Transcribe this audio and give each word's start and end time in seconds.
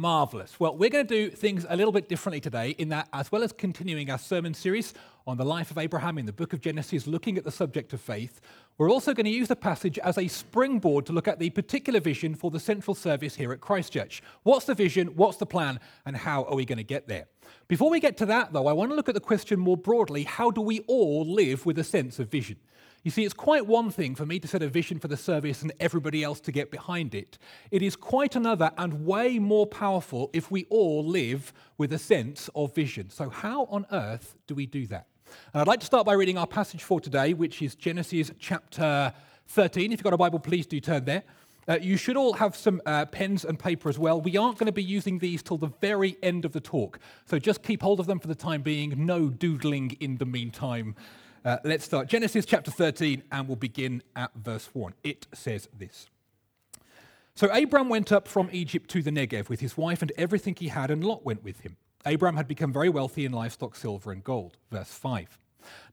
Marvellous. 0.00 0.58
Well, 0.58 0.74
we're 0.78 0.88
going 0.88 1.06
to 1.06 1.28
do 1.28 1.28
things 1.28 1.66
a 1.68 1.76
little 1.76 1.92
bit 1.92 2.08
differently 2.08 2.40
today, 2.40 2.70
in 2.78 2.88
that, 2.88 3.08
as 3.12 3.30
well 3.30 3.42
as 3.42 3.52
continuing 3.52 4.10
our 4.10 4.16
sermon 4.16 4.54
series 4.54 4.94
on 5.26 5.36
the 5.36 5.44
life 5.44 5.70
of 5.70 5.76
Abraham 5.76 6.16
in 6.16 6.24
the 6.24 6.32
book 6.32 6.54
of 6.54 6.62
Genesis, 6.62 7.06
looking 7.06 7.36
at 7.36 7.44
the 7.44 7.50
subject 7.50 7.92
of 7.92 8.00
faith, 8.00 8.40
we're 8.78 8.90
also 8.90 9.12
going 9.12 9.26
to 9.26 9.30
use 9.30 9.48
the 9.48 9.56
passage 9.56 9.98
as 9.98 10.16
a 10.16 10.26
springboard 10.26 11.04
to 11.04 11.12
look 11.12 11.28
at 11.28 11.38
the 11.38 11.50
particular 11.50 12.00
vision 12.00 12.34
for 12.34 12.50
the 12.50 12.58
central 12.58 12.94
service 12.94 13.36
here 13.36 13.52
at 13.52 13.60
Christchurch. 13.60 14.22
What's 14.42 14.64
the 14.64 14.74
vision? 14.74 15.08
What's 15.16 15.36
the 15.36 15.44
plan? 15.44 15.78
And 16.06 16.16
how 16.16 16.44
are 16.44 16.56
we 16.56 16.64
going 16.64 16.78
to 16.78 16.84
get 16.84 17.06
there? 17.06 17.26
Before 17.68 17.90
we 17.90 18.00
get 18.00 18.16
to 18.16 18.26
that, 18.26 18.54
though, 18.54 18.68
I 18.68 18.72
want 18.72 18.90
to 18.92 18.94
look 18.94 19.10
at 19.10 19.14
the 19.14 19.20
question 19.20 19.60
more 19.60 19.76
broadly 19.76 20.24
how 20.24 20.50
do 20.50 20.62
we 20.62 20.80
all 20.86 21.30
live 21.30 21.66
with 21.66 21.78
a 21.78 21.84
sense 21.84 22.18
of 22.18 22.30
vision? 22.30 22.56
You 23.02 23.10
see, 23.10 23.24
it's 23.24 23.34
quite 23.34 23.66
one 23.66 23.90
thing 23.90 24.14
for 24.14 24.26
me 24.26 24.38
to 24.40 24.46
set 24.46 24.62
a 24.62 24.68
vision 24.68 24.98
for 24.98 25.08
the 25.08 25.16
service 25.16 25.62
and 25.62 25.72
everybody 25.80 26.22
else 26.22 26.38
to 26.40 26.52
get 26.52 26.70
behind 26.70 27.14
it. 27.14 27.38
It 27.70 27.82
is 27.82 27.96
quite 27.96 28.36
another 28.36 28.72
and 28.76 29.06
way 29.06 29.38
more 29.38 29.66
powerful 29.66 30.28
if 30.34 30.50
we 30.50 30.66
all 30.68 31.02
live 31.02 31.54
with 31.78 31.94
a 31.94 31.98
sense 31.98 32.50
of 32.54 32.74
vision. 32.74 33.08
So, 33.08 33.30
how 33.30 33.64
on 33.70 33.86
earth 33.90 34.36
do 34.46 34.54
we 34.54 34.66
do 34.66 34.86
that? 34.88 35.06
And 35.54 35.62
I'd 35.62 35.66
like 35.66 35.80
to 35.80 35.86
start 35.86 36.04
by 36.04 36.12
reading 36.12 36.36
our 36.36 36.46
passage 36.46 36.82
for 36.82 37.00
today, 37.00 37.32
which 37.32 37.62
is 37.62 37.74
Genesis 37.74 38.32
chapter 38.38 39.14
13. 39.48 39.92
If 39.92 40.00
you've 40.00 40.04
got 40.04 40.12
a 40.12 40.18
Bible, 40.18 40.38
please 40.38 40.66
do 40.66 40.78
turn 40.78 41.06
there. 41.06 41.22
Uh, 41.66 41.78
you 41.80 41.96
should 41.96 42.16
all 42.16 42.34
have 42.34 42.54
some 42.54 42.82
uh, 42.84 43.06
pens 43.06 43.44
and 43.44 43.58
paper 43.58 43.88
as 43.88 43.98
well. 43.98 44.20
We 44.20 44.36
aren't 44.36 44.58
going 44.58 44.66
to 44.66 44.72
be 44.72 44.82
using 44.82 45.20
these 45.20 45.42
till 45.42 45.56
the 45.56 45.70
very 45.80 46.18
end 46.22 46.44
of 46.44 46.52
the 46.52 46.60
talk, 46.60 46.98
so 47.26 47.38
just 47.38 47.62
keep 47.62 47.80
hold 47.80 48.00
of 48.00 48.06
them 48.06 48.18
for 48.18 48.28
the 48.28 48.34
time 48.34 48.62
being. 48.62 49.06
No 49.06 49.30
doodling 49.30 49.96
in 50.00 50.18
the 50.18 50.26
meantime. 50.26 50.96
Uh, 51.42 51.56
let's 51.64 51.84
start. 51.84 52.06
Genesis 52.06 52.44
chapter 52.44 52.70
13, 52.70 53.22
and 53.32 53.48
we'll 53.48 53.56
begin 53.56 54.02
at 54.14 54.30
verse 54.34 54.68
1. 54.74 54.92
It 55.02 55.26
says 55.32 55.68
this 55.76 56.08
So 57.34 57.48
Abram 57.48 57.88
went 57.88 58.12
up 58.12 58.28
from 58.28 58.50
Egypt 58.52 58.90
to 58.90 59.02
the 59.02 59.10
Negev 59.10 59.48
with 59.48 59.60
his 59.60 59.76
wife 59.76 60.02
and 60.02 60.12
everything 60.18 60.54
he 60.54 60.68
had, 60.68 60.90
and 60.90 61.02
Lot 61.02 61.24
went 61.24 61.42
with 61.42 61.60
him. 61.60 61.76
Abram 62.04 62.36
had 62.36 62.46
become 62.46 62.72
very 62.72 62.90
wealthy 62.90 63.24
in 63.24 63.32
livestock, 63.32 63.74
silver, 63.74 64.12
and 64.12 64.22
gold. 64.22 64.58
Verse 64.70 64.92
5. 64.92 65.38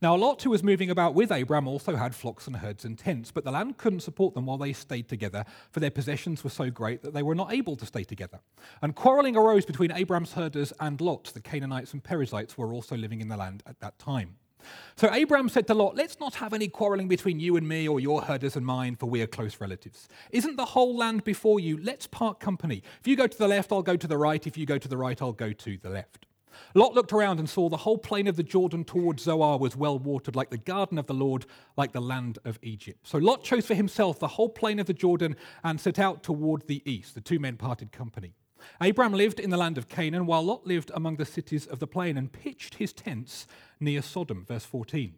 Now, 0.01 0.15
Lot, 0.15 0.43
who 0.43 0.49
was 0.49 0.63
moving 0.63 0.89
about 0.89 1.13
with 1.13 1.31
Abram, 1.31 1.67
also 1.67 1.95
had 1.95 2.13
flocks 2.13 2.47
and 2.47 2.57
herds 2.57 2.83
and 2.83 2.97
tents, 2.97 3.31
but 3.31 3.45
the 3.45 3.51
land 3.51 3.77
couldn't 3.77 3.99
support 4.01 4.33
them 4.33 4.45
while 4.45 4.57
they 4.57 4.73
stayed 4.73 5.07
together, 5.07 5.45
for 5.71 5.79
their 5.79 5.91
possessions 5.91 6.43
were 6.43 6.49
so 6.49 6.69
great 6.69 7.03
that 7.03 7.13
they 7.13 7.23
were 7.23 7.35
not 7.35 7.53
able 7.53 7.77
to 7.77 7.85
stay 7.85 8.03
together. 8.03 8.39
And 8.81 8.95
quarreling 8.95 9.37
arose 9.37 9.65
between 9.65 9.91
Abram's 9.91 10.33
herders 10.33 10.73
and 10.79 10.99
Lot. 10.99 11.31
The 11.33 11.41
Canaanites 11.41 11.93
and 11.93 12.03
Perizzites 12.03 12.57
were 12.57 12.73
also 12.73 12.97
living 12.97 13.21
in 13.21 13.29
the 13.29 13.37
land 13.37 13.63
at 13.65 13.79
that 13.79 13.97
time. 13.97 14.35
So 14.95 15.07
Abram 15.09 15.49
said 15.49 15.67
to 15.67 15.73
Lot, 15.73 15.95
Let's 15.95 16.19
not 16.19 16.35
have 16.35 16.53
any 16.53 16.67
quarreling 16.67 17.07
between 17.07 17.39
you 17.39 17.55
and 17.57 17.67
me 17.67 17.87
or 17.87 17.99
your 17.99 18.21
herders 18.21 18.55
and 18.55 18.65
mine, 18.65 18.95
for 18.95 19.05
we 19.05 19.21
are 19.21 19.27
close 19.27 19.59
relatives. 19.61 20.07
Isn't 20.31 20.55
the 20.55 20.65
whole 20.65 20.95
land 20.95 21.23
before 21.23 21.59
you? 21.59 21.77
Let's 21.81 22.07
part 22.07 22.39
company. 22.39 22.81
If 22.99 23.07
you 23.07 23.15
go 23.15 23.27
to 23.27 23.37
the 23.37 23.47
left, 23.47 23.71
I'll 23.71 23.83
go 23.83 23.97
to 23.97 24.07
the 24.07 24.17
right. 24.17 24.45
If 24.45 24.57
you 24.57 24.65
go 24.65 24.77
to 24.77 24.87
the 24.87 24.97
right, 24.97 25.21
I'll 25.21 25.33
go 25.33 25.51
to 25.51 25.77
the 25.77 25.89
left. 25.89 26.25
Lot 26.73 26.93
looked 26.93 27.13
around 27.13 27.39
and 27.39 27.49
saw 27.49 27.69
the 27.69 27.77
whole 27.77 27.97
plain 27.97 28.27
of 28.27 28.35
the 28.35 28.43
Jordan 28.43 28.83
towards 28.83 29.23
Zoar 29.23 29.59
was 29.59 29.75
well 29.75 29.99
watered, 29.99 30.35
like 30.35 30.49
the 30.49 30.57
garden 30.57 30.97
of 30.97 31.07
the 31.07 31.13
Lord, 31.13 31.45
like 31.75 31.91
the 31.91 32.01
land 32.01 32.39
of 32.45 32.59
Egypt. 32.61 33.07
So 33.07 33.17
Lot 33.17 33.43
chose 33.43 33.65
for 33.65 33.75
himself 33.75 34.19
the 34.19 34.27
whole 34.27 34.49
plain 34.49 34.79
of 34.79 34.87
the 34.87 34.93
Jordan 34.93 35.35
and 35.63 35.79
set 35.79 35.99
out 35.99 36.23
toward 36.23 36.67
the 36.67 36.81
east. 36.89 37.15
The 37.15 37.21
two 37.21 37.39
men 37.39 37.57
parted 37.57 37.91
company. 37.91 38.33
Abram 38.79 39.13
lived 39.13 39.39
in 39.39 39.49
the 39.49 39.57
land 39.57 39.77
of 39.77 39.87
Canaan, 39.87 40.25
while 40.25 40.43
Lot 40.43 40.65
lived 40.65 40.91
among 40.93 41.17
the 41.17 41.25
cities 41.25 41.65
of 41.65 41.79
the 41.79 41.87
plain 41.87 42.17
and 42.17 42.31
pitched 42.31 42.75
his 42.75 42.93
tents 42.93 43.47
near 43.79 44.01
Sodom. 44.01 44.45
Verse 44.45 44.65
14. 44.65 45.13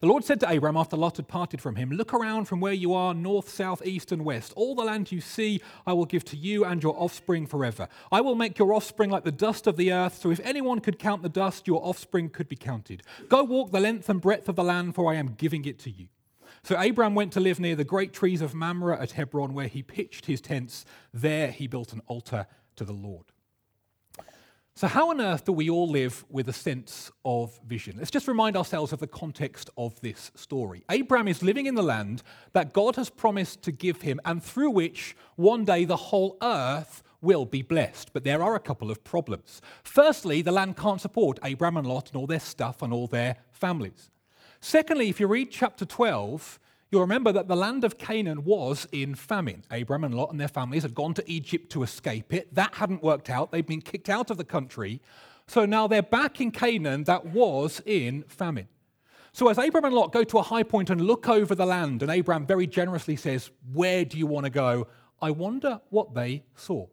The 0.00 0.06
Lord 0.06 0.24
said 0.24 0.40
to 0.40 0.54
Abram 0.54 0.76
after 0.76 0.94
Lot 0.94 1.16
had 1.16 1.26
parted 1.26 1.62
from 1.62 1.76
him, 1.76 1.90
Look 1.90 2.12
around 2.12 2.44
from 2.44 2.60
where 2.60 2.74
you 2.74 2.92
are, 2.92 3.14
north, 3.14 3.48
south, 3.48 3.80
east, 3.86 4.12
and 4.12 4.26
west. 4.26 4.52
All 4.54 4.74
the 4.74 4.84
land 4.84 5.10
you 5.10 5.22
see, 5.22 5.62
I 5.86 5.94
will 5.94 6.04
give 6.04 6.22
to 6.26 6.36
you 6.36 6.66
and 6.66 6.82
your 6.82 6.94
offspring 7.00 7.46
forever. 7.46 7.88
I 8.12 8.20
will 8.20 8.34
make 8.34 8.58
your 8.58 8.74
offspring 8.74 9.08
like 9.08 9.24
the 9.24 9.32
dust 9.32 9.66
of 9.66 9.78
the 9.78 9.94
earth, 9.94 10.18
so 10.18 10.30
if 10.30 10.40
anyone 10.40 10.80
could 10.80 10.98
count 10.98 11.22
the 11.22 11.30
dust, 11.30 11.66
your 11.66 11.82
offspring 11.82 12.28
could 12.28 12.46
be 12.46 12.56
counted. 12.56 13.04
Go 13.30 13.42
walk 13.42 13.70
the 13.70 13.80
length 13.80 14.10
and 14.10 14.20
breadth 14.20 14.50
of 14.50 14.56
the 14.56 14.64
land, 14.64 14.94
for 14.94 15.10
I 15.10 15.16
am 15.16 15.34
giving 15.38 15.64
it 15.64 15.78
to 15.80 15.90
you. 15.90 16.08
So 16.66 16.74
Abram 16.74 17.14
went 17.14 17.32
to 17.34 17.38
live 17.38 17.60
near 17.60 17.76
the 17.76 17.84
great 17.84 18.12
trees 18.12 18.42
of 18.42 18.52
Mamre 18.52 19.00
at 19.00 19.12
Hebron, 19.12 19.54
where 19.54 19.68
he 19.68 19.84
pitched 19.84 20.26
his 20.26 20.40
tents. 20.40 20.84
There 21.14 21.52
he 21.52 21.68
built 21.68 21.92
an 21.92 22.02
altar 22.08 22.48
to 22.74 22.84
the 22.84 22.92
Lord. 22.92 23.26
So, 24.74 24.88
how 24.88 25.10
on 25.10 25.20
earth 25.20 25.44
do 25.44 25.52
we 25.52 25.70
all 25.70 25.88
live 25.88 26.24
with 26.28 26.48
a 26.48 26.52
sense 26.52 27.12
of 27.24 27.56
vision? 27.64 27.94
Let's 27.98 28.10
just 28.10 28.26
remind 28.26 28.56
ourselves 28.56 28.92
of 28.92 28.98
the 28.98 29.06
context 29.06 29.70
of 29.76 30.00
this 30.00 30.32
story. 30.34 30.82
Abram 30.88 31.28
is 31.28 31.40
living 31.40 31.66
in 31.66 31.76
the 31.76 31.84
land 31.84 32.24
that 32.52 32.72
God 32.72 32.96
has 32.96 33.10
promised 33.10 33.62
to 33.62 33.70
give 33.70 34.02
him, 34.02 34.18
and 34.24 34.42
through 34.42 34.70
which 34.70 35.16
one 35.36 35.64
day 35.64 35.84
the 35.84 35.94
whole 35.94 36.36
earth 36.42 37.04
will 37.20 37.44
be 37.44 37.62
blessed. 37.62 38.12
But 38.12 38.24
there 38.24 38.42
are 38.42 38.56
a 38.56 38.60
couple 38.60 38.90
of 38.90 39.04
problems. 39.04 39.62
Firstly, 39.84 40.42
the 40.42 40.50
land 40.50 40.76
can't 40.76 41.00
support 41.00 41.38
Abram 41.44 41.76
and 41.76 41.86
Lot 41.86 42.08
and 42.08 42.16
all 42.16 42.26
their 42.26 42.40
stuff 42.40 42.82
and 42.82 42.92
all 42.92 43.06
their 43.06 43.36
families. 43.52 44.10
Secondly, 44.66 45.08
if 45.08 45.20
you 45.20 45.28
read 45.28 45.52
chapter 45.52 45.84
12, 45.84 46.58
You'll 46.90 47.02
remember 47.02 47.32
that 47.32 47.48
the 47.48 47.56
land 47.56 47.84
of 47.84 47.98
Canaan 47.98 48.44
was 48.44 48.86
in 48.92 49.16
famine. 49.16 49.64
Abram 49.72 50.04
and 50.04 50.14
Lot 50.14 50.30
and 50.30 50.40
their 50.40 50.46
families 50.46 50.82
had 50.82 50.94
gone 50.94 51.14
to 51.14 51.30
Egypt 51.30 51.70
to 51.72 51.82
escape 51.82 52.32
it. 52.32 52.54
That 52.54 52.74
hadn't 52.74 53.02
worked 53.02 53.28
out. 53.28 53.50
They'd 53.50 53.66
been 53.66 53.80
kicked 53.80 54.08
out 54.08 54.30
of 54.30 54.38
the 54.38 54.44
country. 54.44 55.00
So 55.48 55.66
now 55.66 55.88
they're 55.88 56.00
back 56.00 56.40
in 56.40 56.52
Canaan 56.52 57.02
that 57.04 57.26
was 57.26 57.82
in 57.86 58.22
famine. 58.28 58.68
So 59.32 59.48
as 59.48 59.58
Abram 59.58 59.84
and 59.84 59.94
Lot 59.94 60.12
go 60.12 60.22
to 60.22 60.38
a 60.38 60.42
high 60.42 60.62
point 60.62 60.90
and 60.90 61.00
look 61.00 61.28
over 61.28 61.56
the 61.56 61.66
land, 61.66 62.02
and 62.02 62.10
Abram 62.10 62.46
very 62.46 62.68
generously 62.68 63.16
says, 63.16 63.50
Where 63.72 64.04
do 64.04 64.16
you 64.16 64.28
want 64.28 64.44
to 64.44 64.50
go? 64.50 64.86
I 65.20 65.32
wonder 65.32 65.80
what 65.90 66.14
they 66.14 66.44
saw. 66.54 66.86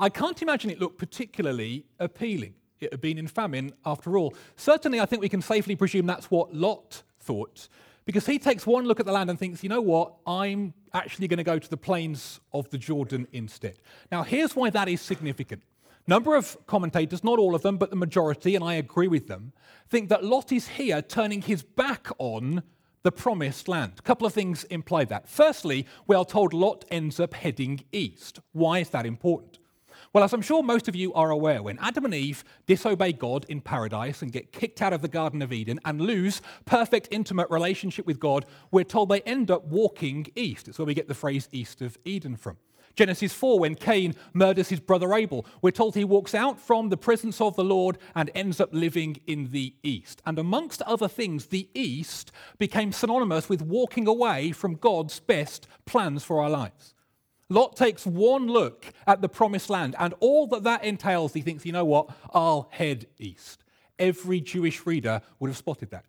I 0.00 0.08
can't 0.08 0.42
imagine 0.42 0.70
it 0.70 0.80
looked 0.80 0.98
particularly 0.98 1.86
appealing. 2.00 2.54
It 2.84 2.92
had 2.92 3.00
been 3.00 3.18
in 3.18 3.26
famine 3.26 3.72
after 3.84 4.16
all. 4.16 4.34
Certainly, 4.56 5.00
I 5.00 5.06
think 5.06 5.22
we 5.22 5.28
can 5.28 5.42
safely 5.42 5.76
presume 5.76 6.06
that's 6.06 6.30
what 6.30 6.54
Lot 6.54 7.02
thought. 7.20 7.68
Because 8.04 8.26
he 8.26 8.38
takes 8.38 8.66
one 8.66 8.84
look 8.84 9.00
at 9.00 9.06
the 9.06 9.12
land 9.12 9.30
and 9.30 9.38
thinks, 9.38 9.62
you 9.62 9.68
know 9.68 9.80
what, 9.80 10.14
I'm 10.26 10.74
actually 10.92 11.26
going 11.26 11.38
to 11.38 11.44
go 11.44 11.58
to 11.58 11.70
the 11.70 11.76
plains 11.76 12.40
of 12.52 12.68
the 12.70 12.78
Jordan 12.78 13.26
instead. 13.32 13.78
Now, 14.12 14.22
here's 14.22 14.54
why 14.54 14.70
that 14.70 14.88
is 14.88 15.00
significant. 15.00 15.62
Number 16.06 16.36
of 16.36 16.58
commentators, 16.66 17.24
not 17.24 17.38
all 17.38 17.54
of 17.54 17.62
them, 17.62 17.78
but 17.78 17.88
the 17.88 17.96
majority, 17.96 18.54
and 18.54 18.62
I 18.62 18.74
agree 18.74 19.08
with 19.08 19.26
them, 19.26 19.54
think 19.88 20.10
that 20.10 20.22
Lot 20.22 20.52
is 20.52 20.68
here 20.68 21.00
turning 21.00 21.40
his 21.40 21.62
back 21.62 22.08
on 22.18 22.62
the 23.04 23.12
promised 23.12 23.68
land. 23.68 23.94
A 23.98 24.02
couple 24.02 24.26
of 24.26 24.34
things 24.34 24.64
imply 24.64 25.04
that. 25.06 25.28
Firstly, 25.28 25.86
we 26.06 26.14
are 26.14 26.26
told 26.26 26.52
Lot 26.52 26.84
ends 26.90 27.18
up 27.18 27.32
heading 27.32 27.84
east. 27.90 28.40
Why 28.52 28.80
is 28.80 28.90
that 28.90 29.06
important? 29.06 29.58
Well, 30.14 30.22
as 30.22 30.32
I'm 30.32 30.42
sure 30.42 30.62
most 30.62 30.86
of 30.86 30.94
you 30.94 31.12
are 31.14 31.30
aware, 31.30 31.60
when 31.60 31.76
Adam 31.80 32.04
and 32.04 32.14
Eve 32.14 32.44
disobey 32.66 33.12
God 33.12 33.46
in 33.48 33.60
paradise 33.60 34.22
and 34.22 34.30
get 34.30 34.52
kicked 34.52 34.80
out 34.80 34.92
of 34.92 35.02
the 35.02 35.08
Garden 35.08 35.42
of 35.42 35.52
Eden 35.52 35.80
and 35.84 36.00
lose 36.00 36.40
perfect, 36.66 37.08
intimate 37.10 37.50
relationship 37.50 38.06
with 38.06 38.20
God, 38.20 38.46
we're 38.70 38.84
told 38.84 39.08
they 39.08 39.22
end 39.22 39.50
up 39.50 39.64
walking 39.64 40.28
east. 40.36 40.68
It's 40.68 40.78
where 40.78 40.86
we 40.86 40.94
get 40.94 41.08
the 41.08 41.14
phrase 41.14 41.48
east 41.50 41.82
of 41.82 41.98
Eden 42.04 42.36
from. 42.36 42.58
Genesis 42.94 43.32
4, 43.32 43.58
when 43.58 43.74
Cain 43.74 44.14
murders 44.32 44.68
his 44.68 44.78
brother 44.78 45.12
Abel, 45.14 45.44
we're 45.62 45.72
told 45.72 45.96
he 45.96 46.04
walks 46.04 46.32
out 46.32 46.60
from 46.60 46.90
the 46.90 46.96
presence 46.96 47.40
of 47.40 47.56
the 47.56 47.64
Lord 47.64 47.98
and 48.14 48.30
ends 48.36 48.60
up 48.60 48.68
living 48.72 49.16
in 49.26 49.50
the 49.50 49.74
east. 49.82 50.22
And 50.24 50.38
amongst 50.38 50.80
other 50.82 51.08
things, 51.08 51.46
the 51.46 51.68
east 51.74 52.30
became 52.56 52.92
synonymous 52.92 53.48
with 53.48 53.62
walking 53.62 54.06
away 54.06 54.52
from 54.52 54.76
God's 54.76 55.18
best 55.18 55.66
plans 55.86 56.22
for 56.22 56.40
our 56.40 56.50
lives. 56.50 56.93
Lot 57.48 57.76
takes 57.76 58.06
one 58.06 58.46
look 58.46 58.92
at 59.06 59.20
the 59.20 59.28
promised 59.28 59.68
land 59.68 59.94
and 59.98 60.14
all 60.20 60.46
that 60.48 60.64
that 60.64 60.84
entails. 60.84 61.34
He 61.34 61.42
thinks, 61.42 61.66
you 61.66 61.72
know 61.72 61.84
what, 61.84 62.10
I'll 62.32 62.68
head 62.72 63.06
east. 63.18 63.64
Every 63.98 64.40
Jewish 64.40 64.86
reader 64.86 65.20
would 65.38 65.48
have 65.48 65.56
spotted 65.56 65.90
that. 65.90 66.04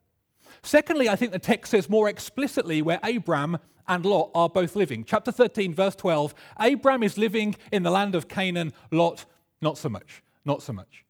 Secondly, 0.64 1.10
I 1.10 1.16
think 1.16 1.32
the 1.32 1.40
text 1.40 1.72
says 1.72 1.90
more 1.90 2.10
explicitly 2.10 2.82
where 2.82 3.00
Abram 3.04 3.60
and 3.88 4.06
Lot 4.06 4.32
are 4.34 4.50
both 4.50 4.76
living. 4.76 5.04
Chapter 5.04 5.32
13, 5.32 5.74
verse 5.74 5.96
12 5.96 6.34
Abram 6.58 7.04
is 7.04 7.18
living 7.18 7.56
in 7.72 7.84
the 7.84 7.92
land 7.92 8.16
of 8.16 8.28
Canaan, 8.28 8.74
Lot, 8.92 9.26
not 9.62 9.78
so 9.78 9.90
much. 9.90 10.24
Not 10.44 10.62
so 10.62 10.74
much. 10.74 11.05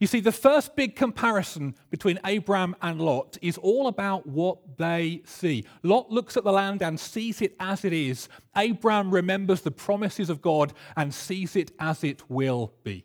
You 0.00 0.06
see, 0.06 0.20
the 0.20 0.32
first 0.32 0.76
big 0.76 0.96
comparison 0.96 1.74
between 1.90 2.18
Abram 2.24 2.74
and 2.80 2.98
Lot 2.98 3.36
is 3.42 3.58
all 3.58 3.86
about 3.86 4.26
what 4.26 4.78
they 4.78 5.20
see. 5.26 5.66
Lot 5.82 6.10
looks 6.10 6.38
at 6.38 6.44
the 6.44 6.52
land 6.52 6.82
and 6.82 6.98
sees 6.98 7.42
it 7.42 7.54
as 7.60 7.84
it 7.84 7.92
is. 7.92 8.26
Abram 8.56 9.10
remembers 9.10 9.60
the 9.60 9.70
promises 9.70 10.30
of 10.30 10.40
God 10.40 10.72
and 10.96 11.12
sees 11.12 11.54
it 11.54 11.72
as 11.78 12.02
it 12.02 12.22
will 12.30 12.72
be. 12.82 13.04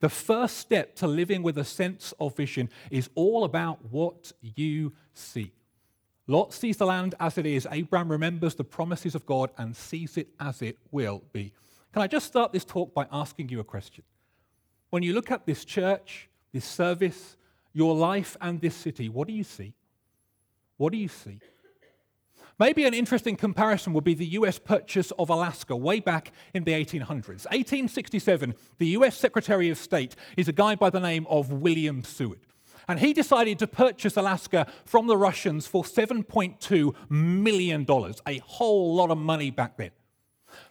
The 0.00 0.08
first 0.08 0.56
step 0.56 0.96
to 0.96 1.06
living 1.06 1.42
with 1.42 1.58
a 1.58 1.64
sense 1.64 2.14
of 2.18 2.34
vision 2.34 2.70
is 2.90 3.10
all 3.14 3.44
about 3.44 3.84
what 3.90 4.32
you 4.40 4.94
see. 5.12 5.52
Lot 6.26 6.54
sees 6.54 6.78
the 6.78 6.86
land 6.86 7.14
as 7.20 7.36
it 7.36 7.44
is. 7.44 7.68
Abraham 7.70 8.10
remembers 8.10 8.54
the 8.54 8.64
promises 8.64 9.14
of 9.14 9.26
God 9.26 9.50
and 9.58 9.76
sees 9.76 10.16
it 10.16 10.28
as 10.40 10.62
it 10.62 10.78
will 10.90 11.22
be. 11.34 11.52
Can 11.92 12.00
I 12.00 12.06
just 12.06 12.26
start 12.26 12.50
this 12.50 12.64
talk 12.64 12.94
by 12.94 13.06
asking 13.12 13.50
you 13.50 13.60
a 13.60 13.64
question? 13.64 14.04
When 14.94 15.02
you 15.02 15.12
look 15.12 15.32
at 15.32 15.44
this 15.44 15.64
church, 15.64 16.28
this 16.52 16.64
service, 16.64 17.36
your 17.72 17.96
life, 17.96 18.36
and 18.40 18.60
this 18.60 18.76
city, 18.76 19.08
what 19.08 19.26
do 19.26 19.34
you 19.34 19.42
see? 19.42 19.74
What 20.76 20.92
do 20.92 20.98
you 20.98 21.08
see? 21.08 21.40
Maybe 22.60 22.84
an 22.84 22.94
interesting 22.94 23.34
comparison 23.34 23.92
would 23.94 24.04
be 24.04 24.14
the 24.14 24.38
US 24.38 24.60
purchase 24.60 25.10
of 25.18 25.30
Alaska 25.30 25.74
way 25.74 25.98
back 25.98 26.30
in 26.54 26.62
the 26.62 26.70
1800s. 26.70 27.44
1867, 27.50 28.54
the 28.78 28.86
US 28.98 29.16
Secretary 29.16 29.68
of 29.68 29.78
State 29.78 30.14
is 30.36 30.46
a 30.46 30.52
guy 30.52 30.76
by 30.76 30.90
the 30.90 31.00
name 31.00 31.26
of 31.28 31.50
William 31.50 32.04
Seward. 32.04 32.46
And 32.86 33.00
he 33.00 33.12
decided 33.12 33.58
to 33.58 33.66
purchase 33.66 34.16
Alaska 34.16 34.68
from 34.84 35.08
the 35.08 35.16
Russians 35.16 35.66
for 35.66 35.82
$7.2 35.82 36.94
million, 37.10 37.84
a 38.28 38.38
whole 38.44 38.94
lot 38.94 39.10
of 39.10 39.18
money 39.18 39.50
back 39.50 39.76
then. 39.76 39.90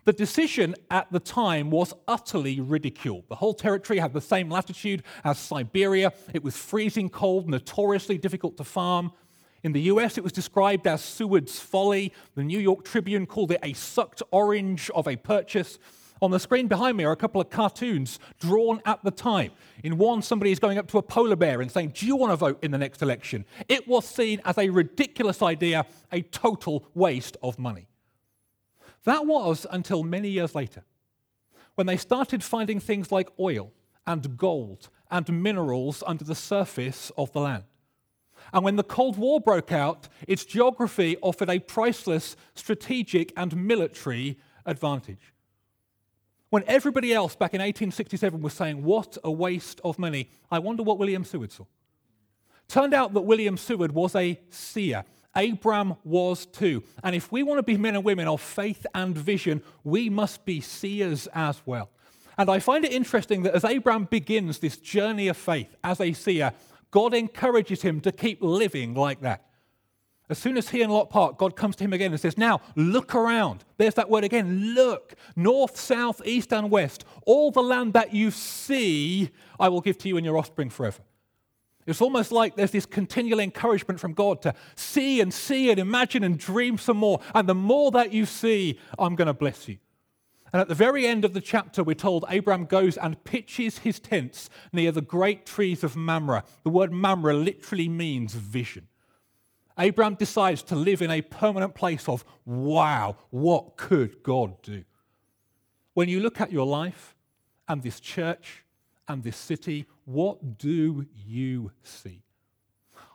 The 0.05 0.13
decision 0.13 0.75
at 0.89 1.11
the 1.11 1.19
time 1.19 1.69
was 1.69 1.93
utterly 2.07 2.59
ridiculed. 2.59 3.25
The 3.29 3.35
whole 3.35 3.53
territory 3.53 3.99
had 3.99 4.13
the 4.13 4.21
same 4.21 4.49
latitude 4.49 5.03
as 5.23 5.37
Siberia. 5.37 6.13
It 6.33 6.43
was 6.43 6.55
freezing 6.55 7.09
cold, 7.09 7.49
notoriously 7.49 8.17
difficult 8.17 8.57
to 8.57 8.63
farm. 8.63 9.11
In 9.63 9.71
the 9.71 9.81
US, 9.83 10.17
it 10.17 10.23
was 10.23 10.33
described 10.33 10.87
as 10.87 11.01
Seward's 11.01 11.57
folly. 11.59 12.11
The 12.35 12.43
New 12.43 12.59
York 12.59 12.83
Tribune 12.83 13.25
called 13.25 13.51
it 13.51 13.59
a 13.63 13.73
sucked 13.73 14.21
orange 14.31 14.89
of 14.89 15.07
a 15.07 15.15
purchase. 15.15 15.79
On 16.21 16.31
the 16.31 16.39
screen 16.39 16.67
behind 16.67 16.95
me 16.95 17.03
are 17.03 17.11
a 17.11 17.17
couple 17.17 17.41
of 17.41 17.49
cartoons 17.49 18.19
drawn 18.39 18.81
at 18.85 19.03
the 19.03 19.11
time. 19.11 19.51
In 19.83 19.97
one, 19.97 20.21
somebody 20.21 20.51
is 20.51 20.59
going 20.59 20.77
up 20.77 20.87
to 20.87 20.97
a 20.97 21.01
polar 21.01 21.35
bear 21.35 21.61
and 21.61 21.71
saying, 21.71 21.93
Do 21.95 22.05
you 22.05 22.15
want 22.15 22.31
to 22.31 22.37
vote 22.37 22.63
in 22.63 22.71
the 22.71 22.77
next 22.77 23.01
election? 23.01 23.45
It 23.67 23.87
was 23.87 24.05
seen 24.05 24.41
as 24.45 24.57
a 24.57 24.69
ridiculous 24.69 25.41
idea, 25.41 25.85
a 26.11 26.21
total 26.21 26.85
waste 26.93 27.35
of 27.43 27.59
money. 27.59 27.87
That 29.05 29.25
was 29.25 29.65
until 29.69 30.03
many 30.03 30.29
years 30.29 30.55
later, 30.55 30.83
when 31.75 31.87
they 31.87 31.97
started 31.97 32.43
finding 32.43 32.79
things 32.79 33.11
like 33.11 33.29
oil 33.39 33.71
and 34.05 34.37
gold 34.37 34.89
and 35.09 35.41
minerals 35.41 36.03
under 36.05 36.23
the 36.23 36.35
surface 36.35 37.11
of 37.17 37.31
the 37.31 37.41
land. 37.41 37.63
And 38.51 38.63
when 38.63 38.75
the 38.75 38.83
Cold 38.83 39.17
War 39.17 39.39
broke 39.39 39.71
out, 39.71 40.09
its 40.27 40.45
geography 40.45 41.17
offered 41.21 41.49
a 41.49 41.59
priceless 41.59 42.35
strategic 42.55 43.31
and 43.37 43.55
military 43.55 44.37
advantage. 44.65 45.33
When 46.49 46.63
everybody 46.67 47.13
else 47.13 47.35
back 47.35 47.53
in 47.53 47.61
1867 47.61 48.41
was 48.41 48.53
saying, 48.53 48.83
What 48.83 49.17
a 49.23 49.31
waste 49.31 49.81
of 49.83 49.97
money, 49.97 50.29
I 50.51 50.59
wonder 50.59 50.83
what 50.83 50.99
William 50.99 51.23
Seward 51.23 51.51
saw. 51.51 51.65
Turned 52.67 52.93
out 52.93 53.13
that 53.13 53.21
William 53.21 53.57
Seward 53.57 53.91
was 53.91 54.15
a 54.15 54.39
seer. 54.49 55.03
Abram 55.35 55.95
was 56.03 56.45
too. 56.45 56.83
And 57.03 57.15
if 57.15 57.31
we 57.31 57.43
want 57.43 57.59
to 57.59 57.63
be 57.63 57.77
men 57.77 57.95
and 57.95 58.03
women 58.03 58.27
of 58.27 58.41
faith 58.41 58.85
and 58.93 59.17
vision, 59.17 59.61
we 59.83 60.09
must 60.09 60.45
be 60.45 60.61
seers 60.61 61.27
as 61.33 61.61
well. 61.65 61.89
And 62.37 62.49
I 62.49 62.59
find 62.59 62.83
it 62.85 62.91
interesting 62.91 63.43
that 63.43 63.53
as 63.53 63.63
Abram 63.63 64.05
begins 64.05 64.59
this 64.59 64.77
journey 64.77 65.27
of 65.27 65.37
faith 65.37 65.75
as 65.83 65.99
a 65.99 66.13
seer, 66.13 66.51
God 66.91 67.13
encourages 67.13 67.81
him 67.81 68.01
to 68.01 68.11
keep 68.11 68.41
living 68.41 68.93
like 68.93 69.21
that. 69.21 69.45
As 70.29 70.39
soon 70.39 70.57
as 70.57 70.69
he 70.69 70.81
and 70.81 70.91
Lot 70.91 71.09
part, 71.09 71.37
God 71.37 71.55
comes 71.55 71.75
to 71.75 71.83
him 71.83 71.93
again 71.93 72.11
and 72.11 72.19
says, 72.19 72.37
Now 72.37 72.61
look 72.75 73.13
around. 73.13 73.65
There's 73.77 73.95
that 73.95 74.09
word 74.09 74.23
again 74.23 74.73
look. 74.73 75.15
North, 75.35 75.77
south, 75.77 76.21
east, 76.25 76.53
and 76.53 76.71
west. 76.71 77.05
All 77.25 77.51
the 77.51 77.61
land 77.61 77.93
that 77.93 78.13
you 78.13 78.31
see, 78.31 79.29
I 79.59 79.69
will 79.69 79.81
give 79.81 79.97
to 79.99 80.07
you 80.07 80.17
and 80.17 80.25
your 80.25 80.37
offspring 80.37 80.69
forever. 80.69 81.01
It's 81.85 82.01
almost 82.01 82.31
like 82.31 82.55
there's 82.55 82.71
this 82.71 82.85
continual 82.85 83.39
encouragement 83.39 83.99
from 83.99 84.13
God 84.13 84.41
to 84.43 84.53
see 84.75 85.19
and 85.21 85.33
see 85.33 85.69
and 85.69 85.79
imagine 85.79 86.23
and 86.23 86.37
dream 86.37 86.77
some 86.77 86.97
more. 86.97 87.19
And 87.33 87.47
the 87.47 87.55
more 87.55 87.91
that 87.91 88.13
you 88.13 88.25
see, 88.25 88.79
I'm 88.97 89.15
going 89.15 89.27
to 89.27 89.33
bless 89.33 89.67
you. 89.67 89.77
And 90.53 90.61
at 90.61 90.67
the 90.67 90.75
very 90.75 91.07
end 91.07 91.25
of 91.25 91.33
the 91.33 91.41
chapter, 91.41 91.83
we're 91.83 91.95
told 91.95 92.25
Abraham 92.29 92.65
goes 92.65 92.95
and 92.95 93.21
pitches 93.23 93.79
his 93.79 93.99
tents 93.99 94.51
near 94.71 94.91
the 94.91 95.01
great 95.01 95.47
trees 95.47 95.83
of 95.83 95.95
Mamre. 95.95 96.43
The 96.63 96.69
word 96.69 96.91
Mamre 96.91 97.33
literally 97.33 97.89
means 97.89 98.35
vision. 98.35 98.87
Abraham 99.79 100.13
decides 100.13 100.61
to 100.63 100.75
live 100.75 101.01
in 101.01 101.09
a 101.09 101.23
permanent 101.23 101.73
place 101.73 102.07
of, 102.07 102.23
wow, 102.45 103.17
what 103.31 103.77
could 103.77 104.21
God 104.21 104.61
do? 104.61 104.83
When 105.95 106.07
you 106.07 106.19
look 106.19 106.39
at 106.39 106.51
your 106.51 106.67
life 106.67 107.15
and 107.67 107.81
this 107.81 107.99
church 107.99 108.63
and 109.07 109.23
this 109.23 109.37
city, 109.37 109.87
what 110.05 110.57
do 110.57 111.05
you 111.25 111.71
see? 111.83 112.21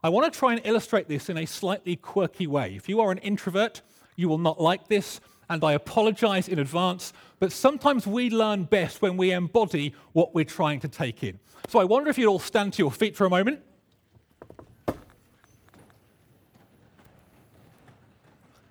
I 0.03 0.09
want 0.09 0.33
to 0.33 0.39
try 0.39 0.53
and 0.53 0.61
illustrate 0.65 1.09
this 1.09 1.29
in 1.29 1.37
a 1.37 1.47
slightly 1.47 1.97
quirky 1.97 2.47
way. 2.47 2.75
If 2.77 2.89
you 2.89 3.01
are 3.01 3.11
an 3.11 3.19
introvert, 3.19 3.83
you 4.17 4.29
will 4.29 4.39
not 4.39 4.61
like 4.61 4.89
this 4.89 5.21
and 5.51 5.65
I 5.65 5.73
apologize 5.73 6.49
in 6.49 6.59
advance, 6.59 7.13
but 7.39 7.53
sometimes 7.53 8.07
we 8.07 8.31
learn 8.31 8.65
best 8.65 9.01
when 9.01 9.17
we 9.17 9.33
embody 9.33 9.95
what 10.13 10.35
we're 10.35 10.45
trying 10.45 10.81
to 10.81 10.89
take 10.89 11.23
in. 11.23 11.39
So 11.69 11.79
I 11.79 11.85
wonder 11.85 12.11
if 12.11 12.19
you'd 12.19 12.29
all 12.29 12.39
stand 12.39 12.75
to 12.75 12.83
your 12.83 12.93
feet 12.93 13.17
for 13.17 13.25
a 13.25 13.31
moment. 13.31 13.61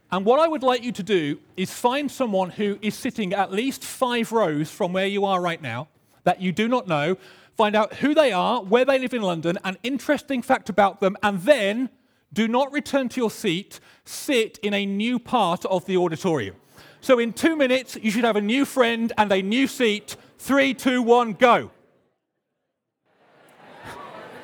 And 0.10 0.24
what 0.24 0.40
I 0.40 0.48
would 0.48 0.64
like 0.64 0.84
you 0.84 0.94
to 0.94 1.04
do 1.04 1.40
is 1.58 1.72
find 1.74 2.10
someone 2.10 2.52
who 2.52 2.80
is 2.82 2.96
sitting 2.96 3.34
at 3.34 3.52
least 3.52 3.84
five 3.84 4.32
rows 4.32 4.72
from 4.72 4.94
where 4.94 5.08
you 5.08 5.26
are 5.26 5.42
right 5.42 5.62
now 5.62 5.90
that 6.24 6.42
you 6.42 6.52
do 6.52 6.68
not 6.68 6.88
know. 6.88 7.18
Find 7.58 7.76
out 7.76 7.96
who 7.96 8.14
they 8.14 8.32
are, 8.32 8.64
where 8.64 8.86
they 8.86 9.00
live 9.00 9.16
in 9.16 9.24
London, 9.24 9.58
an 9.64 9.78
interesting 9.82 10.44
fact 10.44 10.70
about 10.70 11.00
them, 11.00 11.18
and 11.24 11.42
then 11.42 11.90
do 12.32 12.48
not 12.48 12.72
return 12.72 13.10
to 13.10 13.20
your 13.20 13.32
seat. 13.32 13.80
Sit 14.06 14.60
in 14.62 14.76
a 14.76 14.86
new 14.86 15.18
part 15.18 15.66
of 15.66 15.84
the 15.88 15.98
auditorium. 15.98 16.56
So 17.02 17.18
in 17.18 17.34
two 17.34 17.56
minutes, 17.56 17.98
you 18.00 18.12
should 18.12 18.26
have 18.26 18.36
a 18.36 18.42
new 18.42 18.64
friend 18.64 19.12
and 19.18 19.32
a 19.32 19.42
new 19.42 19.66
seat. 19.66 20.18
Three, 20.38 20.76
two, 20.76 21.02
one, 21.02 21.34
go. 21.34 21.72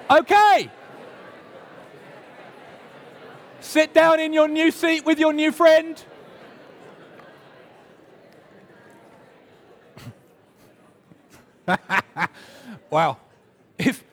Okay. 0.10 0.72
Sit 3.62 3.94
down 3.94 4.20
in 4.20 4.34
your 4.34 4.48
new 4.48 4.70
seat 4.72 5.06
with 5.06 5.18
your 5.20 5.34
new 5.34 5.52
friend. 5.52 6.04
wow. 12.94 13.18
If, 13.80 14.04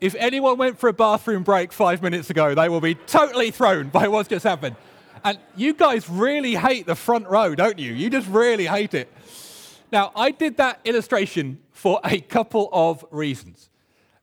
if 0.00 0.14
anyone 0.14 0.56
went 0.58 0.78
for 0.78 0.88
a 0.88 0.92
bathroom 0.92 1.42
break 1.42 1.72
five 1.72 2.00
minutes 2.02 2.30
ago, 2.30 2.54
they 2.54 2.68
will 2.68 2.80
be 2.80 2.94
totally 2.94 3.50
thrown 3.50 3.88
by 3.88 4.08
what's 4.08 4.28
just 4.28 4.44
happened. 4.44 4.76
And 5.24 5.38
you 5.56 5.74
guys 5.74 6.08
really 6.08 6.54
hate 6.54 6.86
the 6.86 6.94
front 6.94 7.26
row, 7.26 7.54
don't 7.54 7.78
you? 7.78 7.92
You 7.92 8.08
just 8.08 8.28
really 8.28 8.66
hate 8.66 8.94
it. 8.94 9.12
Now, 9.90 10.12
I 10.14 10.30
did 10.30 10.56
that 10.58 10.80
illustration 10.84 11.58
for 11.72 12.00
a 12.04 12.20
couple 12.20 12.68
of 12.72 13.04
reasons. 13.10 13.70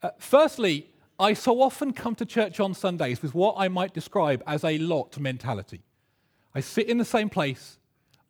Uh, 0.02 0.12
firstly, 0.18 0.90
I 1.20 1.34
so 1.34 1.62
often 1.62 1.92
come 1.92 2.16
to 2.16 2.26
church 2.26 2.60
on 2.60 2.74
Sundays 2.74 3.22
with 3.22 3.34
what 3.36 3.56
I 3.58 3.68
might 3.68 3.94
describe 3.94 4.42
as 4.48 4.64
a 4.64 4.78
lot 4.78 5.20
mentality. 5.20 5.82
I 6.56 6.62
sit 6.62 6.88
in 6.88 6.98
the 6.98 7.06
same 7.06 7.30
place, 7.30 7.80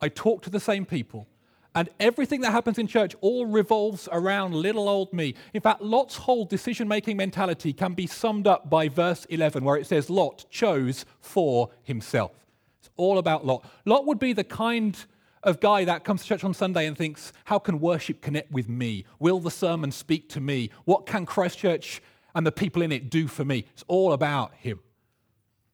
I 0.01 0.09
talk 0.09 0.41
to 0.43 0.49
the 0.49 0.59
same 0.59 0.85
people, 0.85 1.27
and 1.75 1.89
everything 1.99 2.41
that 2.41 2.51
happens 2.51 2.77
in 2.77 2.87
church 2.87 3.15
all 3.21 3.45
revolves 3.45 4.07
around 4.11 4.53
little 4.53 4.87
old 4.87 5.11
me. 5.11 5.35
In 5.53 5.61
fact, 5.61 5.81
Lot's 5.81 6.15
whole 6.15 6.45
decision 6.45 6.87
making 6.87 7.17
mentality 7.17 7.73
can 7.73 7.93
be 7.93 8.05
summed 8.05 8.45
up 8.45 8.69
by 8.69 8.89
verse 8.89 9.25
11, 9.25 9.63
where 9.63 9.77
it 9.77 9.87
says, 9.87 10.09
Lot 10.09 10.45
chose 10.51 11.05
for 11.19 11.71
himself. 11.81 12.31
It's 12.79 12.89
all 12.95 13.17
about 13.17 13.45
Lot. 13.45 13.65
Lot 13.85 14.05
would 14.05 14.19
be 14.19 14.33
the 14.33 14.43
kind 14.43 14.97
of 15.41 15.59
guy 15.59 15.83
that 15.85 16.03
comes 16.03 16.21
to 16.21 16.27
church 16.27 16.43
on 16.43 16.53
Sunday 16.53 16.85
and 16.85 16.97
thinks, 16.97 17.33
How 17.45 17.57
can 17.59 17.79
worship 17.79 18.21
connect 18.21 18.51
with 18.51 18.69
me? 18.69 19.05
Will 19.19 19.39
the 19.39 19.51
sermon 19.51 19.91
speak 19.91 20.29
to 20.29 20.41
me? 20.41 20.69
What 20.85 21.05
can 21.05 21.25
Christchurch 21.25 22.01
and 22.35 22.45
the 22.45 22.51
people 22.51 22.81
in 22.81 22.91
it 22.91 23.09
do 23.09 23.27
for 23.27 23.43
me? 23.43 23.65
It's 23.73 23.83
all 23.87 24.13
about 24.13 24.53
him. 24.55 24.79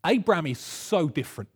Abraham 0.06 0.48
is 0.48 0.60
so 0.60 1.10
different. 1.10 1.50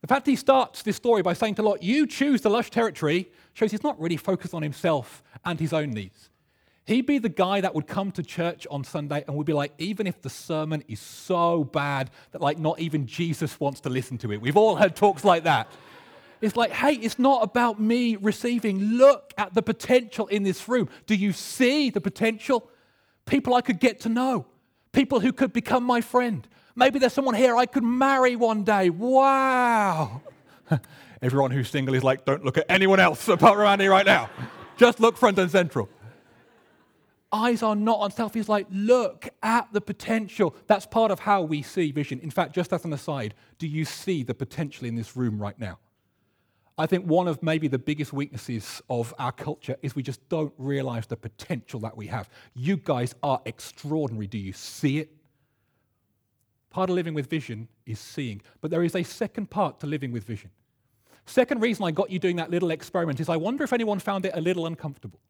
The 0.00 0.06
fact 0.06 0.26
he 0.26 0.36
starts 0.36 0.82
this 0.82 0.96
story 0.96 1.22
by 1.22 1.34
saying 1.34 1.56
to 1.56 1.62
Lot, 1.62 1.82
You 1.82 2.06
choose 2.06 2.40
the 2.40 2.50
lush 2.50 2.70
territory, 2.70 3.30
shows 3.52 3.70
he's 3.70 3.82
not 3.82 4.00
really 4.00 4.16
focused 4.16 4.54
on 4.54 4.62
himself 4.62 5.22
and 5.44 5.60
his 5.60 5.72
own 5.72 5.90
needs. 5.90 6.30
He'd 6.86 7.06
be 7.06 7.18
the 7.18 7.28
guy 7.28 7.60
that 7.60 7.74
would 7.74 7.86
come 7.86 8.10
to 8.12 8.22
church 8.22 8.66
on 8.70 8.82
Sunday 8.82 9.22
and 9.26 9.36
would 9.36 9.46
be 9.46 9.52
like, 9.52 9.72
even 9.78 10.06
if 10.06 10.22
the 10.22 10.30
sermon 10.30 10.82
is 10.88 10.98
so 10.98 11.62
bad 11.62 12.10
that 12.32 12.40
like 12.40 12.58
not 12.58 12.80
even 12.80 13.06
Jesus 13.06 13.60
wants 13.60 13.80
to 13.82 13.90
listen 13.90 14.18
to 14.18 14.32
it. 14.32 14.40
We've 14.40 14.56
all 14.56 14.76
heard 14.76 14.96
talks 14.96 15.24
like 15.24 15.44
that. 15.44 15.70
It's 16.40 16.56
like, 16.56 16.72
hey, 16.72 16.94
it's 16.94 17.18
not 17.18 17.42
about 17.42 17.78
me 17.78 18.16
receiving. 18.16 18.80
Look 18.80 19.34
at 19.36 19.54
the 19.54 19.62
potential 19.62 20.26
in 20.28 20.42
this 20.42 20.68
room. 20.68 20.88
Do 21.06 21.14
you 21.14 21.32
see 21.32 21.90
the 21.90 22.00
potential? 22.00 22.68
People 23.26 23.54
I 23.54 23.60
could 23.60 23.78
get 23.78 24.00
to 24.00 24.08
know, 24.08 24.46
people 24.92 25.20
who 25.20 25.32
could 25.32 25.52
become 25.52 25.84
my 25.84 26.00
friend. 26.00 26.48
Maybe 26.80 26.98
there's 26.98 27.12
someone 27.12 27.34
here 27.34 27.56
I 27.58 27.66
could 27.66 27.84
marry 27.84 28.36
one 28.36 28.64
day. 28.64 28.88
Wow. 28.88 30.22
Everyone 31.22 31.50
who's 31.50 31.68
single 31.68 31.94
is 31.94 32.02
like, 32.02 32.24
don't 32.24 32.42
look 32.42 32.56
at 32.56 32.64
anyone 32.70 32.98
else 32.98 33.28
apart 33.28 33.56
from 33.56 33.66
Andy 33.66 33.86
right 33.86 34.06
now. 34.06 34.30
Just 34.78 34.98
look 34.98 35.18
front 35.18 35.38
and 35.38 35.50
central. 35.50 35.90
eyes 37.30 37.62
are 37.62 37.76
not 37.76 38.00
on 38.00 38.10
self. 38.10 38.32
He's 38.32 38.48
like, 38.48 38.66
look 38.70 39.28
at 39.42 39.70
the 39.74 39.82
potential. 39.82 40.56
That's 40.68 40.86
part 40.86 41.10
of 41.10 41.20
how 41.20 41.42
we 41.42 41.60
see 41.60 41.92
vision. 41.92 42.18
In 42.20 42.30
fact, 42.30 42.54
just 42.54 42.72
as 42.72 42.82
an 42.86 42.94
aside, 42.94 43.34
do 43.58 43.66
you 43.66 43.84
see 43.84 44.22
the 44.22 44.32
potential 44.34 44.86
in 44.86 44.94
this 44.94 45.14
room 45.14 45.38
right 45.38 45.58
now? 45.58 45.78
I 46.78 46.86
think 46.86 47.04
one 47.04 47.28
of 47.28 47.42
maybe 47.42 47.68
the 47.68 47.78
biggest 47.78 48.14
weaknesses 48.14 48.80
of 48.88 49.12
our 49.18 49.32
culture 49.32 49.76
is 49.82 49.94
we 49.94 50.02
just 50.02 50.26
don't 50.30 50.54
realize 50.56 51.06
the 51.06 51.16
potential 51.18 51.78
that 51.80 51.94
we 51.94 52.06
have. 52.06 52.30
You 52.54 52.78
guys 52.78 53.14
are 53.22 53.42
extraordinary. 53.44 54.28
Do 54.28 54.38
you 54.38 54.54
see 54.54 55.00
it? 55.00 55.19
Part 56.70 56.88
of 56.88 56.96
living 56.96 57.14
with 57.14 57.28
vision 57.28 57.68
is 57.84 57.98
seeing, 57.98 58.42
but 58.60 58.70
there 58.70 58.84
is 58.84 58.94
a 58.94 59.02
second 59.02 59.50
part 59.50 59.80
to 59.80 59.86
living 59.86 60.12
with 60.12 60.24
vision. 60.24 60.50
Second 61.26 61.60
reason 61.60 61.84
I 61.84 61.90
got 61.90 62.10
you 62.10 62.18
doing 62.18 62.36
that 62.36 62.50
little 62.50 62.70
experiment 62.70 63.20
is 63.20 63.28
I 63.28 63.36
wonder 63.36 63.64
if 63.64 63.72
anyone 63.72 63.98
found 63.98 64.24
it 64.24 64.32
a 64.34 64.40
little 64.40 64.66
uncomfortable, 64.66 65.20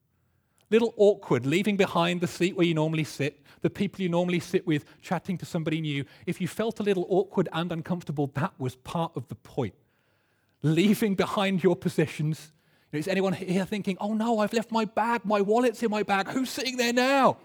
little 0.71 0.95
awkward, 0.97 1.47
leaving 1.47 1.77
behind 1.77 2.21
the 2.21 2.27
seat 2.27 2.57
where 2.57 2.67
you 2.67 2.75
normally 2.75 3.05
sit, 3.05 3.43
the 3.63 3.71
people 3.71 4.03
you 4.03 4.09
normally 4.09 4.41
sit 4.41 4.67
with, 4.67 4.85
chatting 5.03 5.37
to 5.39 5.47
somebody 5.47 5.81
new. 5.81 6.05
If 6.27 6.41
you 6.41 6.49
felt 6.49 6.79
a 6.79 6.83
little 6.83 7.07
awkward 7.09 7.49
and 7.53 7.73
uncomfortable, 7.73 8.29
that 8.35 8.53
was 8.59 8.77
part 8.77 9.13
of 9.17 9.29
the 9.29 9.35
point 9.35 9.75
leaving 10.63 11.15
behind 11.15 11.63
your 11.63 11.77
possessions. 11.77 12.53
Is 12.93 13.09
anyone 13.09 13.33
here 13.33 13.65
thinking, 13.65 13.97
oh 14.01 14.15
no, 14.15 14.41
I've 14.41 14.53
left 14.53 14.73
my 14.73 14.85
bag, 14.85 15.25
my 15.25 15.41
wallet's 15.41 15.83
in 15.83 15.91
my 15.91 16.03
bag, 16.03 16.29
who's 16.29 16.51
sitting 16.51 16.77
there 16.77 16.93
now? 16.93 17.39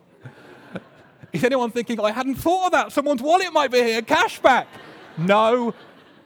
Is 1.36 1.44
anyone 1.44 1.70
thinking, 1.70 2.00
I 2.00 2.12
hadn't 2.12 2.36
thought 2.36 2.68
of 2.68 2.72
that, 2.72 2.94
someone's 2.94 3.22
wallet 3.22 3.52
might 3.52 3.70
be 3.70 3.84
here, 3.84 4.02
cash 4.02 4.40
back? 4.40 4.70
No, 5.18 5.74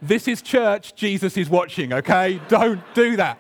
this 0.04 0.28
is 0.28 0.44
church, 0.44 0.94
Jesus 0.94 1.36
is 1.36 1.50
watching, 1.50 1.94
okay? 1.94 2.40
Don't 2.48 2.80
do 2.94 3.16
that. 3.16 3.40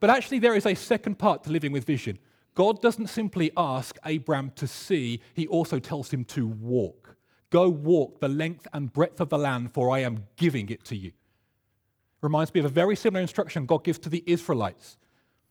But 0.00 0.08
actually, 0.08 0.38
there 0.38 0.54
is 0.54 0.64
a 0.64 0.74
second 0.74 1.18
part 1.18 1.44
to 1.44 1.50
living 1.50 1.72
with 1.72 1.84
vision. 1.84 2.18
God 2.54 2.80
doesn't 2.80 3.08
simply 3.08 3.50
ask 3.54 3.98
Abraham 4.06 4.50
to 4.56 4.66
see, 4.66 5.20
he 5.34 5.46
also 5.46 5.78
tells 5.78 6.10
him 6.10 6.24
to 6.24 6.46
walk. 6.46 7.16
Go 7.50 7.68
walk 7.68 8.20
the 8.20 8.28
length 8.28 8.66
and 8.72 8.90
breadth 8.90 9.20
of 9.20 9.28
the 9.28 9.36
land, 9.36 9.74
for 9.74 9.90
I 9.90 9.98
am 9.98 10.24
giving 10.36 10.70
it 10.70 10.84
to 10.86 10.96
you. 10.96 11.12
Reminds 12.22 12.54
me 12.54 12.60
of 12.60 12.66
a 12.66 12.70
very 12.70 12.96
similar 12.96 13.20
instruction 13.20 13.66
God 13.66 13.84
gives 13.84 13.98
to 13.98 14.08
the 14.08 14.24
Israelites. 14.26 14.96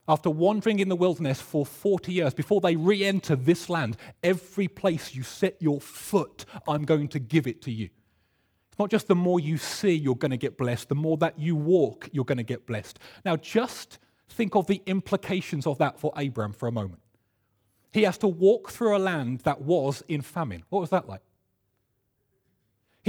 After 0.10 0.32
wandering 0.32 0.80
in 0.80 0.90
the 0.90 0.96
wilderness 0.96 1.40
for 1.40 1.64
40 1.64 2.12
years, 2.12 2.34
before 2.34 2.62
they 2.62 2.76
re 2.76 3.06
enter 3.06 3.36
this 3.36 3.70
land, 3.70 3.96
every 4.24 4.68
place 4.68 5.14
you 5.14 5.22
set 5.22 5.56
your 5.62 5.80
foot, 5.80 6.46
I'm 6.68 6.84
going 6.84 7.10
to 7.10 7.20
give 7.20 7.46
it 7.46 7.62
to 7.62 7.72
you. 7.72 7.90
It's 8.72 8.80
not 8.80 8.90
just 8.90 9.08
the 9.08 9.14
more 9.14 9.40
you 9.40 9.60
see, 9.60 9.94
you're 9.94 10.16
going 10.16 10.32
to 10.32 10.38
get 10.38 10.58
blessed, 10.58 10.90
the 10.90 10.96
more 10.96 11.16
that 11.18 11.38
you 11.38 11.56
walk, 11.56 12.10
you're 12.12 12.26
going 12.26 12.40
to 12.40 12.44
get 12.44 12.66
blessed. 12.66 12.98
Now, 13.24 13.36
just 13.36 14.00
think 14.30 14.56
of 14.56 14.66
the 14.66 14.82
implications 14.88 15.68
of 15.68 15.78
that 15.78 16.00
for 16.00 16.12
Abraham 16.18 16.54
for 16.54 16.68
a 16.68 16.72
moment. 16.72 17.02
He 17.92 18.02
has 18.02 18.18
to 18.18 18.28
walk 18.28 18.72
through 18.72 18.98
a 18.98 19.00
land 19.00 19.42
that 19.42 19.62
was 19.62 20.02
in 20.08 20.24
famine. 20.24 20.64
What 20.70 20.80
was 20.80 20.90
that 20.90 21.08
like? 21.08 21.22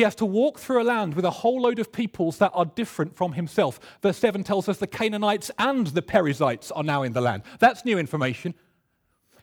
He 0.00 0.04
has 0.04 0.14
to 0.14 0.24
walk 0.24 0.58
through 0.58 0.80
a 0.80 0.82
land 0.82 1.12
with 1.12 1.26
a 1.26 1.30
whole 1.30 1.60
load 1.60 1.78
of 1.78 1.92
peoples 1.92 2.38
that 2.38 2.52
are 2.54 2.64
different 2.64 3.14
from 3.14 3.34
himself. 3.34 3.78
Verse 4.00 4.16
7 4.16 4.42
tells 4.42 4.66
us 4.66 4.78
the 4.78 4.86
Canaanites 4.86 5.50
and 5.58 5.88
the 5.88 6.00
Perizzites 6.00 6.70
are 6.70 6.82
now 6.82 7.02
in 7.02 7.12
the 7.12 7.20
land. 7.20 7.42
That's 7.58 7.84
new 7.84 7.98
information. 7.98 8.54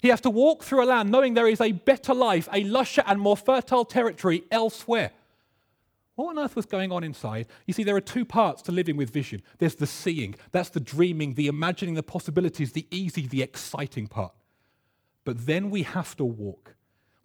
He 0.02 0.08
has 0.08 0.20
to 0.22 0.32
walk 0.32 0.64
through 0.64 0.84
a 0.84 0.88
land 0.88 1.12
knowing 1.12 1.36
there 1.36 1.48
is 1.48 1.62
a 1.62 1.74
better 1.74 2.12
life, 2.12 2.50
a 2.52 2.64
lusher 2.64 3.04
and 3.06 3.22
more 3.22 3.38
fertile 3.38 3.86
territory 3.86 4.46
elsewhere. 4.50 5.12
What 6.16 6.36
on 6.36 6.44
earth 6.44 6.56
was 6.56 6.66
going 6.66 6.92
on 6.92 7.04
inside? 7.04 7.46
You 7.68 7.76
see, 7.76 7.84
there 7.84 7.96
are 7.96 8.02
two 8.02 8.26
parts 8.26 8.64
to 8.64 8.72
living 8.72 8.98
with 8.98 9.12
vision 9.12 9.44
there's 9.60 9.76
the 9.76 9.86
seeing, 9.86 10.34
that's 10.52 10.70
the 10.70 10.80
dreaming, 10.80 11.36
the 11.36 11.46
imagining 11.46 11.94
the 11.94 12.02
possibilities, 12.02 12.72
the 12.72 12.88
easy, 12.90 13.28
the 13.28 13.44
exciting 13.44 14.08
part. 14.08 14.34
But 15.24 15.46
then 15.46 15.70
we 15.70 15.84
have 15.84 16.18
to 16.18 16.26
walk. 16.26 16.77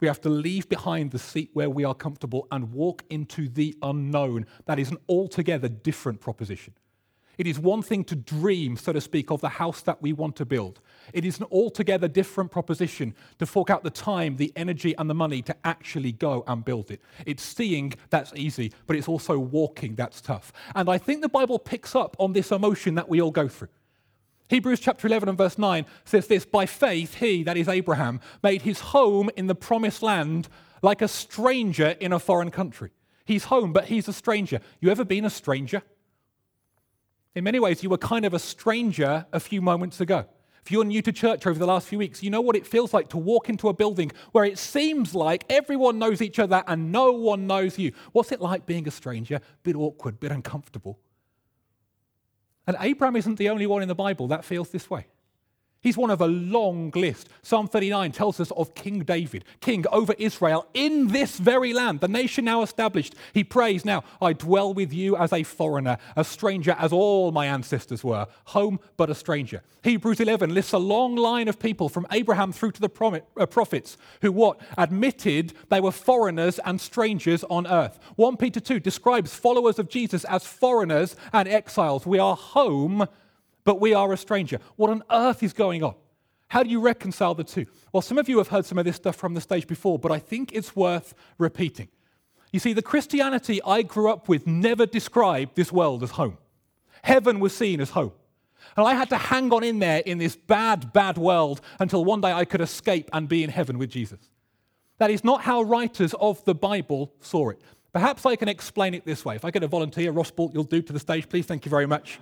We 0.02 0.08
have 0.08 0.20
to 0.22 0.28
leave 0.28 0.68
behind 0.68 1.12
the 1.12 1.18
seat 1.20 1.50
where 1.52 1.70
we 1.70 1.84
are 1.84 1.94
comfortable 1.94 2.48
and 2.50 2.72
walk 2.72 3.04
into 3.08 3.48
the 3.48 3.78
unknown. 3.82 4.46
That 4.66 4.80
is 4.80 4.90
an 4.90 4.98
altogether 5.08 5.68
different 5.68 6.20
proposition. 6.20 6.74
It 7.38 7.46
is 7.46 7.60
one 7.60 7.82
thing 7.82 8.02
to 8.06 8.16
dream, 8.16 8.76
so 8.76 8.92
to 8.92 9.00
speak, 9.00 9.30
of 9.30 9.40
the 9.40 9.48
house 9.48 9.80
that 9.82 10.02
we 10.02 10.12
want 10.12 10.34
to 10.36 10.44
build. 10.44 10.80
It 11.12 11.24
is 11.24 11.38
an 11.38 11.46
altogether 11.52 12.08
different 12.08 12.50
proposition 12.50 13.14
to 13.38 13.46
fork 13.46 13.70
out 13.70 13.84
the 13.84 13.90
time, 13.90 14.38
the 14.38 14.52
energy, 14.56 14.92
and 14.98 15.08
the 15.08 15.14
money 15.14 15.40
to 15.42 15.56
actually 15.64 16.10
go 16.10 16.42
and 16.48 16.64
build 16.64 16.90
it. 16.90 17.00
It's 17.24 17.44
seeing 17.44 17.94
that's 18.10 18.32
easy, 18.34 18.72
but 18.88 18.96
it's 18.96 19.06
also 19.06 19.38
walking 19.38 19.94
that's 19.94 20.20
tough. 20.20 20.52
And 20.74 20.90
I 20.90 20.98
think 20.98 21.22
the 21.22 21.28
Bible 21.28 21.60
picks 21.60 21.94
up 21.94 22.16
on 22.18 22.32
this 22.32 22.50
emotion 22.50 22.96
that 22.96 23.08
we 23.08 23.22
all 23.22 23.30
go 23.30 23.46
through. 23.46 23.68
Hebrews 24.52 24.80
chapter 24.80 25.06
11 25.06 25.30
and 25.30 25.38
verse 25.38 25.56
9 25.56 25.86
says 26.04 26.26
this 26.26 26.44
By 26.44 26.66
faith, 26.66 27.14
he, 27.14 27.42
that 27.44 27.56
is 27.56 27.68
Abraham, 27.68 28.20
made 28.42 28.60
his 28.60 28.80
home 28.80 29.30
in 29.34 29.46
the 29.46 29.54
promised 29.54 30.02
land 30.02 30.46
like 30.82 31.00
a 31.00 31.08
stranger 31.08 31.96
in 32.00 32.12
a 32.12 32.18
foreign 32.18 32.50
country. 32.50 32.90
He's 33.24 33.44
home, 33.44 33.72
but 33.72 33.86
he's 33.86 34.08
a 34.08 34.12
stranger. 34.12 34.60
You 34.78 34.90
ever 34.90 35.06
been 35.06 35.24
a 35.24 35.30
stranger? 35.30 35.80
In 37.34 37.44
many 37.44 37.60
ways, 37.60 37.82
you 37.82 37.88
were 37.88 37.96
kind 37.96 38.26
of 38.26 38.34
a 38.34 38.38
stranger 38.38 39.24
a 39.32 39.40
few 39.40 39.62
moments 39.62 40.02
ago. 40.02 40.26
If 40.62 40.70
you're 40.70 40.84
new 40.84 41.00
to 41.00 41.12
church 41.12 41.46
over 41.46 41.58
the 41.58 41.66
last 41.66 41.88
few 41.88 41.96
weeks, 41.96 42.22
you 42.22 42.28
know 42.28 42.42
what 42.42 42.54
it 42.54 42.66
feels 42.66 42.92
like 42.92 43.08
to 43.08 43.16
walk 43.16 43.48
into 43.48 43.70
a 43.70 43.72
building 43.72 44.12
where 44.32 44.44
it 44.44 44.58
seems 44.58 45.14
like 45.14 45.46
everyone 45.48 45.98
knows 45.98 46.20
each 46.20 46.38
other 46.38 46.62
and 46.66 46.92
no 46.92 47.10
one 47.12 47.46
knows 47.46 47.78
you. 47.78 47.92
What's 48.12 48.32
it 48.32 48.42
like 48.42 48.66
being 48.66 48.86
a 48.86 48.90
stranger? 48.90 49.40
Bit 49.62 49.76
awkward, 49.76 50.20
bit 50.20 50.30
uncomfortable. 50.30 50.98
And 52.66 52.76
Abraham 52.80 53.16
isn't 53.16 53.36
the 53.36 53.48
only 53.48 53.66
one 53.66 53.82
in 53.82 53.88
the 53.88 53.94
Bible 53.94 54.28
that 54.28 54.44
feels 54.44 54.70
this 54.70 54.88
way. 54.88 55.06
He's 55.82 55.96
one 55.96 56.10
of 56.10 56.20
a 56.20 56.28
long 56.28 56.92
list. 56.94 57.28
Psalm 57.42 57.66
39 57.66 58.12
tells 58.12 58.38
us 58.38 58.52
of 58.52 58.72
King 58.76 59.00
David, 59.00 59.44
king 59.60 59.84
over 59.90 60.14
Israel 60.16 60.68
in 60.74 61.08
this 61.08 61.38
very 61.38 61.72
land, 61.72 61.98
the 61.98 62.06
nation 62.06 62.44
now 62.44 62.62
established. 62.62 63.16
He 63.34 63.42
prays, 63.42 63.84
Now 63.84 64.04
I 64.20 64.32
dwell 64.32 64.72
with 64.72 64.92
you 64.92 65.16
as 65.16 65.32
a 65.32 65.42
foreigner, 65.42 65.98
a 66.14 66.22
stranger 66.22 66.76
as 66.78 66.92
all 66.92 67.32
my 67.32 67.46
ancestors 67.46 68.04
were, 68.04 68.28
home 68.46 68.78
but 68.96 69.10
a 69.10 69.14
stranger. 69.14 69.62
Hebrews 69.82 70.20
11 70.20 70.54
lists 70.54 70.72
a 70.72 70.78
long 70.78 71.16
line 71.16 71.48
of 71.48 71.58
people 71.58 71.88
from 71.88 72.06
Abraham 72.12 72.52
through 72.52 72.72
to 72.72 72.80
the 72.80 73.22
uh, 73.36 73.46
prophets 73.46 73.96
who 74.20 74.30
what? 74.30 74.60
Admitted 74.78 75.52
they 75.68 75.80
were 75.80 75.90
foreigners 75.90 76.60
and 76.60 76.80
strangers 76.80 77.42
on 77.50 77.66
earth. 77.66 77.98
1 78.14 78.36
Peter 78.36 78.60
2 78.60 78.78
describes 78.78 79.34
followers 79.34 79.80
of 79.80 79.88
Jesus 79.88 80.22
as 80.26 80.46
foreigners 80.46 81.16
and 81.32 81.48
exiles. 81.48 82.06
We 82.06 82.20
are 82.20 82.36
home 82.36 83.08
but 83.64 83.80
we 83.80 83.94
are 83.94 84.12
a 84.12 84.16
stranger. 84.16 84.58
What 84.76 84.90
on 84.90 85.02
earth 85.10 85.42
is 85.42 85.52
going 85.52 85.82
on? 85.82 85.94
How 86.48 86.62
do 86.62 86.68
you 86.68 86.80
reconcile 86.80 87.34
the 87.34 87.44
two? 87.44 87.66
Well, 87.92 88.02
some 88.02 88.18
of 88.18 88.28
you 88.28 88.38
have 88.38 88.48
heard 88.48 88.66
some 88.66 88.78
of 88.78 88.84
this 88.84 88.96
stuff 88.96 89.16
from 89.16 89.34
the 89.34 89.40
stage 89.40 89.66
before, 89.66 89.98
but 89.98 90.12
I 90.12 90.18
think 90.18 90.52
it's 90.52 90.76
worth 90.76 91.14
repeating. 91.38 91.88
You 92.52 92.60
see, 92.60 92.74
the 92.74 92.82
Christianity 92.82 93.60
I 93.64 93.82
grew 93.82 94.10
up 94.10 94.28
with 94.28 94.46
never 94.46 94.84
described 94.84 95.56
this 95.56 95.72
world 95.72 96.02
as 96.02 96.10
home. 96.10 96.36
Heaven 97.02 97.40
was 97.40 97.56
seen 97.56 97.80
as 97.80 97.90
home. 97.90 98.12
And 98.76 98.86
I 98.86 98.94
had 98.94 99.08
to 99.10 99.16
hang 99.16 99.52
on 99.52 99.64
in 99.64 99.78
there 99.78 100.00
in 100.00 100.18
this 100.18 100.36
bad, 100.36 100.92
bad 100.92 101.18
world 101.18 101.60
until 101.78 102.04
one 102.04 102.20
day 102.20 102.32
I 102.32 102.44
could 102.44 102.60
escape 102.60 103.08
and 103.12 103.28
be 103.28 103.42
in 103.42 103.50
heaven 103.50 103.78
with 103.78 103.90
Jesus. 103.90 104.20
That 104.98 105.10
is 105.10 105.24
not 105.24 105.42
how 105.42 105.62
writers 105.62 106.14
of 106.20 106.44
the 106.44 106.54
Bible 106.54 107.12
saw 107.20 107.50
it. 107.50 107.60
Perhaps 107.92 108.24
I 108.24 108.36
can 108.36 108.48
explain 108.48 108.94
it 108.94 109.04
this 109.04 109.24
way. 109.24 109.36
If 109.36 109.44
I 109.44 109.50
get 109.50 109.62
a 109.62 109.68
volunteer, 109.68 110.12
Ross 110.12 110.30
Bolt, 110.30 110.54
you'll 110.54 110.64
do 110.64 110.80
to 110.82 110.92
the 110.92 111.00
stage, 111.00 111.28
please. 111.28 111.44
Thank 111.44 111.64
you 111.64 111.70
very 111.70 111.86
much. 111.86 112.18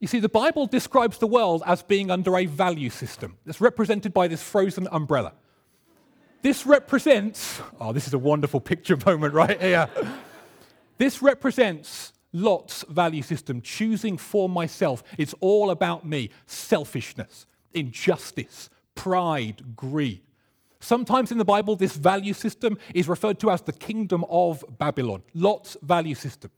You 0.00 0.08
see, 0.08 0.20
the 0.20 0.28
Bible 0.28 0.66
describes 0.66 1.18
the 1.18 1.26
world 1.26 1.62
as 1.66 1.82
being 1.82 2.10
under 2.10 2.36
a 2.36 2.46
value 2.46 2.90
system 2.90 3.38
that's 3.46 3.60
represented 3.60 4.12
by 4.12 4.28
this 4.28 4.42
frozen 4.42 4.88
umbrella. 4.92 5.32
This 6.42 6.66
represents, 6.66 7.62
oh, 7.80 7.92
this 7.92 8.06
is 8.06 8.12
a 8.12 8.18
wonderful 8.18 8.60
picture 8.60 8.96
moment 9.06 9.32
right 9.32 9.60
here. 9.60 9.88
this 10.98 11.22
represents 11.22 12.12
Lot's 12.34 12.84
value 12.88 13.22
system, 13.22 13.62
choosing 13.62 14.18
for 14.18 14.48
myself. 14.48 15.02
It's 15.16 15.34
all 15.40 15.70
about 15.70 16.04
me 16.04 16.30
selfishness, 16.46 17.46
injustice, 17.72 18.68
pride, 18.94 19.76
greed. 19.76 20.20
Sometimes 20.80 21.32
in 21.32 21.38
the 21.38 21.44
Bible, 21.46 21.76
this 21.76 21.96
value 21.96 22.34
system 22.34 22.76
is 22.92 23.08
referred 23.08 23.38
to 23.40 23.50
as 23.50 23.62
the 23.62 23.72
kingdom 23.72 24.24
of 24.28 24.62
Babylon, 24.78 25.22
Lot's 25.32 25.78
value 25.80 26.14
system. 26.14 26.50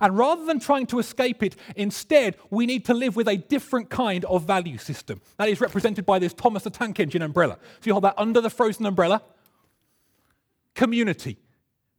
And 0.00 0.16
rather 0.16 0.44
than 0.44 0.60
trying 0.60 0.86
to 0.88 0.98
escape 0.98 1.42
it, 1.42 1.56
instead, 1.76 2.36
we 2.50 2.66
need 2.66 2.84
to 2.86 2.94
live 2.94 3.16
with 3.16 3.28
a 3.28 3.36
different 3.36 3.90
kind 3.90 4.24
of 4.26 4.44
value 4.44 4.78
system. 4.78 5.20
That 5.38 5.48
is 5.48 5.60
represented 5.60 6.06
by 6.06 6.18
this 6.18 6.32
Thomas 6.32 6.64
the 6.64 6.70
Tank 6.70 7.00
Engine 7.00 7.22
umbrella. 7.22 7.58
So 7.80 7.88
you 7.88 7.92
hold 7.92 8.04
that 8.04 8.14
under 8.18 8.40
the 8.40 8.50
frozen 8.50 8.86
umbrella 8.86 9.22
community, 10.74 11.36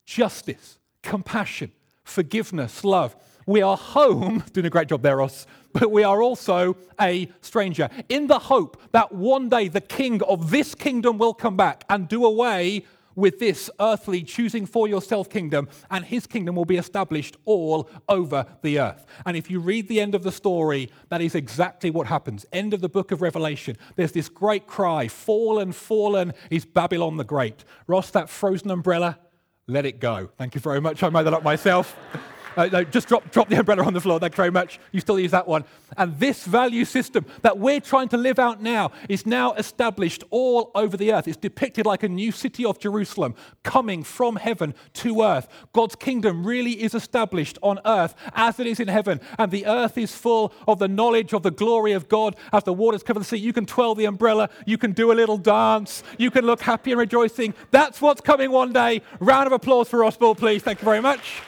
justice, 0.06 0.80
compassion, 1.04 1.72
forgiveness, 2.04 2.84
love. 2.84 3.16
We 3.46 3.62
are 3.62 3.78
home, 3.78 4.44
doing 4.54 4.66
a 4.66 4.70
great 4.70 4.88
job 4.88 5.02
there, 5.02 5.18
Ross, 5.18 5.46
but 5.74 5.92
we 5.92 6.04
are 6.04 6.22
also 6.22 6.78
a 7.00 7.30
stranger. 7.42 7.90
In 8.10 8.28
the 8.28 8.40
hope 8.40 8.82
that 8.92 9.12
one 9.12 9.50
day 9.50 9.68
the 9.68 9.82
king 9.82 10.22
of 10.24 10.52
this 10.52 10.76
kingdom 10.76 11.18
will 11.18 11.34
come 11.34 11.58
back 11.58 11.84
and 11.90 12.08
do 12.08 12.26
away 12.26 12.86
with 13.16 13.40
this 13.40 13.70
earthly 13.80 14.24
choosing 14.24 14.66
for 14.66 14.88
yourself 14.88 15.30
kingdom, 15.30 15.68
and 15.90 16.06
his 16.06 16.28
kingdom 16.28 16.56
will 16.56 16.66
be 16.66 16.78
established 16.78 17.38
all 17.46 17.90
over 18.08 18.46
the 18.62 18.80
earth. 18.80 19.06
And 19.26 19.36
if 19.38 19.50
you 19.50 19.60
read 19.60 19.88
the 19.88 20.02
end 20.02 20.16
of 20.16 20.24
the 20.24 20.32
story, 20.32 20.90
that 21.10 21.22
is 21.22 21.36
exactly 21.36 21.90
what 21.90 22.08
happens. 22.08 22.46
End 22.52 22.74
of 22.74 22.82
the 22.82 22.90
book 22.90 23.12
of 23.12 23.22
Revelation. 23.22 23.78
There's 23.96 24.12
this 24.12 24.30
great 24.30 24.68
cry 24.68 25.08
Fallen, 25.08 25.72
fallen 25.72 26.34
is 26.50 26.66
Babylon 26.66 27.18
the 27.18 27.24
Great. 27.24 27.64
Ross, 27.88 28.12
that 28.12 28.30
frozen 28.30 28.72
umbrella, 28.72 29.20
let 29.68 29.86
it 29.86 30.00
go. 30.00 30.30
Thank 30.38 30.56
you 30.56 30.62
very 30.62 30.82
much. 30.82 31.04
I 31.04 31.10
made 31.10 31.26
that 31.26 31.34
up 31.34 31.44
myself. 31.44 31.98
Uh, 32.56 32.68
no, 32.68 32.84
just 32.84 33.08
drop, 33.08 33.32
drop 33.32 33.48
the 33.50 33.58
umbrella 33.58 33.84
on 33.84 33.94
the 33.94 34.02
floor. 34.02 34.20
Thank 34.20 34.34
you 34.34 34.38
very 34.38 34.52
much. 34.52 34.80
You 34.92 35.00
still 35.00 35.20
use 35.20 35.32
that 35.32 35.48
one. 35.48 35.64
And 35.98 36.20
this 36.20 36.46
value 36.46 36.86
system 36.86 37.26
that 37.42 37.58
we're 37.58 37.80
trying 37.80 38.10
to 38.10 38.18
live 38.18 38.40
out 38.40 38.62
now 38.62 38.92
is 39.10 39.26
now 39.26 39.54
established 39.54 40.24
all 40.30 40.72
over 40.76 40.98
the 40.98 41.14
earth. 41.14 41.28
It's 41.28 41.38
depicted 41.38 41.86
like 41.86 42.04
a 42.04 42.10
new 42.10 42.32
city 42.32 42.66
of 42.66 42.80
Jerusalem 42.80 43.36
coming 43.64 44.04
from 44.04 44.36
heaven 44.36 44.74
to 44.96 45.22
earth. 45.22 45.48
God's 45.74 45.96
kingdom 45.96 46.46
really 46.46 46.82
is 46.84 46.94
established 46.94 47.58
on 47.62 47.80
earth 47.86 48.16
as 48.34 48.60
it 48.60 48.68
is 48.68 48.80
in 48.80 48.88
heaven. 48.88 49.22
And 49.38 49.52
the 49.52 49.66
earth 49.66 49.98
is 49.98 50.14
full 50.14 50.54
of 50.68 50.80
the 50.80 50.88
knowledge 50.88 51.34
of 51.34 51.44
the 51.44 51.52
glory 51.52 51.94
of 51.94 52.10
God 52.10 52.36
as 52.52 52.64
the 52.64 52.74
waters 52.74 53.04
cover 53.04 53.20
the 53.20 53.26
sea. 53.26 53.38
You 53.38 53.54
can 53.54 53.66
twirl 53.66 53.96
the 53.96 54.06
umbrella. 54.06 54.50
You 54.66 54.78
can 54.78 54.92
do 54.92 55.12
a 55.12 55.14
little 55.14 55.38
dance. 55.38 56.04
You 56.18 56.32
can 56.32 56.46
look 56.46 56.62
happy 56.62 56.92
and 56.92 57.00
rejoicing. 57.00 57.54
That's 57.72 58.02
what's 58.02 58.22
coming 58.22 58.52
one 58.52 58.74
day. 58.74 59.02
Round 59.20 59.48
of 59.48 59.54
applause 59.54 59.88
for 59.88 60.02
Ball, 60.20 60.36
please. 60.36 60.62
Thank 60.62 60.82
you 60.82 60.86
very 60.86 61.02
much. 61.02 61.42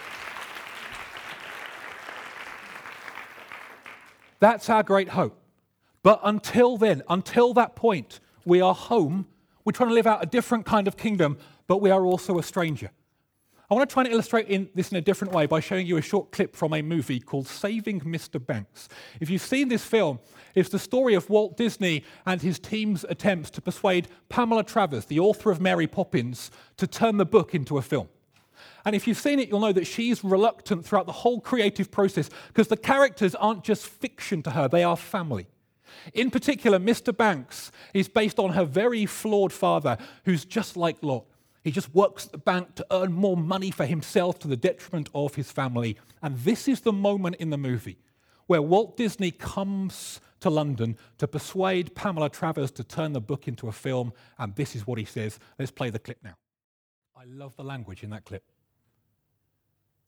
That's 4.43 4.69
our 4.69 4.83
great 4.83 5.07
hope. 5.07 5.41
But 6.01 6.19
until 6.21 6.75
then, 6.75 7.01
until 7.07 7.53
that 7.53 7.77
point, 7.77 8.19
we 8.43 8.59
are 8.59 8.75
home. 8.75 9.25
We're 9.63 9.71
trying 9.71 9.87
to 9.87 9.95
live 9.95 10.05
out 10.05 10.21
a 10.21 10.25
different 10.25 10.65
kind 10.65 10.85
of 10.85 10.97
kingdom, 10.97 11.37
but 11.65 11.77
we 11.77 11.91
are 11.91 12.05
also 12.05 12.37
a 12.37 12.43
stranger. 12.43 12.91
I 13.71 13.73
want 13.73 13.89
to 13.89 13.93
try 13.93 14.03
and 14.03 14.11
illustrate 14.11 14.49
in 14.49 14.67
this 14.75 14.91
in 14.91 14.97
a 14.97 15.01
different 15.01 15.33
way 15.33 15.45
by 15.45 15.61
showing 15.61 15.87
you 15.87 15.95
a 15.95 16.01
short 16.01 16.33
clip 16.33 16.57
from 16.57 16.73
a 16.73 16.81
movie 16.81 17.21
called 17.21 17.47
Saving 17.47 18.01
Mr. 18.01 18.45
Banks. 18.45 18.89
If 19.21 19.29
you've 19.29 19.41
seen 19.41 19.69
this 19.69 19.85
film, 19.85 20.19
it's 20.55 20.67
the 20.67 20.77
story 20.77 21.13
of 21.13 21.29
Walt 21.29 21.55
Disney 21.55 22.03
and 22.25 22.41
his 22.41 22.59
team's 22.59 23.05
attempts 23.05 23.49
to 23.51 23.61
persuade 23.61 24.09
Pamela 24.27 24.65
Travers, 24.65 25.05
the 25.05 25.21
author 25.21 25.51
of 25.51 25.61
Mary 25.61 25.87
Poppins, 25.87 26.51
to 26.75 26.85
turn 26.85 27.15
the 27.15 27.25
book 27.25 27.55
into 27.55 27.77
a 27.77 27.81
film. 27.81 28.09
And 28.85 28.95
if 28.95 29.07
you've 29.07 29.17
seen 29.17 29.39
it, 29.39 29.49
you'll 29.49 29.59
know 29.59 29.71
that 29.71 29.87
she's 29.87 30.23
reluctant 30.23 30.85
throughout 30.85 31.05
the 31.05 31.11
whole 31.11 31.39
creative 31.39 31.91
process 31.91 32.29
because 32.47 32.67
the 32.67 32.77
characters 32.77 33.35
aren't 33.35 33.63
just 33.63 33.87
fiction 33.87 34.43
to 34.43 34.51
her, 34.51 34.67
they 34.67 34.83
are 34.83 34.97
family. 34.97 35.47
In 36.13 36.31
particular, 36.31 36.79
Mr. 36.79 37.15
Banks 37.15 37.71
is 37.93 38.07
based 38.07 38.39
on 38.39 38.51
her 38.53 38.65
very 38.65 39.05
flawed 39.05 39.53
father, 39.53 39.97
who's 40.25 40.43
just 40.45 40.75
like 40.75 40.97
Lot. 41.01 41.25
He 41.63 41.71
just 41.71 41.93
works 41.95 42.25
at 42.25 42.31
the 42.33 42.37
bank 42.39 42.75
to 42.75 42.85
earn 42.91 43.13
more 43.13 43.37
money 43.37 43.71
for 43.71 43.85
himself 43.85 44.37
to 44.39 44.47
the 44.47 44.57
detriment 44.57 45.09
of 45.15 45.35
his 45.35 45.51
family. 45.51 45.97
And 46.21 46.37
this 46.39 46.67
is 46.67 46.81
the 46.81 46.91
moment 46.91 47.37
in 47.37 47.51
the 47.51 47.57
movie 47.57 47.97
where 48.47 48.61
Walt 48.61 48.97
Disney 48.97 49.31
comes 49.31 50.19
to 50.41 50.49
London 50.49 50.97
to 51.17 51.27
persuade 51.27 51.95
Pamela 51.95 52.29
Travers 52.29 52.71
to 52.71 52.83
turn 52.83 53.13
the 53.13 53.21
book 53.21 53.47
into 53.47 53.69
a 53.69 53.71
film. 53.71 54.11
And 54.37 54.53
this 54.55 54.75
is 54.75 54.85
what 54.85 54.99
he 54.99 55.05
says. 55.05 55.39
Let's 55.57 55.71
play 55.71 55.89
the 55.89 55.99
clip 55.99 56.17
now. 56.21 56.35
I 57.15 57.23
love 57.25 57.55
the 57.55 57.63
language 57.63 58.03
in 58.03 58.09
that 58.09 58.25
clip. 58.25 58.43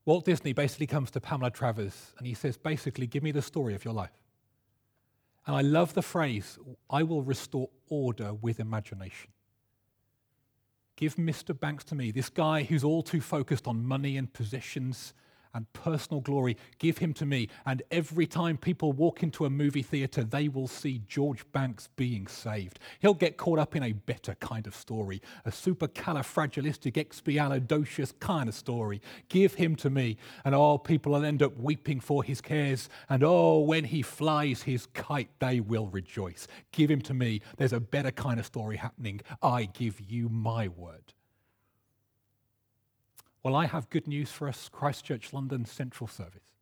Walt 0.06 0.26
Disney 0.26 0.54
basically 0.54 0.88
comes 0.88 1.10
to 1.12 1.20
Pamela 1.20 1.52
Travers 1.52 2.14
and 2.18 2.28
he 2.28 2.34
says, 2.34 2.58
basically, 2.58 3.08
give 3.08 3.24
me 3.24 3.32
the 3.32 3.42
story 3.42 3.74
of 3.74 3.84
your 3.84 3.94
life. 3.94 4.12
And 5.48 5.56
I 5.56 5.62
love 5.62 5.94
the 5.94 6.02
phrase, 6.02 6.58
I 6.90 7.04
will 7.04 7.22
restore 7.22 7.70
order 7.90 8.34
with 8.34 8.60
imagination. 8.60 9.32
Give 10.96 11.16
Mr. 11.16 11.60
Banks 11.60 11.84
to 11.86 11.96
me, 11.96 12.12
this 12.12 12.30
guy 12.30 12.64
who's 12.64 12.84
all 12.84 13.04
too 13.04 13.22
focused 13.22 13.68
on 13.68 13.86
money 13.86 14.16
and 14.18 14.32
possessions 14.32 15.14
and 15.56 15.72
personal 15.74 16.22
glory, 16.22 16.56
give 16.78 17.00
him 17.00 17.14
to 17.14 17.26
me. 17.26 17.48
And 17.66 17.82
every 17.90 18.28
time 18.28 18.58
people 18.58 18.92
walk 18.92 19.24
into 19.24 19.46
a 19.46 19.50
movie 19.50 19.82
theater, 19.82 20.24
they 20.24 20.50
will 20.50 20.68
see 20.68 21.02
George 21.08 21.52
Banks 21.52 21.90
being 21.96 22.28
saved. 22.28 22.78
He'll 23.00 23.16
get 23.16 23.38
caught 23.38 23.58
up 23.58 23.76
in 23.76 23.82
a 23.82 23.94
better 23.94 24.36
kind 24.36 24.68
of 24.68 24.76
story, 24.76 25.20
a 25.46 25.52
supercalifragilisticexpialidocious 25.52 28.14
kind 28.20 28.50
of 28.50 28.56
story. 28.56 29.02
Give 29.30 29.54
him 29.54 29.78
to 29.78 29.90
me. 29.90 30.18
And 30.44 30.54
oh, 30.54 30.78
people 30.78 31.14
will 31.14 31.24
end 31.26 31.42
up 31.42 31.58
weeping 31.58 32.02
for 32.02 32.24
his 32.24 32.42
cares. 32.42 32.90
And 33.10 33.24
oh, 33.24 33.60
when 33.60 33.86
he 33.86 34.02
flies 34.02 34.64
his 34.64 34.88
kite, 34.88 35.30
they 35.40 35.62
will 35.62 35.88
rejoice. 35.88 36.48
Give 36.74 36.92
him 36.92 37.00
to 37.02 37.14
me. 37.14 37.42
There's 37.58 37.74
a 37.74 37.80
better 37.80 38.12
kind 38.12 38.40
of 38.40 38.46
story 38.46 38.78
happening. 38.78 39.22
I 39.42 39.66
give 39.66 40.02
you 40.02 40.30
my 40.30 40.68
word. 40.68 41.15
Well, 43.46 43.56
I 43.56 43.68
have 43.68 43.92
good 43.92 44.08
news 44.08 44.32
for 44.32 44.48
us, 44.48 44.70
Christchurch 44.74 45.32
London 45.32 45.66
Central 45.66 46.08
Service, 46.08 46.56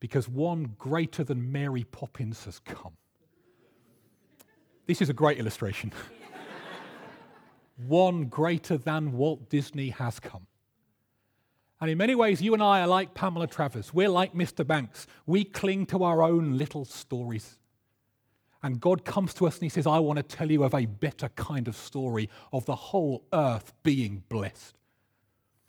because 0.00 0.26
one 0.26 0.74
greater 0.78 1.22
than 1.22 1.52
Mary 1.52 1.84
Poppins 1.84 2.46
has 2.46 2.58
come. 2.58 2.94
This 4.86 5.02
is 5.02 5.10
a 5.10 5.12
great 5.12 5.36
illustration. 5.36 5.92
one 7.86 8.28
greater 8.28 8.78
than 8.78 9.12
Walt 9.12 9.50
Disney 9.50 9.90
has 9.90 10.18
come. 10.18 10.46
And 11.82 11.90
in 11.90 11.98
many 11.98 12.14
ways, 12.14 12.40
you 12.40 12.54
and 12.54 12.62
I 12.62 12.80
are 12.80 12.86
like 12.86 13.12
Pamela 13.12 13.46
Travers. 13.46 13.92
We're 13.92 14.08
like 14.08 14.32
Mr. 14.32 14.66
Banks. 14.66 15.06
We 15.26 15.44
cling 15.44 15.84
to 15.88 16.02
our 16.02 16.22
own 16.22 16.56
little 16.56 16.86
stories. 16.86 17.58
And 18.62 18.80
God 18.80 19.04
comes 19.04 19.34
to 19.34 19.46
us 19.46 19.56
and 19.56 19.64
He 19.64 19.68
says, 19.68 19.86
I 19.86 19.98
want 19.98 20.16
to 20.16 20.22
tell 20.22 20.50
you 20.50 20.64
of 20.64 20.72
a 20.72 20.86
better 20.86 21.28
kind 21.28 21.68
of 21.68 21.76
story 21.76 22.30
of 22.54 22.64
the 22.64 22.74
whole 22.74 23.26
earth 23.34 23.74
being 23.82 24.22
blessed 24.30 24.77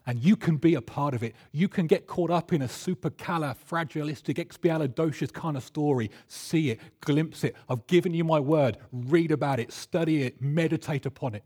and 0.10 0.24
you 0.24 0.36
can 0.36 0.58
be 0.58 0.74
a 0.74 0.82
part 0.82 1.14
of 1.14 1.22
it. 1.22 1.36
You 1.52 1.68
can 1.68 1.86
get 1.86 2.08
caught 2.08 2.32
up 2.32 2.52
in 2.52 2.64
a 2.64 2.68
super 2.68 3.12
cala, 3.12 3.56
fragilistic, 3.70 4.38
supercalifragilisticexpialidocious 4.38 5.32
kind 5.32 5.56
of 5.56 5.64
story. 5.64 6.10
See 6.28 6.72
it, 6.72 6.80
glimpse 7.00 7.44
it. 7.44 7.56
I've 7.70 7.86
given 7.86 8.16
you 8.16 8.24
my 8.24 8.40
word. 8.40 8.78
Read 8.92 9.32
about 9.32 9.60
it, 9.60 9.72
study 9.72 10.24
it, 10.24 10.42
meditate 10.42 11.06
upon 11.06 11.36
it. 11.36 11.44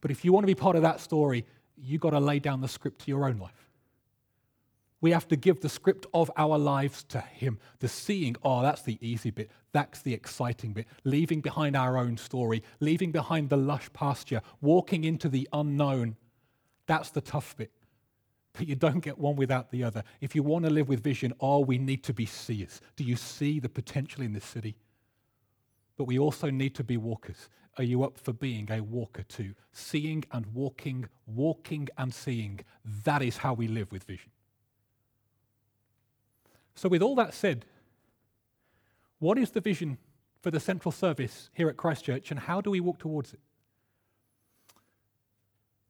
But 0.00 0.10
if 0.10 0.24
you 0.24 0.32
want 0.32 0.44
to 0.44 0.46
be 0.46 0.54
part 0.54 0.74
of 0.74 0.80
that 0.80 1.00
story, 1.00 1.44
you've 1.76 2.00
got 2.00 2.10
to 2.10 2.18
lay 2.18 2.38
down 2.38 2.62
the 2.62 2.68
script 2.68 3.02
to 3.02 3.10
your 3.10 3.26
own 3.26 3.36
life. 3.36 3.68
We 5.02 5.10
have 5.10 5.28
to 5.28 5.36
give 5.36 5.60
the 5.60 5.68
script 5.68 6.06
of 6.14 6.30
our 6.34 6.56
lives 6.56 7.04
to 7.10 7.20
Him. 7.20 7.58
The 7.80 7.88
seeing, 7.88 8.36
oh, 8.42 8.62
that's 8.62 8.80
the 8.80 8.96
easy 9.06 9.30
bit. 9.30 9.50
That's 9.72 10.00
the 10.00 10.14
exciting 10.14 10.72
bit. 10.72 10.86
Leaving 11.04 11.42
behind 11.42 11.76
our 11.76 11.98
own 11.98 12.16
story, 12.16 12.62
leaving 12.80 13.12
behind 13.12 13.50
the 13.50 13.58
lush 13.58 13.92
pasture, 13.92 14.40
walking 14.62 15.04
into 15.04 15.28
the 15.28 15.46
unknown 15.52 16.16
that's 16.88 17.10
the 17.10 17.20
tough 17.20 17.56
bit. 17.56 17.70
But 18.54 18.66
you 18.66 18.74
don't 18.74 19.00
get 19.00 19.18
one 19.18 19.36
without 19.36 19.70
the 19.70 19.84
other. 19.84 20.02
If 20.20 20.34
you 20.34 20.42
want 20.42 20.64
to 20.64 20.70
live 20.70 20.88
with 20.88 21.00
vision, 21.00 21.32
all 21.38 21.64
we 21.64 21.78
need 21.78 22.02
to 22.04 22.12
be 22.12 22.26
seers. 22.26 22.80
Do 22.96 23.04
you 23.04 23.14
see 23.14 23.60
the 23.60 23.68
potential 23.68 24.22
in 24.22 24.32
this 24.32 24.44
city? 24.44 24.74
But 25.96 26.04
we 26.04 26.18
also 26.18 26.50
need 26.50 26.74
to 26.74 26.82
be 26.82 26.96
walkers. 26.96 27.48
Are 27.76 27.84
you 27.84 28.02
up 28.02 28.18
for 28.18 28.32
being 28.32 28.68
a 28.72 28.80
walker 28.80 29.22
too? 29.22 29.54
Seeing 29.70 30.24
and 30.32 30.46
walking, 30.46 31.08
walking 31.26 31.88
and 31.96 32.12
seeing. 32.12 32.60
That 33.04 33.22
is 33.22 33.36
how 33.36 33.54
we 33.54 33.68
live 33.68 33.92
with 33.92 34.02
vision. 34.04 34.30
So, 36.74 36.88
with 36.88 37.02
all 37.02 37.14
that 37.16 37.34
said, 37.34 37.66
what 39.18 39.36
is 39.38 39.50
the 39.50 39.60
vision 39.60 39.98
for 40.40 40.50
the 40.50 40.60
central 40.60 40.92
service 40.92 41.50
here 41.52 41.68
at 41.68 41.76
Christchurch 41.76 42.30
and 42.30 42.40
how 42.40 42.60
do 42.60 42.70
we 42.70 42.80
walk 42.80 42.98
towards 42.98 43.34
it? 43.34 43.40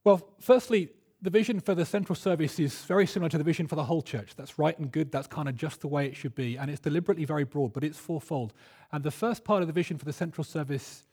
Well, 0.09 0.27
firstly, 0.41 0.89
the 1.21 1.29
vision 1.29 1.61
for 1.61 1.75
the 1.75 1.85
central 1.85 2.17
service 2.17 2.59
is 2.59 2.75
very 2.87 3.07
similar 3.07 3.29
to 3.29 3.37
the 3.37 3.45
vision 3.45 3.67
for 3.67 3.75
the 3.75 3.85
whole 3.85 4.01
church. 4.01 4.31
That's 4.37 4.59
right 4.59 4.79
and 4.79 4.91
good. 4.91 5.13
That's 5.13 5.27
kind 5.27 5.51
of 5.51 5.55
just 5.55 5.83
the 5.83 5.87
way 5.87 6.07
it 6.07 6.17
should 6.17 6.35
be. 6.35 6.57
And 6.57 6.71
it's 6.71 6.81
deliberately 6.81 7.27
very 7.27 7.45
broad, 7.45 7.75
but 7.75 7.85
it's 7.85 7.99
fourfold. 7.99 8.55
And 8.91 9.05
the 9.05 9.11
first 9.11 9.45
part 9.45 9.61
of 9.61 9.67
the 9.67 9.75
vision 9.75 9.99
for 9.99 10.07
the 10.07 10.13
central 10.15 10.45
service 10.45 11.05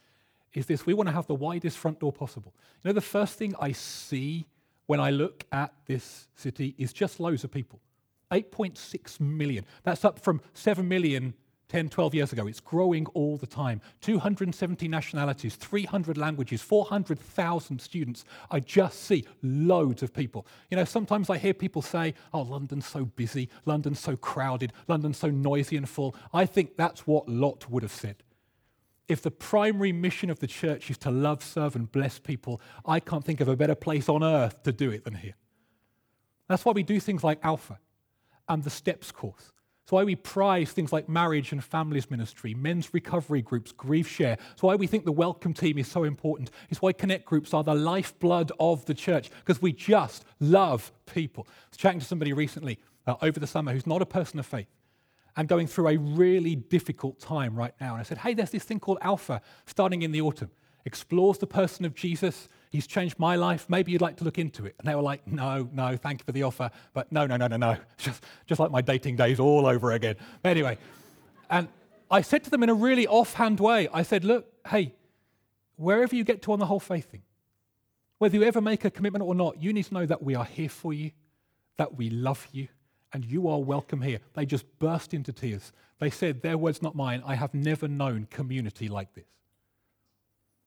is 0.53 0.65
this 0.65 0.85
we 0.85 0.93
want 0.93 1.09
to 1.09 1.13
have 1.13 1.27
the 1.27 1.35
widest 1.35 1.77
front 1.77 1.99
door 1.99 2.13
possible. 2.13 2.53
You 2.83 2.87
know, 2.87 2.93
the 2.93 3.01
first 3.01 3.37
thing 3.37 3.53
I 3.59 3.73
see 3.73 4.45
when 4.85 5.01
I 5.01 5.09
look 5.09 5.43
at 5.51 5.73
this 5.87 6.29
city 6.33 6.73
is 6.77 6.93
just 6.93 7.19
loads 7.19 7.43
of 7.43 7.51
people 7.51 7.81
8.6 8.31 9.19
million. 9.19 9.65
That's 9.83 10.05
up 10.05 10.19
from 10.19 10.39
7 10.53 10.87
million 10.87 11.33
10, 11.69 11.89
12 11.89 12.13
years 12.13 12.31
ago. 12.31 12.47
It's 12.47 12.59
growing 12.59 13.05
all 13.07 13.37
the 13.37 13.47
time. 13.47 13.81
270 14.01 14.87
nationalities, 14.87 15.55
300 15.55 16.17
languages, 16.17 16.61
400,000 16.61 17.79
students. 17.79 18.23
I 18.51 18.59
just 18.59 19.01
see 19.01 19.25
loads 19.41 20.03
of 20.03 20.13
people. 20.13 20.45
You 20.69 20.77
know, 20.77 20.85
sometimes 20.85 21.29
I 21.29 21.37
hear 21.37 21.53
people 21.53 21.81
say, 21.81 22.13
oh, 22.33 22.41
London's 22.41 22.85
so 22.85 23.05
busy, 23.05 23.49
London's 23.65 23.99
so 23.99 24.15
crowded, 24.15 24.73
London's 24.87 25.17
so 25.17 25.29
noisy 25.29 25.75
and 25.77 25.89
full. 25.89 26.15
I 26.33 26.45
think 26.45 26.75
that's 26.75 27.07
what 27.07 27.27
Lot 27.27 27.69
would 27.69 27.83
have 27.83 27.91
said. 27.91 28.17
If 29.07 29.21
the 29.21 29.31
primary 29.31 29.91
mission 29.91 30.29
of 30.29 30.39
the 30.39 30.47
church 30.47 30.89
is 30.89 30.97
to 30.99 31.11
love, 31.11 31.43
serve, 31.43 31.75
and 31.75 31.91
bless 31.91 32.17
people, 32.17 32.59
I 32.85 32.99
can't 32.99 33.23
think 33.23 33.39
of 33.39 33.47
a 33.47 33.55
better 33.55 33.75
place 33.75 34.09
on 34.09 34.23
earth 34.23 34.63
to 34.63 34.71
do 34.71 34.89
it 34.91 35.03
than 35.03 35.15
here. 35.15 35.35
That's 36.47 36.65
why 36.65 36.73
we 36.73 36.83
do 36.83 36.99
things 36.99 37.23
like 37.23 37.39
Alpha 37.43 37.79
and 38.47 38.63
the 38.63 38.69
STEPS 38.69 39.11
course 39.11 39.51
It's 39.85 39.91
why 39.91 40.03
we 40.03 40.15
prize 40.15 40.71
things 40.71 40.91
like 40.91 41.07
marriage 41.07 41.51
and 41.51 41.63
families 41.63 42.09
ministry, 42.09 42.55
men's 42.55 42.91
recovery 42.91 43.43
groups, 43.43 43.71
grief 43.71 44.07
share. 44.07 44.35
It's 44.53 44.63
why 44.63 44.73
we 44.73 44.87
think 44.87 45.05
the 45.05 45.11
welcome 45.11 45.53
team 45.53 45.77
is 45.77 45.87
so 45.87 46.05
important. 46.05 46.49
It's 46.71 46.81
why 46.81 46.91
connect 46.91 47.25
groups 47.25 47.53
are 47.53 47.63
the 47.63 47.75
lifeblood 47.75 48.51
of 48.59 48.83
the 48.85 48.95
church, 48.95 49.29
because 49.41 49.61
we 49.61 49.73
just 49.73 50.25
love 50.39 50.91
people. 51.05 51.45
I 51.47 51.53
was 51.69 51.77
chatting 51.77 51.99
to 51.99 52.05
somebody 52.05 52.33
recently 52.33 52.79
uh, 53.05 53.17
over 53.21 53.39
the 53.39 53.45
summer 53.45 53.73
who's 53.73 53.85
not 53.85 54.01
a 54.01 54.07
person 54.07 54.39
of 54.39 54.47
faith 54.47 54.69
and 55.37 55.47
going 55.47 55.67
through 55.67 55.89
a 55.89 55.97
really 55.97 56.55
difficult 56.55 57.19
time 57.19 57.55
right 57.55 57.75
now. 57.79 57.91
And 57.91 57.99
I 57.99 58.03
said, 58.03 58.17
hey, 58.17 58.33
there's 58.33 58.49
this 58.49 58.63
thing 58.63 58.79
called 58.79 58.97
Alpha 59.01 59.39
starting 59.67 60.01
in 60.01 60.11
the 60.11 60.21
autumn. 60.21 60.49
Explores 60.85 61.37
the 61.37 61.45
person 61.45 61.85
of 61.85 61.93
Jesus, 61.93 62.49
He's 62.75 62.87
changed 62.87 63.17
my 63.17 63.37
life. 63.37 63.67
Maybe 63.69 63.93
you'd 63.93 64.01
like 64.01 64.17
to 64.17 64.25
look 64.25 64.37
into 64.37 64.65
it. 64.65 64.75
And 64.77 64.85
they 64.85 64.95
were 64.95 65.01
like, 65.01 65.25
No, 65.25 65.69
no, 65.71 65.95
thank 65.95 66.19
you 66.19 66.25
for 66.25 66.33
the 66.33 66.43
offer. 66.43 66.69
But 66.93 67.09
no, 67.09 67.25
no, 67.25 67.37
no, 67.37 67.47
no, 67.47 67.55
no. 67.55 67.77
Just, 67.97 68.21
just 68.45 68.59
like 68.59 68.69
my 68.69 68.81
dating 68.81 69.15
days 69.15 69.39
all 69.39 69.65
over 69.65 69.93
again. 69.93 70.17
But 70.43 70.49
Anyway, 70.49 70.77
and 71.49 71.69
I 72.11 72.19
said 72.19 72.43
to 72.43 72.49
them 72.49 72.63
in 72.63 72.69
a 72.69 72.73
really 72.73 73.07
offhand 73.07 73.61
way, 73.61 73.87
I 73.93 74.03
said, 74.03 74.25
Look, 74.25 74.51
hey, 74.67 74.93
wherever 75.77 76.13
you 76.13 76.25
get 76.25 76.41
to 76.41 76.51
on 76.51 76.59
the 76.59 76.65
whole 76.65 76.81
faith 76.81 77.09
thing, 77.09 77.21
whether 78.17 78.35
you 78.35 78.43
ever 78.43 78.59
make 78.59 78.83
a 78.83 78.91
commitment 78.91 79.23
or 79.23 79.35
not, 79.35 79.63
you 79.63 79.71
need 79.71 79.85
to 79.85 79.93
know 79.93 80.05
that 80.05 80.21
we 80.21 80.35
are 80.35 80.43
here 80.43 80.67
for 80.67 80.91
you, 80.91 81.11
that 81.77 81.95
we 81.95 82.09
love 82.09 82.45
you, 82.51 82.67
and 83.13 83.23
you 83.23 83.47
are 83.47 83.59
welcome 83.59 84.01
here. 84.01 84.19
They 84.33 84.45
just 84.45 84.65
burst 84.79 85.13
into 85.13 85.31
tears. 85.31 85.71
They 85.99 86.09
said, 86.09 86.41
Their 86.41 86.57
words, 86.57 86.81
not 86.81 86.93
mine. 86.93 87.23
I 87.25 87.35
have 87.35 87.53
never 87.53 87.87
known 87.87 88.27
community 88.29 88.89
like 88.89 89.13
this. 89.13 89.23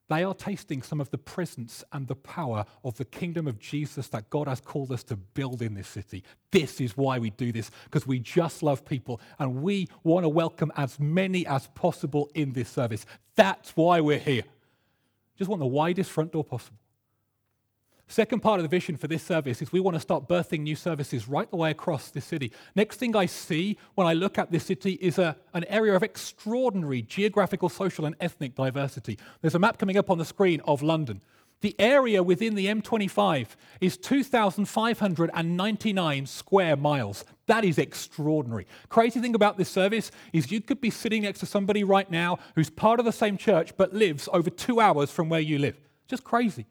They 0.09 0.25
are 0.25 0.35
tasting 0.35 0.81
some 0.83 1.01
of 1.01 1.11
the 1.11 1.19
presence 1.19 1.85
and 1.93 2.09
the 2.09 2.17
power 2.17 2.65
of 2.83 2.97
the 2.97 3.05
kingdom 3.05 3.47
of 3.47 3.59
Jesus 3.59 4.09
that 4.09 4.31
God 4.31 4.49
has 4.49 4.61
called 4.61 4.91
us 4.91 5.03
to 5.05 5.17
build 5.17 5.61
in 5.61 5.75
this 5.75 5.89
city. 5.89 6.25
This 6.51 6.81
is 6.81 6.97
why 6.97 7.19
we 7.19 7.29
do 7.31 7.53
this, 7.53 7.71
because 7.85 8.07
we 8.07 8.19
just 8.19 8.63
love 8.63 8.87
people 8.87 9.21
and 9.39 9.63
we 9.63 9.89
want 10.05 10.25
to 10.25 10.29
welcome 10.31 10.73
as 10.77 10.99
many 10.99 11.47
as 11.47 11.67
possible 11.69 12.31
in 12.35 12.55
this 12.55 12.71
service. 12.71 13.05
That's 13.37 13.77
why 13.77 14.01
we're 14.01 14.19
here. 14.19 14.45
Just 15.37 15.51
want 15.51 15.61
the 15.61 15.67
widest 15.67 16.11
front 16.11 16.33
door 16.33 16.43
possible. 16.43 16.79
Second 18.11 18.41
part 18.41 18.59
of 18.59 18.63
the 18.63 18.69
vision 18.69 18.97
for 18.97 19.07
this 19.07 19.23
service 19.23 19.61
is 19.61 19.71
we 19.71 19.81
want 19.81 19.95
to 19.95 20.01
start 20.01 20.27
birthing 20.27 20.61
new 20.61 20.75
services 20.75 21.29
right 21.29 21.51
the 21.51 21.57
way 21.57 21.71
across 21.71 22.11
the 22.11 22.23
city. 22.23 22.51
Next 22.75 22.97
thing 22.97 23.15
I 23.15 23.27
see 23.27 23.77
when 23.97 24.07
I 24.07 24.15
look 24.15 24.39
at 24.39 24.51
this 24.51 24.65
city 24.65 24.95
is 24.95 25.19
a, 25.19 25.37
an 25.53 25.65
area 25.65 25.95
of 25.95 26.03
extraordinary 26.03 27.03
geographical, 27.03 27.69
social, 27.69 28.07
and 28.07 28.17
ethnic 28.19 28.55
diversity. 28.55 29.19
There's 29.43 29.55
a 29.55 29.59
map 29.59 29.77
coming 29.77 29.99
up 29.99 30.09
on 30.09 30.17
the 30.17 30.25
screen 30.25 30.63
of 30.65 30.81
London. 30.81 31.21
The 31.61 31.77
area 31.79 32.23
within 32.23 32.55
the 32.55 32.67
M25 32.67 33.49
is 33.83 33.99
2,599 33.99 36.27
square 36.27 36.77
miles. 36.77 37.27
That 37.47 37.65
is 37.65 37.77
extraordinary. 37.77 38.67
Crazy 38.89 39.21
thing 39.21 39.35
about 39.35 39.59
this 39.59 39.69
service 39.69 40.11
is 40.33 40.51
you 40.51 40.63
could 40.63 40.81
be 40.81 40.89
sitting 40.89 41.25
next 41.25 41.41
to 41.41 41.47
somebody 41.47 41.85
right 41.85 42.11
now 42.11 42.39
who's 42.55 42.71
part 42.71 43.01
of 43.01 43.05
the 43.05 43.13
same 43.13 43.37
church 43.37 43.77
but 43.77 43.93
lives 43.93 44.31
over 44.33 44.49
two 44.49 44.81
hours 44.81 45.11
from 45.11 45.29
where 45.29 45.41
you 45.41 45.59
live. 45.59 45.79
Just 46.07 46.25
crazy. 46.25 46.65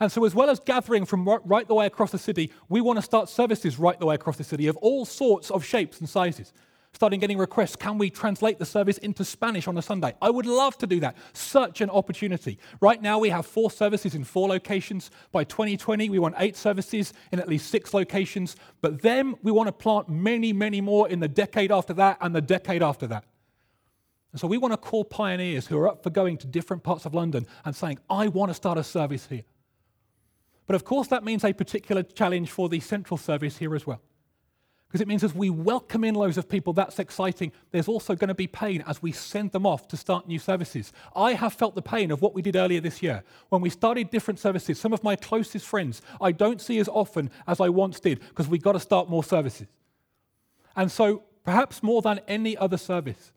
And 0.00 0.10
so, 0.10 0.24
as 0.24 0.34
well 0.34 0.50
as 0.50 0.60
gathering 0.60 1.04
from 1.04 1.28
right 1.44 1.68
the 1.68 1.74
way 1.74 1.86
across 1.86 2.10
the 2.10 2.18
city, 2.18 2.52
we 2.68 2.80
want 2.80 2.98
to 2.98 3.02
start 3.02 3.28
services 3.28 3.78
right 3.78 3.98
the 3.98 4.06
way 4.06 4.16
across 4.16 4.36
the 4.36 4.44
city 4.44 4.66
of 4.66 4.76
all 4.78 5.04
sorts 5.04 5.50
of 5.50 5.64
shapes 5.64 6.00
and 6.00 6.08
sizes. 6.08 6.52
Starting 6.94 7.18
getting 7.18 7.38
requests, 7.38 7.74
can 7.74 7.98
we 7.98 8.08
translate 8.08 8.60
the 8.60 8.64
service 8.64 8.98
into 8.98 9.24
Spanish 9.24 9.66
on 9.66 9.76
a 9.76 9.82
Sunday? 9.82 10.14
I 10.22 10.30
would 10.30 10.46
love 10.46 10.78
to 10.78 10.86
do 10.86 11.00
that. 11.00 11.16
Such 11.32 11.80
an 11.80 11.90
opportunity. 11.90 12.56
Right 12.80 13.02
now, 13.02 13.18
we 13.18 13.30
have 13.30 13.46
four 13.46 13.68
services 13.72 14.14
in 14.14 14.22
four 14.22 14.48
locations. 14.48 15.10
By 15.32 15.42
2020, 15.42 16.08
we 16.08 16.20
want 16.20 16.36
eight 16.38 16.56
services 16.56 17.12
in 17.32 17.40
at 17.40 17.48
least 17.48 17.68
six 17.68 17.94
locations. 17.94 18.54
But 18.80 19.02
then 19.02 19.34
we 19.42 19.50
want 19.50 19.66
to 19.66 19.72
plant 19.72 20.08
many, 20.08 20.52
many 20.52 20.80
more 20.80 21.08
in 21.08 21.18
the 21.18 21.26
decade 21.26 21.72
after 21.72 21.94
that 21.94 22.18
and 22.20 22.32
the 22.32 22.40
decade 22.40 22.82
after 22.82 23.08
that. 23.08 23.24
And 24.30 24.40
so 24.40 24.46
we 24.46 24.58
want 24.58 24.72
to 24.72 24.78
call 24.78 25.04
pioneers 25.04 25.66
who 25.66 25.76
are 25.78 25.88
up 25.88 26.04
for 26.04 26.10
going 26.10 26.36
to 26.38 26.46
different 26.46 26.84
parts 26.84 27.06
of 27.06 27.12
London 27.12 27.44
and 27.64 27.74
saying, 27.74 27.98
I 28.08 28.28
want 28.28 28.50
to 28.50 28.54
start 28.54 28.78
a 28.78 28.84
service 28.84 29.26
here. 29.26 29.42
But 30.66 30.76
of 30.76 30.84
course, 30.84 31.08
that 31.08 31.24
means 31.24 31.44
a 31.44 31.52
particular 31.52 32.02
challenge 32.02 32.50
for 32.50 32.68
the 32.68 32.80
central 32.80 33.18
service 33.18 33.58
here 33.58 33.74
as 33.74 33.86
well. 33.86 34.00
Because 34.94 35.02
it 35.02 35.08
means 35.08 35.24
as 35.24 35.34
we 35.34 35.50
welcome 35.50 36.04
in 36.04 36.14
loads 36.14 36.38
of 36.38 36.48
people, 36.48 36.72
that's 36.72 37.00
exciting. 37.00 37.50
There's 37.72 37.88
also 37.88 38.14
going 38.14 38.28
to 38.28 38.34
be 38.34 38.46
pain 38.46 38.84
as 38.86 39.02
we 39.02 39.10
send 39.10 39.50
them 39.50 39.66
off 39.66 39.88
to 39.88 39.96
start 39.96 40.28
new 40.28 40.38
services. 40.38 40.92
I 41.16 41.32
have 41.32 41.52
felt 41.52 41.74
the 41.74 41.82
pain 41.82 42.12
of 42.12 42.22
what 42.22 42.32
we 42.32 42.42
did 42.42 42.54
earlier 42.54 42.80
this 42.80 43.02
year. 43.02 43.24
When 43.48 43.60
we 43.60 43.70
started 43.70 44.10
different 44.10 44.38
services, 44.38 44.78
some 44.78 44.92
of 44.92 45.02
my 45.02 45.16
closest 45.16 45.66
friends 45.66 46.00
I 46.20 46.30
don't 46.30 46.60
see 46.60 46.78
as 46.78 46.88
often 46.88 47.30
as 47.48 47.60
I 47.60 47.70
once 47.70 47.98
did 47.98 48.20
because 48.20 48.46
we've 48.46 48.62
got 48.62 48.74
to 48.74 48.78
start 48.80 49.10
more 49.10 49.24
services. 49.24 49.66
And 50.76 50.92
so, 50.92 51.24
perhaps 51.42 51.82
more 51.82 52.00
than 52.00 52.20
any 52.28 52.56
other 52.56 52.76
service, 52.76 53.32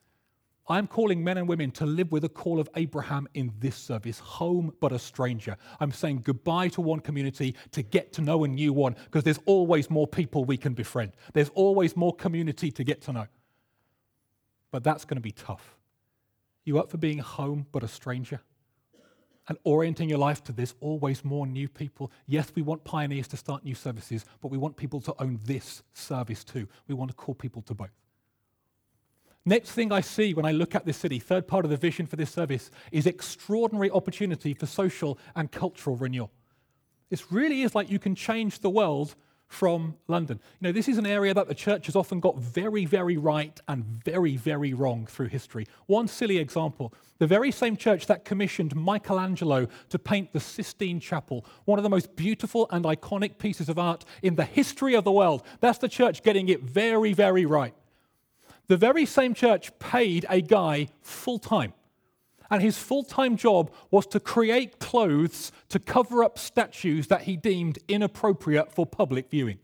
I'm 0.69 0.87
calling 0.87 1.23
men 1.23 1.37
and 1.37 1.47
women 1.47 1.71
to 1.71 1.85
live 1.85 2.11
with 2.11 2.23
the 2.23 2.29
call 2.29 2.59
of 2.59 2.69
Abraham 2.75 3.27
in 3.33 3.53
this 3.59 3.75
service 3.75 4.19
home 4.19 4.73
but 4.81 4.91
a 4.91 4.99
stranger. 4.99 5.55
I'm 5.79 5.91
saying 5.91 6.21
goodbye 6.23 6.67
to 6.69 6.81
one 6.81 6.99
community 6.99 7.55
to 7.71 7.81
get 7.81 8.11
to 8.13 8.21
know 8.21 8.43
a 8.43 8.47
new 8.47 8.73
one 8.73 8.95
because 9.05 9.23
there's 9.23 9.39
always 9.45 9.89
more 9.89 10.07
people 10.07 10.43
we 10.43 10.57
can 10.57 10.73
befriend. 10.73 11.13
There's 11.33 11.49
always 11.49 11.95
more 11.95 12.13
community 12.13 12.69
to 12.71 12.83
get 12.83 13.01
to 13.03 13.13
know. 13.13 13.27
But 14.71 14.83
that's 14.83 15.05
going 15.05 15.15
to 15.15 15.21
be 15.21 15.31
tough. 15.31 15.77
You 16.65 16.79
up 16.79 16.91
for 16.91 16.97
being 16.97 17.19
home 17.19 17.67
but 17.71 17.83
a 17.83 17.87
stranger? 17.87 18.41
And 19.47 19.57
orienting 19.63 20.09
your 20.09 20.17
life 20.17 20.43
to 20.43 20.51
there's 20.51 20.75
always 20.81 21.23
more 21.23 21.47
new 21.47 21.69
people. 21.69 22.11
Yes, 22.25 22.51
we 22.53 22.61
want 22.61 22.83
pioneers 22.83 23.29
to 23.29 23.37
start 23.37 23.63
new 23.63 23.75
services, 23.75 24.25
but 24.41 24.51
we 24.51 24.57
want 24.57 24.75
people 24.75 24.99
to 25.01 25.15
own 25.19 25.39
this 25.45 25.83
service 25.93 26.43
too. 26.43 26.67
We 26.89 26.95
want 26.95 27.11
to 27.11 27.15
call 27.15 27.35
people 27.35 27.61
to 27.63 27.73
both. 27.73 27.91
Next 29.47 29.71
thing 29.71 29.93
I 29.93 30.01
see 30.01 30.33
when 30.33 30.43
I 30.43 30.51
look 30.51 30.75
at 30.75 30.85
this 30.85 30.97
city, 30.97 31.19
third 31.19 31.47
part 31.47 31.63
of 31.63 31.71
the 31.71 31.77
vision 31.77 32.05
for 32.05 32.17
this 32.17 32.31
service, 32.31 32.69
is 32.91 33.07
extraordinary 33.07 33.89
opportunity 33.89 34.53
for 34.53 34.65
social 34.65 35.17
and 35.37 35.49
cultural 35.49 35.95
renewal. 35.95 36.31
This 37.09 37.31
really 37.31 37.61
is 37.61 37.73
like 37.73 37.89
you 37.89 37.97
can 37.97 38.13
change 38.13 38.59
the 38.59 38.69
world 38.69 39.15
from 39.47 39.95
London. 40.09 40.41
You 40.59 40.67
know, 40.67 40.71
this 40.73 40.89
is 40.89 40.97
an 40.97 41.05
area 41.05 41.33
that 41.33 41.47
the 41.47 41.55
church 41.55 41.85
has 41.85 41.95
often 41.95 42.19
got 42.19 42.37
very, 42.37 42.83
very 42.83 43.15
right 43.15 43.57
and 43.69 43.85
very, 43.85 44.35
very 44.35 44.73
wrong 44.73 45.05
through 45.05 45.27
history. 45.27 45.65
One 45.85 46.09
silly 46.09 46.39
example 46.39 46.93
the 47.19 47.25
very 47.25 47.51
same 47.53 47.77
church 47.77 48.05
that 48.07 48.25
commissioned 48.25 48.75
Michelangelo 48.75 49.69
to 49.87 49.97
paint 49.97 50.33
the 50.33 50.41
Sistine 50.41 50.99
Chapel, 50.99 51.45
one 51.63 51.79
of 51.79 51.83
the 51.83 51.89
most 51.89 52.17
beautiful 52.17 52.67
and 52.69 52.83
iconic 52.83 53.37
pieces 53.37 53.69
of 53.69 53.79
art 53.79 54.03
in 54.21 54.35
the 54.35 54.43
history 54.43 54.93
of 54.93 55.05
the 55.05 55.11
world, 55.13 55.43
that's 55.61 55.79
the 55.79 55.87
church 55.87 56.21
getting 56.21 56.49
it 56.49 56.63
very, 56.63 57.13
very 57.13 57.45
right. 57.45 57.73
The 58.67 58.77
very 58.77 59.05
same 59.05 59.33
church 59.33 59.77
paid 59.79 60.25
a 60.29 60.41
guy 60.41 60.89
full 61.01 61.39
time. 61.39 61.73
And 62.49 62.61
his 62.61 62.77
full 62.77 63.03
time 63.03 63.35
job 63.37 63.71
was 63.91 64.05
to 64.07 64.19
create 64.19 64.79
clothes 64.79 65.51
to 65.69 65.79
cover 65.79 66.23
up 66.23 66.37
statues 66.37 67.07
that 67.07 67.23
he 67.23 67.35
deemed 67.35 67.79
inappropriate 67.87 68.71
for 68.71 68.85
public 68.85 69.29
viewing. 69.29 69.59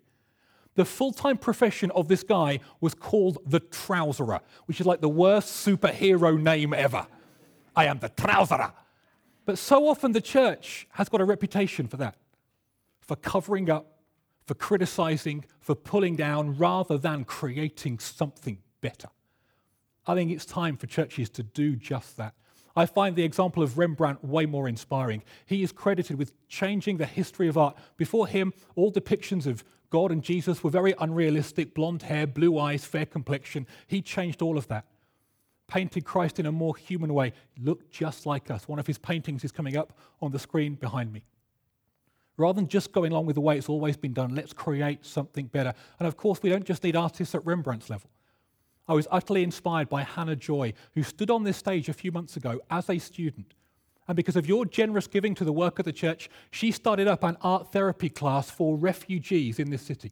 The 0.75 0.85
full 0.85 1.11
time 1.11 1.37
profession 1.37 1.91
of 1.91 2.07
this 2.07 2.23
guy 2.23 2.59
was 2.81 2.93
called 2.93 3.37
the 3.45 3.59
Trouserer, 3.59 4.41
which 4.65 4.79
is 4.79 4.87
like 4.87 5.01
the 5.01 5.09
worst 5.09 5.65
superhero 5.65 6.41
name 6.41 6.73
ever. 6.73 7.07
I 7.75 7.85
am 7.85 7.99
the 7.99 8.09
Trouserer. 8.09 8.73
But 9.45 9.57
so 9.57 9.87
often 9.87 10.13
the 10.13 10.21
church 10.21 10.87
has 10.91 11.09
got 11.09 11.21
a 11.21 11.25
reputation 11.25 11.87
for 11.87 11.97
that, 11.97 12.15
for 13.01 13.17
covering 13.17 13.69
up, 13.69 13.99
for 14.45 14.55
criticizing, 14.55 15.45
for 15.59 15.75
pulling 15.75 16.15
down, 16.15 16.57
rather 16.57 16.97
than 16.97 17.25
creating 17.25 17.99
something 17.99 18.57
better. 18.83 19.07
I 20.05 20.13
think 20.13 20.29
it's 20.29 20.45
time 20.45 20.77
for 20.77 20.85
churches 20.85 21.29
to 21.31 21.43
do 21.43 21.75
just 21.75 22.17
that. 22.17 22.35
I 22.75 22.85
find 22.85 23.15
the 23.15 23.23
example 23.23 23.63
of 23.63 23.77
Rembrandt 23.77 24.23
way 24.23 24.45
more 24.45 24.67
inspiring. 24.67 25.23
He 25.45 25.63
is 25.63 25.71
credited 25.71 26.17
with 26.17 26.33
changing 26.47 26.97
the 26.97 27.05
history 27.05 27.47
of 27.47 27.57
art. 27.57 27.77
Before 27.97 28.27
him, 28.27 28.51
all 28.75 28.91
depictions 28.91 29.45
of 29.45 29.63
God 29.89 30.11
and 30.11 30.23
Jesus 30.23 30.63
were 30.63 30.71
very 30.71 30.93
unrealistic 30.99 31.73
blonde 31.73 32.01
hair, 32.01 32.27
blue 32.27 32.57
eyes, 32.57 32.83
fair 32.83 33.05
complexion. 33.05 33.67
He 33.87 34.01
changed 34.01 34.41
all 34.41 34.57
of 34.57 34.67
that. 34.67 34.85
Painted 35.67 36.03
Christ 36.03 36.39
in 36.39 36.45
a 36.45 36.51
more 36.51 36.75
human 36.75 37.13
way, 37.13 37.33
looked 37.61 37.91
just 37.91 38.25
like 38.25 38.51
us. 38.51 38.67
One 38.67 38.79
of 38.79 38.87
his 38.87 38.97
paintings 38.97 39.43
is 39.43 39.51
coming 39.51 39.77
up 39.77 39.97
on 40.21 40.31
the 40.31 40.39
screen 40.39 40.75
behind 40.75 41.13
me. 41.13 41.23
Rather 42.37 42.55
than 42.55 42.67
just 42.67 42.91
going 42.91 43.11
along 43.11 43.27
with 43.27 43.35
the 43.35 43.41
way 43.41 43.57
it's 43.57 43.69
always 43.69 43.95
been 43.95 44.13
done, 44.13 44.33
let's 44.33 44.51
create 44.51 45.05
something 45.05 45.45
better. 45.45 45.73
And 45.99 46.07
of 46.07 46.17
course, 46.17 46.41
we 46.41 46.49
don't 46.49 46.65
just 46.65 46.83
need 46.83 46.95
artists 46.95 47.35
at 47.35 47.45
Rembrandt's 47.45 47.89
level. 47.89 48.09
I 48.87 48.93
was 48.93 49.07
utterly 49.11 49.43
inspired 49.43 49.89
by 49.89 50.03
Hannah 50.03 50.35
Joy, 50.35 50.73
who 50.93 51.03
stood 51.03 51.31
on 51.31 51.43
this 51.43 51.57
stage 51.57 51.87
a 51.87 51.93
few 51.93 52.11
months 52.11 52.35
ago 52.35 52.59
as 52.69 52.89
a 52.89 52.99
student. 52.99 53.53
And 54.07 54.17
because 54.17 54.35
of 54.35 54.47
your 54.47 54.65
generous 54.65 55.07
giving 55.07 55.33
to 55.35 55.45
the 55.45 55.53
work 55.53 55.79
of 55.79 55.85
the 55.85 55.93
church, 55.93 56.29
she 56.51 56.71
started 56.71 57.07
up 57.07 57.23
an 57.23 57.37
art 57.41 57.71
therapy 57.71 58.09
class 58.09 58.49
for 58.49 58.75
refugees 58.75 59.59
in 59.59 59.69
this 59.69 59.83
city. 59.83 60.11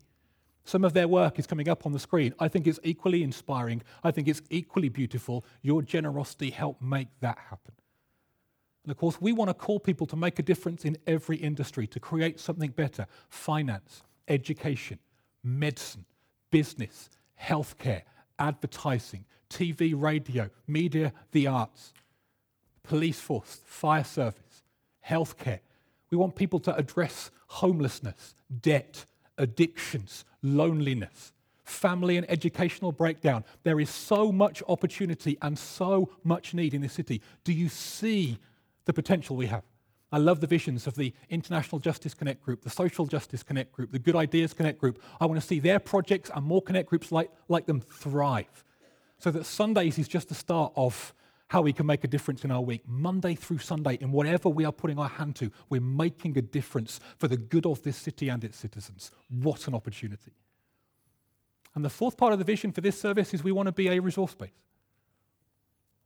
Some 0.64 0.86
of 0.86 0.94
their 0.94 1.08
work 1.08 1.40
is 1.40 1.48
coming 1.48 1.68
up 1.68 1.86
on 1.86 1.92
the 1.92 2.00
screen. 2.00 2.34
I 2.40 2.48
think 2.48 2.68
it's 2.68 2.80
equally 2.84 3.24
inspiring. 3.24 3.82
I 4.04 4.12
think 4.12 4.28
it's 4.28 4.42
equally 4.50 4.90
beautiful. 4.90 5.44
Your 5.62 5.82
generosity 5.82 6.52
helped 6.52 6.82
make 6.82 7.08
that 7.20 7.38
happen. 7.50 7.74
And 8.84 8.92
of 8.92 8.98
course, 8.98 9.20
we 9.20 9.34
want 9.34 9.50
to 9.50 9.54
call 9.54 9.80
people 9.80 10.08
to 10.08 10.16
make 10.16 10.40
a 10.40 10.44
difference 10.44 10.86
in 10.86 10.98
every 11.06 11.38
industry, 11.38 11.88
to 11.88 12.00
create 12.00 12.40
something 12.40 12.72
better 12.72 13.08
finance, 13.30 14.04
education, 14.28 15.00
medicine, 15.44 16.06
business, 16.52 17.10
healthcare, 17.40 18.04
advertising, 18.40 19.26
TV, 19.50 19.94
radio, 19.96 20.50
media, 20.68 21.14
the 21.32 21.48
arts, 21.48 21.94
police 22.84 23.20
force, 23.20 23.62
fire 23.66 24.04
service, 24.04 24.64
healthcare. 25.08 25.60
We 26.10 26.18
want 26.18 26.36
people 26.36 26.60
to 26.62 26.76
address 26.76 27.32
homelessness, 27.48 28.36
debt, 28.62 29.06
addictions, 29.38 30.26
loneliness, 30.42 31.34
family 31.64 32.18
and 32.18 32.30
educational 32.30 32.92
breakdown. 32.92 33.44
There 33.64 33.80
is 33.80 33.90
so 33.90 34.32
much 34.32 34.62
opportunity 34.68 35.38
and 35.42 35.58
so 35.58 36.10
much 36.24 36.54
need 36.54 36.74
in 36.74 36.82
this 36.82 36.94
city. 36.94 37.22
Do 37.44 37.54
you 37.54 37.70
see 37.70 38.38
the 38.86 38.94
potential 38.94 39.36
we 39.36 39.48
have? 39.48 39.64
I 40.12 40.18
love 40.18 40.42
the 40.42 40.48
visions 40.48 40.88
of 40.88 40.96
the 40.96 41.14
International 41.30 41.80
Justice 41.80 42.14
Connect 42.14 42.44
Group, 42.44 42.64
the 42.64 42.70
Social 42.70 43.06
Justice 43.06 43.44
Connect 43.44 43.72
Group, 43.72 43.92
the 43.92 44.00
Good 44.00 44.16
Ideas 44.16 44.54
Connect 44.54 44.78
Group. 44.78 45.02
I 45.22 45.26
want 45.26 45.40
to 45.40 45.46
see 45.46 45.60
their 45.60 45.80
projects 45.80 46.30
and 46.36 46.46
more 46.46 46.62
Connect 46.62 46.90
groups 46.90 47.12
like, 47.12 47.32
like 47.48 47.66
them 47.66 47.80
thrive. 47.80 48.66
So 49.20 49.32
that 49.32 49.46
Sundays 49.46 49.98
is 49.98 50.08
just 50.08 50.30
the 50.30 50.36
start 50.36 50.74
of 50.76 51.14
how 51.48 51.62
we 51.62 51.74
can 51.74 51.86
make 51.86 52.04
a 52.04 52.08
difference 52.08 52.44
in 52.44 52.52
our 52.52 52.62
week. 52.62 52.82
Monday 52.88 53.36
through 53.36 53.60
Sunday, 53.60 53.98
in 54.02 54.12
whatever 54.12 54.50
we 54.50 54.66
are 54.66 54.72
putting 54.72 54.98
our 54.98 55.10
hand 55.10 55.36
to, 55.38 55.52
we're 55.70 55.82
making 55.82 56.38
a 56.38 56.42
difference 56.42 57.00
for 57.18 57.28
the 57.28 57.38
good 57.38 57.66
of 57.66 57.82
this 57.84 57.98
city 57.98 58.30
and 58.30 58.44
its 58.44 58.58
citizens. 58.58 59.12
What 59.30 59.68
an 59.68 59.76
opportunity. 59.76 60.32
And 61.76 61.86
the 61.86 61.90
fourth 61.90 62.18
part 62.18 62.34
of 62.34 62.40
the 62.40 62.46
vision 62.46 62.72
for 62.72 62.82
this 62.82 63.00
service 63.00 63.34
is 63.34 63.44
we 63.44 63.52
want 63.52 63.68
to 63.68 63.72
be 63.72 63.88
a 63.88 64.00
resource 64.00 64.34
base. 64.34 64.50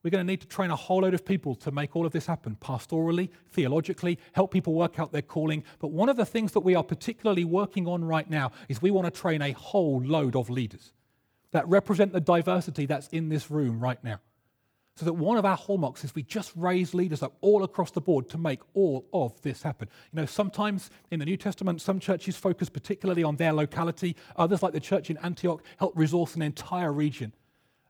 We're 0.05 0.11
going 0.11 0.23
to 0.27 0.31
need 0.31 0.41
to 0.41 0.47
train 0.47 0.69
a 0.69 0.75
whole 0.75 1.01
load 1.01 1.15
of 1.15 1.25
people 1.25 1.55
to 1.55 1.71
make 1.71 1.95
all 1.95 2.05
of 2.05 2.11
this 2.11 2.27
happen 2.27 2.57
pastorally, 2.61 3.29
theologically, 3.49 4.19
help 4.33 4.51
people 4.51 4.75
work 4.75 4.99
out 4.99 5.11
their 5.11 5.23
calling. 5.23 5.63
But 5.79 5.89
one 5.89 6.09
of 6.09 6.15
the 6.15 6.27
things 6.27 6.51
that 6.51 6.59
we 6.59 6.75
are 6.75 6.83
particularly 6.83 7.43
working 7.43 7.87
on 7.87 8.05
right 8.05 8.29
now 8.29 8.51
is 8.69 8.83
we 8.83 8.91
want 8.91 9.11
to 9.11 9.19
train 9.19 9.41
a 9.41 9.53
whole 9.53 10.03
load 10.03 10.35
of 10.35 10.47
leaders 10.47 10.93
that 11.53 11.67
represent 11.67 12.13
the 12.13 12.21
diversity 12.21 12.85
that's 12.85 13.07
in 13.07 13.29
this 13.29 13.49
room 13.49 13.79
right 13.79 13.97
now. 14.03 14.19
So 14.95 15.05
that 15.05 15.13
one 15.13 15.37
of 15.37 15.45
our 15.45 15.57
hallmarks 15.57 16.03
is 16.03 16.13
we 16.13 16.21
just 16.21 16.51
raise 16.55 16.93
leaders 16.93 17.23
up 17.23 17.35
all 17.41 17.63
across 17.63 17.89
the 17.89 17.99
board 17.99 18.29
to 18.29 18.37
make 18.37 18.59
all 18.75 19.07
of 19.11 19.41
this 19.41 19.63
happen. 19.63 19.89
You 20.13 20.21
know, 20.21 20.27
sometimes 20.27 20.91
in 21.09 21.17
the 21.17 21.25
New 21.25 21.35
Testament, 21.35 21.81
some 21.81 21.99
churches 21.99 22.35
focus 22.35 22.69
particularly 22.69 23.23
on 23.23 23.37
their 23.37 23.53
locality. 23.53 24.15
Others, 24.35 24.61
like 24.61 24.73
the 24.73 24.79
church 24.79 25.09
in 25.09 25.17
Antioch, 25.17 25.63
help 25.79 25.97
resource 25.97 26.35
an 26.35 26.43
entire 26.43 26.93
region. 26.93 27.33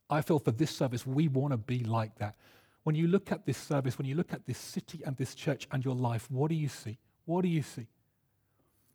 I 0.09 0.21
feel 0.21 0.39
for 0.39 0.51
this 0.51 0.71
service, 0.71 1.05
we 1.05 1.27
want 1.27 1.51
to 1.51 1.57
be 1.57 1.83
like 1.83 2.17
that. 2.19 2.35
When 2.83 2.95
you 2.95 3.07
look 3.07 3.31
at 3.31 3.45
this 3.45 3.57
service, 3.57 3.97
when 3.97 4.05
you 4.07 4.15
look 4.15 4.33
at 4.33 4.45
this 4.45 4.59
city 4.59 5.01
and 5.05 5.17
this 5.17 5.33
church 5.33 5.67
and 5.71 5.83
your 5.83 5.95
life, 5.95 6.29
what 6.29 6.49
do 6.49 6.55
you 6.55 6.69
see? 6.69 6.99
What 7.25 7.41
do 7.41 7.47
you 7.47 7.63
see? 7.63 7.87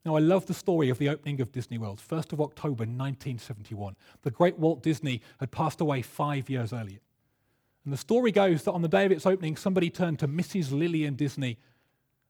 Now, 0.05 0.17
I 0.17 0.21
love 0.21 0.47
the 0.47 0.55
story 0.55 0.89
of 0.89 0.99
the 0.99 1.09
opening 1.09 1.41
of 1.41 1.53
Disney 1.53 1.77
World, 1.77 2.01
1st 2.01 2.33
of 2.33 2.41
October 2.41 2.85
1971. 2.85 3.97
The 4.23 4.31
great 4.31 4.59
Walt 4.59 4.83
Disney 4.83 5.21
had 5.41 5.51
passed 5.51 5.81
away 5.81 6.03
five 6.03 6.49
years 6.49 6.73
earlier. 6.73 7.01
And 7.85 7.93
the 7.93 7.99
story 7.99 8.33
goes 8.33 8.63
that 8.63 8.73
on 8.73 8.83
the 8.83 8.89
day 8.89 9.05
of 9.05 9.13
its 9.13 9.27
opening, 9.27 9.57
somebody 9.57 9.91
turned 9.91 10.19
to 10.21 10.29
Mrs. 10.29 10.73
Lillian 10.73 11.17
Disney 11.17 11.59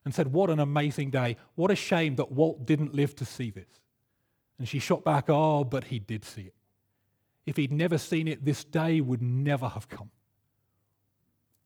and 0.05 0.14
said, 0.14 0.33
What 0.33 0.51
an 0.51 0.59
amazing 0.59 1.11
day. 1.11 1.37
What 1.55 1.71
a 1.71 1.77
shame 1.77 2.16
that 2.16 2.33
Walt 2.33 2.66
didn't 2.66 2.95
live 2.95 3.14
to 3.16 3.25
see 3.25 3.51
this. 3.51 3.69
And 4.59 4.69
she 4.69 4.79
shot 4.79 5.05
back, 5.05 5.27
Oh, 5.29 5.64
but 5.64 5.85
he 5.85 5.99
did 5.99 6.25
see 6.25 6.43
it. 6.43 6.55
If 7.46 7.57
he'd 7.57 7.72
never 7.72 7.98
seen 7.98 8.29
it, 8.29 8.44
this 8.44 8.64
day 8.64 9.00
would 9.00 9.22
never 9.22 9.68
have 9.68 9.88
come. 9.88 10.11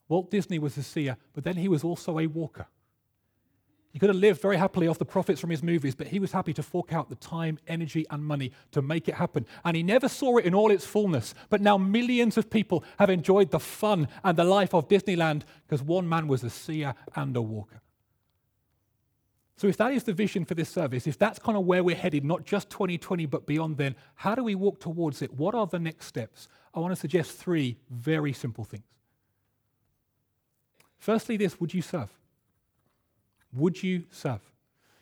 Walt 0.09 0.31
Disney 0.31 0.59
was 0.59 0.77
a 0.77 0.83
seer, 0.83 1.17
but 1.33 1.45
then 1.45 1.57
he 1.57 1.69
was 1.69 1.83
also 1.83 2.19
a 2.19 2.27
walker. 2.27 2.67
He 3.95 4.01
could 4.01 4.09
have 4.09 4.19
lived 4.19 4.43
very 4.43 4.57
happily 4.57 4.89
off 4.89 4.99
the 4.99 5.05
profits 5.05 5.41
from 5.41 5.51
his 5.51 5.63
movies, 5.63 5.95
but 5.95 6.09
he 6.09 6.19
was 6.19 6.33
happy 6.33 6.53
to 6.55 6.65
fork 6.65 6.93
out 6.93 7.09
the 7.09 7.15
time, 7.15 7.61
energy, 7.69 8.05
and 8.11 8.25
money 8.25 8.51
to 8.73 8.83
make 8.83 9.09
it 9.09 9.15
happen. 9.15 9.47
And 9.65 9.77
he 9.77 9.85
never 9.85 10.09
saw 10.09 10.37
it 10.39 10.45
in 10.45 10.53
all 10.53 10.73
its 10.73 10.85
fullness. 10.85 11.33
But 11.49 11.61
now 11.61 11.79
millions 11.79 12.37
of 12.37 12.51
people 12.51 12.83
have 12.99 13.09
enjoyed 13.09 13.53
the 13.53 13.61
fun 13.61 14.09
and 14.25 14.37
the 14.37 14.43
life 14.43 14.75
of 14.75 14.89
Disneyland 14.89 15.43
because 15.65 15.81
one 15.81 16.09
man 16.09 16.27
was 16.27 16.43
a 16.43 16.51
seer 16.51 16.97
and 17.15 17.37
a 17.37 17.43
walker. 17.43 17.81
So, 19.57 19.69
if 19.69 19.77
that 19.77 19.93
is 19.93 20.03
the 20.03 20.13
vision 20.13 20.45
for 20.45 20.55
this 20.55 20.69
service, 20.69 21.07
if 21.07 21.17
that's 21.17 21.39
kind 21.39 21.57
of 21.57 21.65
where 21.65 21.85
we're 21.85 21.95
headed, 21.95 22.25
not 22.25 22.45
just 22.45 22.71
2020, 22.71 23.27
but 23.27 23.47
beyond 23.47 23.77
then, 23.77 23.95
how 24.17 24.35
do 24.35 24.43
we 24.43 24.57
walk 24.57 24.81
towards 24.81 25.23
it? 25.23 25.33
What 25.33 25.55
are 25.55 25.67
the 25.67 25.79
next 25.79 26.07
steps? 26.07 26.49
I 26.75 26.81
want 26.81 26.93
to 26.93 27.01
suggest 27.01 27.33
three 27.33 27.77
very 27.89 28.33
simple 28.33 28.65
things. 28.65 28.83
Firstly, 30.99 31.37
this 31.37 31.61
would 31.61 31.73
you 31.73 31.83
serve? 31.83 32.11
Would 33.53 33.83
you 33.83 34.05
serve? 34.11 34.41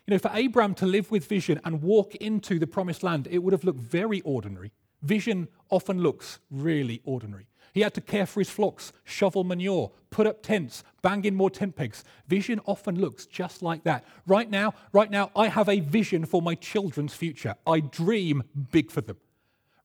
You 0.07 0.13
know, 0.13 0.19
for 0.19 0.33
Abraham 0.35 0.75
to 0.75 0.87
live 0.87 1.11
with 1.11 1.27
vision 1.27 1.61
and 1.65 1.81
walk 1.81 2.15
into 2.17 2.59
the 2.59 2.67
promised 2.67 3.03
land, 3.03 3.29
it 3.31 3.39
would 3.39 3.53
have 3.53 3.65
looked 3.65 3.81
very 3.81 4.21
ordinary. 4.23 4.73
Vision 5.01 5.49
often 5.71 6.03
looks 6.03 6.41
really 6.51 7.01
ordinary. 7.05 7.47
He 7.73 7.81
had 7.81 7.95
to 7.95 8.01
care 8.03 8.27
for 8.27 8.41
his 8.41 8.51
flocks, 8.51 8.93
shovel 9.03 9.45
manure, 9.45 9.91
put 10.11 10.27
up 10.27 10.43
tents, 10.43 10.85
bang 11.01 11.25
in 11.25 11.35
more 11.35 11.51
tent 11.51 11.75
pegs. 11.75 12.05
Vision 12.29 12.61
often 12.67 13.01
looks 13.01 13.25
just 13.25 13.63
like 13.63 13.83
that. 13.85 14.05
Right 14.27 14.49
now, 14.49 14.75
right 14.93 15.11
now, 15.11 15.31
I 15.35 15.49
have 15.49 15.69
a 15.71 15.81
vision 15.81 16.27
for 16.27 16.43
my 16.43 16.55
children's 16.55 17.15
future. 17.15 17.55
I 17.67 17.81
dream 17.81 18.43
big 18.71 18.91
for 18.91 19.01
them. 19.01 19.17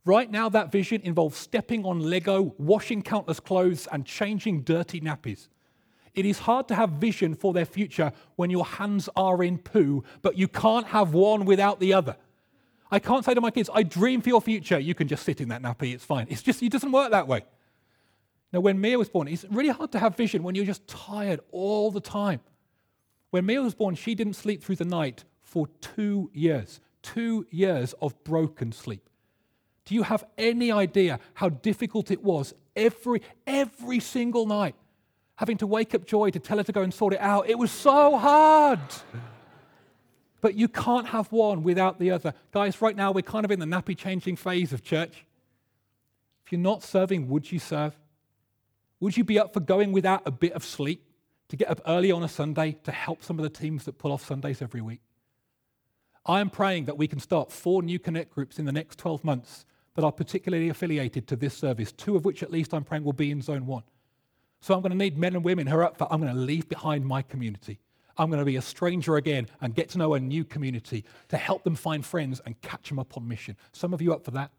Right 0.04 0.30
now, 0.30 0.50
that 0.50 0.71
vision 0.71 1.02
involves 1.04 1.38
stepping 1.38 1.86
on 1.86 2.00
Lego, 2.00 2.54
washing 2.58 3.02
countless 3.02 3.39
clothes, 3.39 3.88
and 3.91 4.06
changing 4.06 4.62
dirty 4.62 5.02
nappies. 5.02 5.47
It 6.13 6.26
is 6.26 6.39
hard 6.39 6.67
to 6.69 6.76
have 6.76 6.91
vision 6.91 7.36
for 7.36 7.54
their 7.54 7.65
future 7.65 8.12
when 8.36 8.50
your 8.50 8.65
hands 8.65 9.08
are 9.15 9.43
in 9.43 9.60
poo, 9.60 10.04
but 10.21 10.38
you 10.38 10.47
can't 10.47 10.88
have 10.88 11.13
one 11.13 11.45
without 11.45 11.80
the 11.80 11.93
other. 11.93 12.17
I 12.89 13.00
can't 13.00 13.23
say 13.23 13.34
to 13.34 13.41
my 13.41 13.52
kids, 13.52 13.69
I 13.73 13.84
dream 13.84 14.21
for 14.21 14.30
your 14.30 14.41
future. 14.41 14.80
You 14.80 14.95
can 14.95 15.08
just 15.08 15.23
sit 15.23 15.41
in 15.41 15.50
that 15.50 15.62
nappy, 15.62 15.93
it's 15.93 16.06
fine. 16.06 16.28
It's 16.30 16.41
just, 16.41 16.63
it 16.63 16.71
doesn't 16.71 16.91
work 16.91 17.12
that 17.12 17.28
way. 17.28 17.43
Now, 18.54 18.62
when 18.62 18.80
Mia 18.80 18.98
was 18.98 19.10
born, 19.10 19.28
it's 19.28 19.46
really 19.50 19.70
hard 19.70 19.92
to 19.92 20.00
have 20.00 20.16
vision 20.16 20.42
when 20.44 20.56
you're 20.56 20.66
just 20.66 20.88
tired 20.88 21.42
all 21.52 21.92
the 21.92 22.00
time. 22.00 22.40
When 23.30 23.46
Mia 23.46 23.62
was 23.62 23.76
born, 23.76 23.96
she 23.96 24.16
didn't 24.16 24.36
sleep 24.36 24.64
through 24.64 24.78
the 24.78 24.86
night 24.86 25.26
for 25.44 25.68
two 25.82 26.32
years. 26.34 26.80
Two 27.02 27.46
years 27.50 27.94
of 28.02 28.24
broken 28.24 28.72
sleep. 28.72 29.10
Do 29.86 29.96
you 29.96 30.04
have 30.04 30.24
any 30.38 30.72
idea 30.72 31.20
how 31.34 31.50
difficult 31.50 32.12
it 32.12 32.24
was 32.24 32.54
every, 32.76 33.22
every 33.46 34.00
single 34.00 34.46
night? 34.46 34.76
Having 35.36 35.58
to 35.58 35.68
wake 35.68 35.94
up 35.94 36.06
Joy 36.06 36.30
to 36.32 36.40
tell 36.40 36.58
her 36.58 36.64
to 36.64 36.72
go 36.72 36.82
and 36.82 36.94
sort 36.94 37.14
it 37.14 37.22
out. 37.22 37.50
It 37.50 37.58
was 37.58 37.72
so 37.72 38.18
hard. 38.18 38.80
But 40.42 40.56
you 40.56 40.68
can't 40.68 41.08
have 41.08 41.32
one 41.32 41.64
without 41.64 42.00
the 42.00 42.12
other. 42.12 42.34
Guys, 42.52 42.82
right 42.82 42.96
now 42.96 43.12
we're 43.12 43.22
kind 43.22 43.46
of 43.46 43.52
in 43.52 43.60
the 43.60 43.66
nappy 43.66 43.98
changing 43.98 44.36
phase 44.36 44.74
of 44.74 44.84
church. 44.84 45.26
If 46.46 46.52
you're 46.52 46.62
not 46.62 46.84
serving, 46.84 47.28
would 47.30 47.52
you 47.52 47.60
serve? 47.60 47.98
Would 49.00 49.16
you 49.16 49.24
be 49.24 49.40
up 49.40 49.54
for 49.54 49.60
going 49.60 49.92
without 49.92 50.24
a 50.26 50.32
bit 50.32 50.54
of 50.54 50.64
sleep 50.64 51.04
to 51.50 51.56
get 51.56 51.70
up 51.70 51.82
early 51.86 52.12
on 52.12 52.24
a 52.24 52.28
Sunday 52.28 52.78
to 52.84 52.92
help 52.92 53.24
some 53.24 53.38
of 53.38 53.44
the 53.44 53.50
teams 53.50 53.86
that 53.86 53.98
pull 53.98 54.12
off 54.12 54.26
Sundays 54.26 54.62
every 54.62 54.82
week? 54.82 55.02
I 56.26 56.42
am 56.42 56.50
praying 56.50 56.86
that 56.86 56.98
we 56.98 57.08
can 57.08 57.20
start 57.20 57.52
four 57.52 57.82
new 57.82 58.00
Connect 58.00 58.34
groups 58.34 58.60
in 58.60 58.66
the 58.66 58.72
next 58.72 58.98
12 59.00 59.24
months 59.24 59.66
that 59.96 60.04
are 60.04 60.12
particularly 60.12 60.70
affiliated 60.70 61.28
to 61.28 61.36
this 61.36 61.54
service, 61.54 61.92
two 61.92 62.16
of 62.16 62.26
which 62.26 62.44
at 62.44 62.52
least 62.52 62.74
I'm 62.74 62.84
praying 62.84 63.04
will 63.04 63.14
be 63.14 63.32
in 63.32 63.42
zone 63.42 63.66
one. 63.66 63.84
So 64.62 64.74
I'm 64.74 64.82
going 64.82 64.92
to 64.92 64.98
need 64.98 65.18
men 65.18 65.36
and 65.36 65.44
women 65.44 65.68
who 65.68 65.76
are 65.78 65.84
up 65.84 65.98
for, 65.98 66.12
I'm 66.12 66.20
going 66.20 66.34
to 66.34 66.40
leave 66.40 66.68
behind 66.68 67.06
my 67.06 67.22
community. 67.22 67.80
I'm 68.18 68.30
going 68.30 68.40
to 68.40 68.46
be 68.46 68.56
a 68.56 68.62
stranger 68.62 69.16
again 69.16 69.48
and 69.62 69.76
get 69.76 69.90
to 69.90 69.98
know 70.00 70.16
a 70.16 70.20
new 70.20 70.44
community 70.44 71.06
to 71.30 71.38
help 71.38 71.64
them 71.64 71.76
find 71.76 72.06
friends 72.06 72.42
and 72.46 72.60
catch 72.62 72.90
them 72.90 73.00
up 73.00 73.16
on 73.16 73.28
mission. 73.28 73.56
Some 73.72 73.94
of 73.94 74.02
you 74.02 74.14
up 74.14 74.26
for 74.26 74.32
that? 74.32 74.52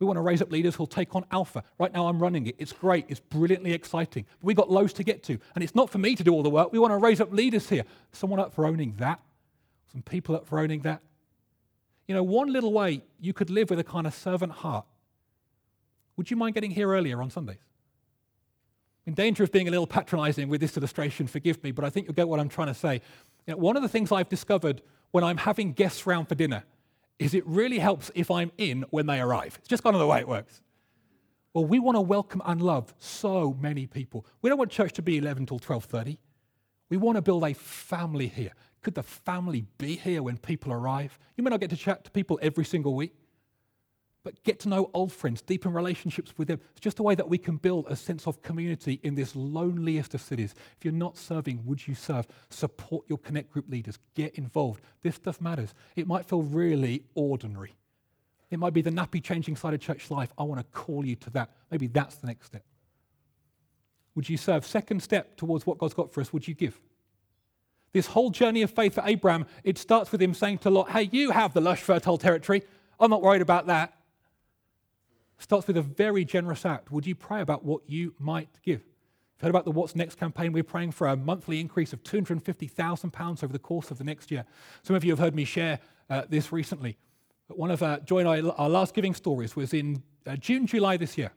We 0.00 0.06
want 0.06 0.16
to 0.16 0.20
raise 0.20 0.40
up 0.40 0.52
leaders 0.52 0.76
who'll 0.76 0.86
take 0.86 1.16
on 1.16 1.24
Alpha. 1.32 1.64
Right 1.78 1.92
now, 1.92 2.06
I'm 2.06 2.20
running 2.20 2.46
it. 2.46 2.54
It's 2.58 2.72
great. 2.72 3.06
It's 3.08 3.18
brilliantly 3.18 3.72
exciting. 3.72 4.26
We've 4.40 4.56
got 4.56 4.70
loads 4.70 4.92
to 4.94 5.04
get 5.04 5.24
to. 5.24 5.38
And 5.54 5.64
it's 5.64 5.74
not 5.74 5.90
for 5.90 5.98
me 5.98 6.14
to 6.14 6.22
do 6.22 6.32
all 6.32 6.44
the 6.44 6.50
work. 6.50 6.72
We 6.72 6.78
want 6.78 6.92
to 6.92 6.98
raise 6.98 7.20
up 7.20 7.32
leaders 7.32 7.68
here. 7.68 7.84
Someone 8.12 8.38
up 8.38 8.54
for 8.54 8.64
owning 8.64 8.94
that. 8.98 9.20
Some 9.90 10.02
people 10.02 10.36
up 10.36 10.46
for 10.46 10.60
owning 10.60 10.82
that. 10.82 11.00
You 12.06 12.14
know, 12.14 12.22
one 12.22 12.52
little 12.52 12.72
way 12.72 13.02
you 13.20 13.32
could 13.32 13.50
live 13.50 13.70
with 13.70 13.80
a 13.80 13.84
kind 13.84 14.06
of 14.06 14.14
servant 14.14 14.52
heart. 14.52 14.86
Would 16.16 16.30
you 16.30 16.36
mind 16.36 16.54
getting 16.54 16.70
here 16.70 16.90
earlier 16.90 17.20
on 17.20 17.30
Sundays? 17.30 17.58
In 19.04 19.14
danger 19.14 19.42
of 19.42 19.50
being 19.50 19.68
a 19.68 19.70
little 19.70 19.86
patronizing 19.86 20.48
with 20.48 20.60
this 20.60 20.76
illustration, 20.76 21.26
forgive 21.26 21.62
me, 21.64 21.72
but 21.72 21.84
I 21.84 21.90
think 21.90 22.06
you'll 22.06 22.14
get 22.14 22.28
what 22.28 22.38
I'm 22.38 22.48
trying 22.48 22.68
to 22.68 22.74
say. 22.74 23.00
You 23.46 23.54
know, 23.54 23.56
one 23.56 23.76
of 23.76 23.82
the 23.82 23.88
things 23.88 24.12
I've 24.12 24.28
discovered 24.28 24.82
when 25.10 25.24
I'm 25.24 25.38
having 25.38 25.72
guests 25.72 26.06
round 26.06 26.28
for 26.28 26.34
dinner 26.34 26.64
is 27.18 27.34
it 27.34 27.46
really 27.46 27.78
helps 27.78 28.10
if 28.14 28.30
I'm 28.30 28.52
in 28.58 28.84
when 28.90 29.06
they 29.06 29.20
arrive. 29.20 29.56
It's 29.58 29.68
just 29.68 29.82
kind 29.82 29.94
of 29.94 30.00
the 30.00 30.06
way 30.06 30.20
it 30.20 30.28
works. 30.28 30.62
Well, 31.54 31.64
we 31.64 31.78
want 31.78 31.96
to 31.96 32.00
welcome 32.00 32.42
and 32.44 32.62
love 32.62 32.94
so 32.98 33.56
many 33.58 33.86
people. 33.86 34.26
We 34.42 34.50
don't 34.50 34.58
want 34.58 34.70
church 34.70 34.92
to 34.94 35.02
be 35.02 35.18
11 35.18 35.46
till 35.46 35.58
12:30. 35.58 36.18
We 36.90 36.96
want 36.96 37.16
to 37.16 37.22
build 37.22 37.44
a 37.44 37.54
family 37.54 38.28
here. 38.28 38.52
Could 38.82 38.94
the 38.94 39.02
family 39.02 39.66
be 39.76 39.96
here 39.96 40.22
when 40.22 40.38
people 40.38 40.72
arrive? 40.72 41.18
You 41.36 41.44
may 41.44 41.50
not 41.50 41.60
get 41.60 41.70
to 41.70 41.76
chat 41.76 42.04
to 42.04 42.10
people 42.10 42.38
every 42.40 42.64
single 42.64 42.94
week, 42.94 43.14
but 44.28 44.44
get 44.44 44.60
to 44.60 44.68
know 44.68 44.90
old 44.92 45.10
friends, 45.10 45.40
deepen 45.40 45.72
relationships 45.72 46.34
with 46.36 46.48
them. 46.48 46.60
It's 46.72 46.82
just 46.82 46.98
a 46.98 47.02
way 47.02 47.14
that 47.14 47.30
we 47.30 47.38
can 47.38 47.56
build 47.56 47.86
a 47.88 47.96
sense 47.96 48.26
of 48.26 48.42
community 48.42 49.00
in 49.02 49.14
this 49.14 49.34
loneliest 49.34 50.12
of 50.12 50.20
cities. 50.20 50.54
If 50.76 50.84
you're 50.84 50.92
not 50.92 51.16
serving, 51.16 51.64
would 51.64 51.88
you 51.88 51.94
serve? 51.94 52.26
Support 52.50 53.06
your 53.08 53.16
Connect 53.16 53.50
group 53.50 53.70
leaders. 53.70 53.98
Get 54.14 54.34
involved. 54.34 54.82
This 55.00 55.14
stuff 55.14 55.40
matters. 55.40 55.72
It 55.96 56.06
might 56.06 56.26
feel 56.26 56.42
really 56.42 57.04
ordinary, 57.14 57.72
It 58.50 58.58
might 58.58 58.74
be 58.74 58.82
the 58.82 58.90
nappy 58.90 59.24
changing 59.24 59.56
side 59.56 59.72
of 59.72 59.80
church 59.80 60.10
life. 60.10 60.30
I 60.36 60.42
want 60.42 60.60
to 60.60 60.78
call 60.78 61.06
you 61.06 61.16
to 61.16 61.30
that. 61.30 61.48
Maybe 61.70 61.86
that's 61.86 62.16
the 62.16 62.26
next 62.26 62.48
step. 62.48 62.64
Would 64.14 64.28
you 64.28 64.36
serve? 64.36 64.66
Second 64.66 65.02
step 65.02 65.38
towards 65.38 65.64
what 65.66 65.78
God's 65.78 65.94
got 65.94 66.12
for 66.12 66.20
us, 66.20 66.34
would 66.34 66.46
you 66.46 66.52
give? 66.52 66.78
This 67.94 68.08
whole 68.08 68.28
journey 68.28 68.60
of 68.60 68.70
faith 68.70 68.92
for 68.92 69.04
Abraham, 69.06 69.46
it 69.64 69.78
starts 69.78 70.12
with 70.12 70.20
him 70.20 70.34
saying 70.34 70.58
to 70.58 70.70
Lot, 70.70 70.90
Hey, 70.90 71.08
you 71.10 71.30
have 71.30 71.54
the 71.54 71.62
lush, 71.62 71.80
fertile 71.80 72.18
territory. 72.18 72.62
I'm 73.00 73.08
not 73.08 73.22
worried 73.22 73.40
about 73.40 73.68
that. 73.68 73.94
Starts 75.38 75.66
with 75.66 75.76
a 75.76 75.82
very 75.82 76.24
generous 76.24 76.66
act. 76.66 76.90
Would 76.90 77.06
you 77.06 77.14
pray 77.14 77.40
about 77.40 77.64
what 77.64 77.82
you 77.86 78.14
might 78.18 78.48
give? 78.62 78.80
You've 78.80 79.42
heard 79.42 79.50
about 79.50 79.64
the 79.64 79.70
What's 79.70 79.94
Next 79.94 80.16
campaign. 80.16 80.52
We're 80.52 80.64
praying 80.64 80.92
for 80.92 81.06
a 81.06 81.16
monthly 81.16 81.60
increase 81.60 81.92
of 81.92 82.02
£250,000 82.02 83.44
over 83.44 83.52
the 83.52 83.58
course 83.58 83.90
of 83.92 83.98
the 83.98 84.04
next 84.04 84.32
year. 84.32 84.44
Some 84.82 84.96
of 84.96 85.04
you 85.04 85.12
have 85.12 85.20
heard 85.20 85.34
me 85.34 85.44
share 85.44 85.78
uh, 86.10 86.22
this 86.28 86.50
recently. 86.50 86.98
But 87.46 87.56
one 87.56 87.70
of 87.70 87.82
uh, 87.82 88.00
Joy 88.00 88.18
and 88.18 88.28
I, 88.28 88.40
our 88.50 88.68
last 88.68 88.94
giving 88.94 89.14
stories 89.14 89.54
was 89.54 89.72
in 89.72 90.02
uh, 90.26 90.36
June, 90.36 90.66
July 90.66 90.96
this 90.96 91.16
year. 91.16 91.30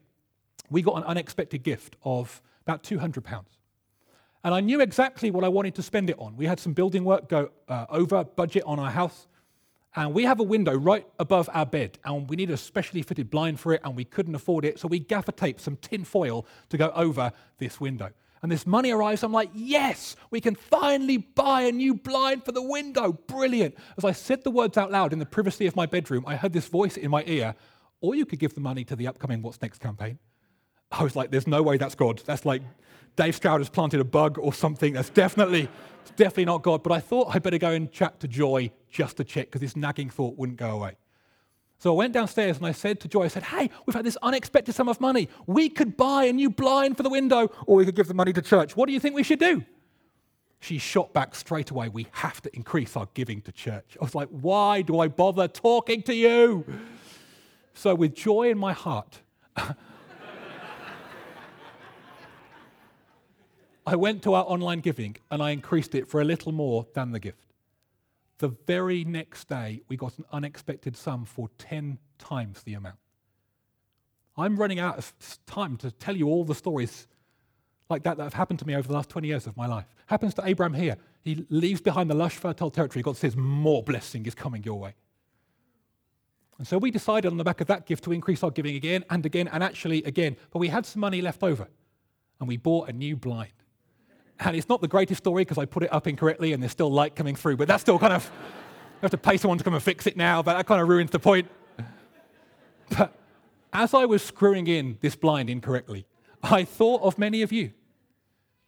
We 0.68 0.82
got 0.82 0.96
an 0.96 1.04
unexpected 1.04 1.62
gift 1.62 1.96
of 2.02 2.42
about 2.62 2.82
£200. 2.82 3.44
And 4.44 4.54
I 4.54 4.60
knew 4.60 4.80
exactly 4.80 5.30
what 5.30 5.44
I 5.44 5.48
wanted 5.48 5.76
to 5.76 5.82
spend 5.82 6.10
it 6.10 6.16
on. 6.18 6.36
We 6.36 6.46
had 6.46 6.58
some 6.58 6.72
building 6.72 7.04
work 7.04 7.28
go 7.28 7.50
uh, 7.68 7.86
over 7.88 8.24
budget 8.24 8.64
on 8.66 8.80
our 8.80 8.90
house. 8.90 9.28
And 9.94 10.14
we 10.14 10.24
have 10.24 10.40
a 10.40 10.44
window 10.44 10.74
right 10.74 11.06
above 11.18 11.50
our 11.52 11.66
bed, 11.66 11.98
and 12.04 12.28
we 12.28 12.36
need 12.36 12.50
a 12.50 12.56
specially 12.56 13.02
fitted 13.02 13.30
blind 13.30 13.60
for 13.60 13.74
it, 13.74 13.82
and 13.84 13.94
we 13.94 14.04
couldn't 14.04 14.34
afford 14.34 14.64
it. 14.64 14.78
So 14.78 14.88
we 14.88 14.98
gaffer 14.98 15.32
taped 15.32 15.60
some 15.60 15.76
tin 15.76 16.04
foil 16.04 16.46
to 16.70 16.78
go 16.78 16.90
over 16.94 17.32
this 17.58 17.78
window. 17.78 18.10
And 18.42 18.50
this 18.50 18.66
money 18.66 18.90
arrives. 18.90 19.22
I'm 19.22 19.32
like, 19.32 19.50
yes, 19.54 20.16
we 20.30 20.40
can 20.40 20.56
finally 20.56 21.18
buy 21.18 21.62
a 21.62 21.72
new 21.72 21.94
blind 21.94 22.44
for 22.44 22.52
the 22.52 22.62
window. 22.62 23.12
Brilliant. 23.12 23.76
As 23.96 24.04
I 24.04 24.12
said 24.12 24.42
the 24.42 24.50
words 24.50 24.76
out 24.76 24.90
loud 24.90 25.12
in 25.12 25.20
the 25.20 25.26
privacy 25.26 25.66
of 25.66 25.76
my 25.76 25.86
bedroom, 25.86 26.24
I 26.26 26.36
heard 26.36 26.52
this 26.52 26.66
voice 26.66 26.96
in 26.96 27.10
my 27.10 27.22
ear, 27.26 27.54
or 28.00 28.14
you 28.16 28.26
could 28.26 28.40
give 28.40 28.54
the 28.54 28.60
money 28.60 28.84
to 28.84 28.96
the 28.96 29.06
upcoming 29.06 29.42
What's 29.42 29.62
Next 29.62 29.78
campaign. 29.78 30.18
I 30.90 31.04
was 31.04 31.14
like, 31.14 31.30
there's 31.30 31.46
no 31.46 31.62
way 31.62 31.76
that's 31.76 31.94
God. 31.94 32.20
That's 32.26 32.44
like 32.44 32.62
Dave 33.16 33.36
Stroud 33.36 33.60
has 33.60 33.68
planted 33.68 34.00
a 34.00 34.04
bug 34.04 34.38
or 34.38 34.52
something. 34.52 34.94
That's 34.94 35.10
definitely, 35.10 35.68
definitely 36.16 36.46
not 36.46 36.62
God. 36.62 36.82
But 36.82 36.92
I 36.92 37.00
thought 37.00 37.34
I'd 37.34 37.42
better 37.42 37.58
go 37.58 37.70
and 37.70 37.90
chat 37.90 38.20
to 38.20 38.28
Joy 38.28 38.70
just 38.90 39.16
to 39.18 39.24
check 39.24 39.46
because 39.46 39.60
this 39.60 39.76
nagging 39.76 40.10
thought 40.10 40.36
wouldn't 40.38 40.58
go 40.58 40.70
away. 40.70 40.96
So 41.78 41.92
I 41.92 41.96
went 41.96 42.12
downstairs 42.12 42.58
and 42.58 42.66
I 42.66 42.72
said 42.72 43.00
to 43.00 43.08
Joy, 43.08 43.24
I 43.24 43.28
said, 43.28 43.42
hey, 43.42 43.68
we've 43.86 43.94
had 43.94 44.04
this 44.04 44.16
unexpected 44.22 44.74
sum 44.74 44.88
of 44.88 45.00
money. 45.00 45.28
We 45.46 45.68
could 45.68 45.96
buy 45.96 46.26
a 46.26 46.32
new 46.32 46.48
blind 46.48 46.96
for 46.96 47.02
the 47.02 47.10
window 47.10 47.50
or 47.66 47.76
we 47.76 47.84
could 47.84 47.96
give 47.96 48.06
the 48.06 48.14
money 48.14 48.32
to 48.34 48.40
church. 48.40 48.76
What 48.76 48.86
do 48.86 48.92
you 48.92 49.00
think 49.00 49.16
we 49.16 49.24
should 49.24 49.40
do? 49.40 49.64
She 50.60 50.78
shot 50.78 51.12
back 51.12 51.34
straight 51.34 51.72
away. 51.72 51.88
We 51.88 52.06
have 52.12 52.40
to 52.42 52.54
increase 52.54 52.96
our 52.96 53.08
giving 53.14 53.40
to 53.42 53.50
church. 53.50 53.96
I 54.00 54.04
was 54.04 54.14
like, 54.14 54.28
why 54.28 54.82
do 54.82 55.00
I 55.00 55.08
bother 55.08 55.48
talking 55.48 56.02
to 56.02 56.14
you? 56.14 56.64
So, 57.74 57.96
with 57.96 58.14
joy 58.14 58.50
in 58.50 58.58
my 58.58 58.72
heart, 58.72 59.18
I 63.86 63.96
went 63.96 64.22
to 64.22 64.34
our 64.34 64.44
online 64.44 64.80
giving 64.80 65.16
and 65.30 65.42
I 65.42 65.50
increased 65.50 65.94
it 65.94 66.08
for 66.08 66.20
a 66.20 66.24
little 66.24 66.52
more 66.52 66.86
than 66.94 67.12
the 67.12 67.18
gift. 67.18 67.52
The 68.38 68.48
very 68.66 69.04
next 69.04 69.48
day, 69.48 69.82
we 69.88 69.96
got 69.96 70.18
an 70.18 70.24
unexpected 70.32 70.96
sum 70.96 71.24
for 71.24 71.48
10 71.58 71.98
times 72.18 72.62
the 72.62 72.74
amount. 72.74 72.96
I'm 74.36 74.56
running 74.56 74.78
out 74.78 74.98
of 74.98 75.12
time 75.46 75.76
to 75.78 75.90
tell 75.90 76.16
you 76.16 76.28
all 76.28 76.44
the 76.44 76.54
stories 76.54 77.06
like 77.90 78.04
that 78.04 78.16
that 78.16 78.22
have 78.22 78.34
happened 78.34 78.58
to 78.60 78.66
me 78.66 78.74
over 78.74 78.88
the 78.88 78.94
last 78.94 79.10
20 79.10 79.28
years 79.28 79.46
of 79.46 79.56
my 79.56 79.66
life. 79.66 79.86
Happens 80.06 80.34
to 80.34 80.42
Abraham 80.44 80.74
here. 80.74 80.96
He 81.22 81.46
leaves 81.50 81.80
behind 81.80 82.08
the 82.08 82.14
lush, 82.14 82.36
fertile 82.36 82.70
territory. 82.70 83.02
God 83.02 83.16
says, 83.16 83.36
More 83.36 83.82
blessing 83.82 84.26
is 84.26 84.34
coming 84.34 84.62
your 84.64 84.78
way. 84.78 84.94
And 86.58 86.66
so 86.66 86.78
we 86.78 86.90
decided 86.90 87.30
on 87.30 87.38
the 87.38 87.44
back 87.44 87.60
of 87.60 87.66
that 87.66 87.86
gift 87.86 88.04
to 88.04 88.12
increase 88.12 88.42
our 88.42 88.50
giving 88.50 88.76
again 88.76 89.04
and 89.10 89.26
again 89.26 89.48
and 89.48 89.62
actually 89.62 90.02
again. 90.04 90.36
But 90.50 90.60
we 90.60 90.68
had 90.68 90.86
some 90.86 91.00
money 91.00 91.20
left 91.20 91.42
over 91.42 91.68
and 92.40 92.48
we 92.48 92.56
bought 92.56 92.88
a 92.88 92.92
new 92.92 93.16
blind. 93.16 93.52
And 94.44 94.56
it's 94.56 94.68
not 94.68 94.80
the 94.80 94.88
greatest 94.88 95.18
story 95.18 95.42
because 95.42 95.58
I 95.58 95.64
put 95.64 95.84
it 95.84 95.92
up 95.92 96.06
incorrectly 96.06 96.52
and 96.52 96.62
there's 96.62 96.72
still 96.72 96.90
light 96.90 97.14
coming 97.14 97.36
through, 97.36 97.56
but 97.56 97.68
that's 97.68 97.82
still 97.82 97.98
kind 97.98 98.12
of, 98.12 98.30
I 99.00 99.02
have 99.02 99.10
to 99.12 99.18
pay 99.18 99.36
someone 99.36 99.58
to 99.58 99.64
come 99.64 99.74
and 99.74 99.82
fix 99.82 100.06
it 100.06 100.16
now, 100.16 100.42
but 100.42 100.54
that 100.56 100.66
kind 100.66 100.80
of 100.80 100.88
ruins 100.88 101.10
the 101.10 101.18
point. 101.18 101.48
But 102.90 103.14
as 103.72 103.94
I 103.94 104.04
was 104.04 104.22
screwing 104.22 104.66
in 104.66 104.98
this 105.00 105.14
blind 105.16 105.48
incorrectly, 105.48 106.06
I 106.42 106.64
thought 106.64 107.02
of 107.02 107.18
many 107.18 107.42
of 107.42 107.52
you. 107.52 107.72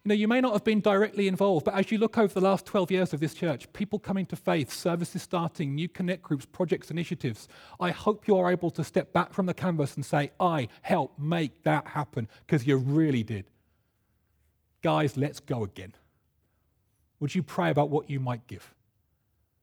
You 0.05 0.11
know, 0.11 0.15
you 0.15 0.29
may 0.29 0.41
not 0.41 0.53
have 0.53 0.65
been 0.65 0.81
directly 0.81 1.29
involved, 1.29 1.65
but 1.65 1.75
as 1.75 1.91
you 1.91 1.99
look 1.99 2.19
over 2.19 2.33
the 2.33 2.41
last 2.41 2.67
12 2.67 2.91
years 2.91 3.13
of 3.15 3.21
this 3.21 3.35
church, 3.35 3.73
people 3.73 3.99
coming 3.99 4.27
to 4.27 4.37
faith, 4.37 4.71
services 4.71 5.23
starting, 5.23 5.75
new 5.75 5.89
connect 5.89 6.23
groups, 6.23 6.45
projects, 6.45 6.91
initiatives, 6.91 7.49
I 7.81 7.91
hope 7.91 8.29
you 8.29 8.37
are 8.37 8.53
able 8.53 8.71
to 8.73 8.85
step 8.85 9.13
back 9.15 9.33
from 9.33 9.47
the 9.47 9.55
canvas 9.55 9.97
and 9.97 10.05
say, 10.05 10.31
I 10.39 10.69
helped 10.83 11.19
make 11.19 11.63
that 11.63 11.89
happen, 11.89 12.29
because 12.47 12.67
you 12.67 12.77
really 12.77 13.23
did. 13.23 13.47
Guys, 14.85 15.17
let's 15.17 15.41
go 15.41 15.65
again. 15.65 15.95
Would 17.19 17.35
you 17.35 17.43
pray 17.43 17.71
about 17.71 17.89
what 17.89 18.11
you 18.11 18.21
might 18.21 18.47
give? 18.47 18.75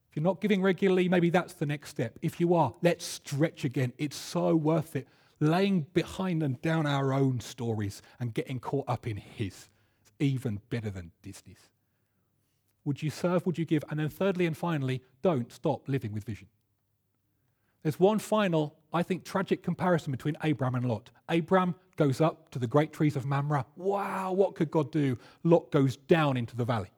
If 0.10 0.16
you're 0.16 0.24
not 0.24 0.42
giving 0.42 0.64
regularly, 0.64 1.08
maybe 1.10 1.30
that's 1.30 1.54
the 1.54 1.68
next 1.68 1.92
step. 1.92 2.18
If 2.24 2.40
you 2.40 2.56
are, 2.56 2.74
let's 2.82 3.06
stretch 3.06 3.64
again. 3.64 3.94
It's 4.00 4.16
so 4.16 4.56
worth 4.56 4.96
it. 4.96 5.08
Laying 5.40 5.86
behind 5.94 6.42
and 6.42 6.60
down 6.64 6.88
our 6.88 7.14
own 7.14 7.40
stories 7.40 8.02
and 8.20 8.34
getting 8.34 8.60
caught 8.60 8.90
up 8.90 9.06
in 9.06 9.18
His 9.18 9.70
It's 10.02 10.12
even 10.18 10.60
better 10.72 10.90
than 10.90 11.12
Disney's. 11.22 11.70
Would 12.84 13.04
you 13.04 13.12
serve? 13.12 13.46
Would 13.46 13.60
you 13.60 13.66
give? 13.66 13.84
And 13.92 14.00
then, 14.00 14.10
thirdly 14.10 14.48
and 14.48 14.58
finally, 14.58 15.04
don't 15.22 15.52
stop 15.52 15.88
living 15.88 16.14
with 16.14 16.24
vision. 16.24 16.48
There's 17.84 18.00
one 18.00 18.20
final, 18.20 18.76
I 18.94 19.04
think, 19.04 19.24
tragic 19.24 19.64
comparison 19.64 20.12
between 20.12 20.38
Abraham 20.44 20.76
and 20.76 20.88
Lot. 20.88 21.10
Abraham 21.30 21.76
goes 21.96 22.22
up 22.22 22.50
to 22.52 22.60
the 22.60 22.68
great 22.68 22.94
trees 22.94 23.16
of 23.16 23.26
Mamre. 23.26 23.66
Wow, 23.76 24.34
what 24.34 24.56
could 24.56 24.70
God 24.70 24.92
do? 24.92 25.18
Lot 25.44 25.72
goes 25.72 25.98
down 25.98 26.38
into 26.38 26.56
the 26.56 26.66
valley. 26.66 26.92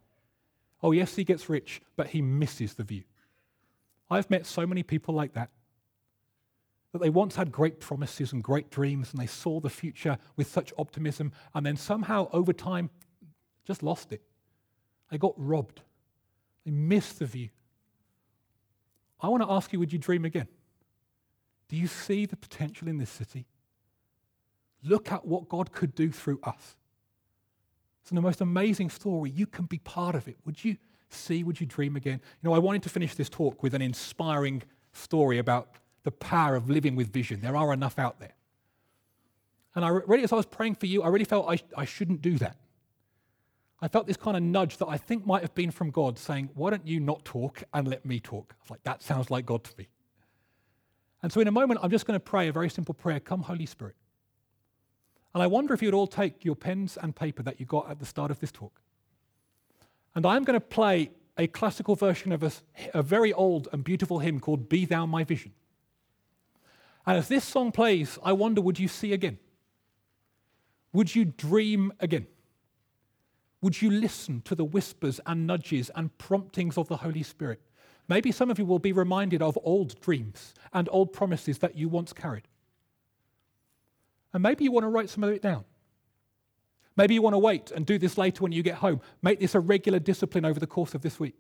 Oh, 0.82 0.91
yes, 0.91 1.15
he 1.15 1.24
gets 1.24 1.50
rich, 1.50 1.82
but 1.96 2.08
he 2.08 2.22
misses 2.22 2.74
the 2.74 2.84
view. 2.84 3.04
I've 4.10 4.30
met 4.30 4.46
so 4.46 4.67
many 4.67 4.84
people 4.84 5.13
like 5.13 5.34
that. 5.34 5.50
That 6.91 7.02
they 7.02 7.10
once 7.10 7.36
had 7.36 7.52
great 7.52 7.80
promises 7.80 8.34
and 8.34 8.43
great 8.43 8.69
dreams, 8.69 9.12
and 9.12 9.22
they 9.22 9.26
saw 9.26 9.60
the 9.60 9.69
future 9.69 10.17
with 10.36 10.48
such 10.48 10.74
optimism, 10.78 11.32
and 11.56 11.65
then 11.65 11.78
somehow 11.78 12.30
over 12.34 12.54
time 12.54 12.89
just 13.65 13.82
lost 13.82 14.12
it. 14.12 14.22
They 15.10 15.17
got 15.17 15.34
robbed. 15.38 15.82
They 16.65 16.72
missed 16.72 17.19
the 17.19 17.26
view. 17.26 17.50
I 19.22 19.30
want 19.30 19.41
to 19.41 19.50
ask 19.50 19.72
you 19.72 19.80
would 19.80 19.93
you 19.93 20.00
dream 20.00 20.26
again? 20.26 20.48
Do 21.73 21.79
you 21.79 21.88
see 21.88 22.27
the 22.27 22.36
potential 22.36 22.88
in 22.88 22.99
this 22.99 23.09
city? 23.09 23.47
Look 24.83 25.12
at 25.12 25.25
what 25.25 25.49
God 25.49 25.71
could 25.71 25.95
do 25.95 26.12
through 26.12 26.39
us. 26.43 26.75
It's 27.99 28.12
the 28.12 28.21
most 28.21 28.41
amazing 28.41 28.91
story. 28.91 29.31
You 29.31 29.47
can 29.47 29.65
be 29.65 29.79
part 29.79 30.13
of 30.13 30.27
it. 30.27 30.38
Would 30.45 30.63
you 30.63 30.77
see? 31.09 31.43
Would 31.43 31.59
you 31.59 31.65
dream 31.65 31.95
again? 31.95 32.21
You 32.21 32.47
know, 32.47 32.53
I 32.53 32.59
wanted 32.59 32.83
to 32.83 32.89
finish 32.89 33.15
this 33.15 33.27
talk 33.27 33.63
with 33.63 33.73
an 33.73 33.81
inspiring 33.81 34.62
story 34.91 35.39
about 35.39 35.69
the 36.03 36.12
power 36.12 36.55
of 36.55 36.69
living 36.69 36.95
with 36.95 37.12
vision. 37.12 37.41
There 37.41 37.55
are 37.55 37.73
enough 37.73 37.97
out 37.97 38.19
there. 38.19 38.36
And 39.73 39.83
I 39.83 39.88
really, 39.88 40.25
as 40.25 40.31
I 40.31 40.36
was 40.36 40.45
praying 40.45 40.75
for 40.75 40.86
you, 40.86 41.01
I 41.01 41.07
really 41.07 41.25
felt 41.25 41.49
I, 41.49 41.57
I 41.75 41.86
shouldn't 41.86 42.21
do 42.21 42.38
that. 42.38 42.55
I 43.81 43.88
felt 43.88 44.05
this 44.05 44.17
kind 44.17 44.38
of 44.38 44.43
nudge 44.43 44.77
that 44.77 44.89
I 44.89 44.97
think 44.97 45.25
might 45.25 45.41
have 45.41 45.55
been 45.55 45.71
from 45.71 45.89
God 45.89 46.19
saying, 46.19 46.51
Why 46.53 46.69
don't 46.69 46.86
you 46.86 46.99
not 46.99 47.25
talk 47.25 47.63
and 47.73 47.88
let 47.88 48.05
me 48.05 48.19
talk? 48.19 48.53
I 48.59 48.62
was 48.62 48.69
like, 48.69 48.83
That 48.83 49.01
sounds 49.01 49.31
like 49.31 49.47
God 49.47 49.63
to 49.63 49.71
me. 49.75 49.88
And 51.23 51.31
so, 51.31 51.39
in 51.39 51.47
a 51.47 51.51
moment, 51.51 51.79
I'm 51.81 51.89
just 51.89 52.05
going 52.05 52.19
to 52.19 52.23
pray 52.23 52.49
a 52.49 52.51
very 52.51 52.69
simple 52.69 52.93
prayer 52.93 53.19
Come, 53.19 53.41
Holy 53.41 53.65
Spirit. 53.65 53.95
And 55.33 55.41
I 55.41 55.47
wonder 55.47 55.73
if 55.73 55.81
you'd 55.81 55.93
all 55.93 56.05
take 56.05 56.45
your 56.45 56.55
pens 56.55 56.97
and 57.01 57.15
paper 57.15 57.41
that 57.43 57.59
you 57.59 57.65
got 57.65 57.89
at 57.89 57.99
the 57.99 58.05
start 58.05 58.29
of 58.29 58.39
this 58.39 58.51
talk. 58.51 58.81
And 60.13 60.25
I'm 60.25 60.43
going 60.43 60.59
to 60.59 60.65
play 60.65 61.09
a 61.38 61.47
classical 61.47 61.95
version 61.95 62.31
of 62.31 62.43
a, 62.43 62.51
a 62.93 63.01
very 63.01 63.33
old 63.33 63.67
and 63.71 63.83
beautiful 63.83 64.19
hymn 64.19 64.39
called 64.39 64.69
Be 64.69 64.86
Thou 64.86 65.05
My 65.05 65.23
Vision. 65.23 65.53
And 67.07 67.17
as 67.17 67.29
this 67.29 67.43
song 67.43 67.71
plays, 67.71 68.19
I 68.23 68.33
wonder 68.33 68.62
would 68.62 68.77
you 68.77 68.88
see 68.88 69.13
again? 69.13 69.39
Would 70.91 71.15
you 71.15 71.25
dream 71.25 71.91
again? 71.99 72.27
Would 73.62 73.81
you 73.81 73.89
listen 73.89 74.41
to 74.41 74.55
the 74.55 74.65
whispers 74.65 75.19
and 75.25 75.47
nudges 75.47 75.89
and 75.95 76.15
promptings 76.17 76.77
of 76.77 76.89
the 76.89 76.97
Holy 76.97 77.23
Spirit? 77.23 77.62
Maybe 78.07 78.31
some 78.31 78.49
of 78.49 78.59
you 78.59 78.65
will 78.65 78.79
be 78.79 78.91
reminded 78.91 79.41
of 79.41 79.58
old 79.63 79.99
dreams 80.01 80.54
and 80.73 80.89
old 80.91 81.13
promises 81.13 81.60
that 81.60 81.77
you 81.77 81.87
once 81.87 82.13
carried. 82.13 82.47
And 84.33 84.43
maybe 84.43 84.63
you 84.63 84.71
want 84.71 84.83
to 84.83 84.89
write 84.89 85.10
some 85.10 85.23
of 85.23 85.29
it 85.29 85.41
down. 85.41 85.63
Maybe 86.95 87.13
you 87.13 87.21
want 87.21 87.33
to 87.33 87.39
wait 87.39 87.71
and 87.71 87.85
do 87.85 87.97
this 87.97 88.17
later 88.17 88.43
when 88.43 88.51
you 88.51 88.62
get 88.62 88.75
home. 88.75 89.01
Make 89.21 89.39
this 89.39 89.56
a 89.56 89.60
regular 89.60 89.99
discipline 89.99 90.45
over 90.45 90.60
the 90.60 90.67
course 90.67 90.93
of 90.93 91.01
this 91.01 91.19
week. 91.19 91.35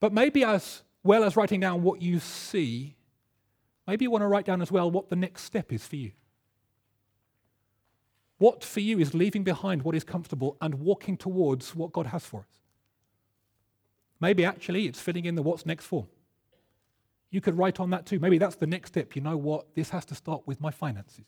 But 0.00 0.12
maybe, 0.12 0.42
as 0.42 0.82
well 1.04 1.22
as 1.22 1.36
writing 1.36 1.60
down 1.60 1.82
what 1.82 2.02
you 2.02 2.18
see, 2.18 2.96
maybe 3.86 4.04
you 4.04 4.10
want 4.10 4.22
to 4.22 4.26
write 4.26 4.46
down 4.46 4.62
as 4.62 4.72
well 4.72 4.90
what 4.90 5.08
the 5.08 5.16
next 5.16 5.44
step 5.44 5.72
is 5.72 5.86
for 5.86 5.96
you. 5.96 6.12
What 8.38 8.64
for 8.64 8.80
you 8.80 8.98
is 8.98 9.14
leaving 9.14 9.44
behind 9.44 9.82
what 9.82 9.94
is 9.94 10.02
comfortable 10.02 10.56
and 10.60 10.74
walking 10.74 11.16
towards 11.16 11.76
what 11.76 11.92
God 11.92 12.06
has 12.06 12.24
for 12.24 12.40
us? 12.40 12.61
Maybe 14.22 14.44
actually 14.44 14.86
it's 14.86 15.00
filling 15.00 15.24
in 15.24 15.34
the 15.34 15.42
what's 15.42 15.66
next 15.66 15.84
form. 15.84 16.06
You 17.32 17.40
could 17.40 17.58
write 17.58 17.80
on 17.80 17.90
that 17.90 18.06
too. 18.06 18.20
Maybe 18.20 18.38
that's 18.38 18.54
the 18.54 18.68
next 18.68 18.90
step. 18.90 19.16
You 19.16 19.20
know 19.20 19.36
what? 19.36 19.74
This 19.74 19.90
has 19.90 20.04
to 20.06 20.14
start 20.14 20.46
with 20.46 20.60
my 20.60 20.70
finances. 20.70 21.24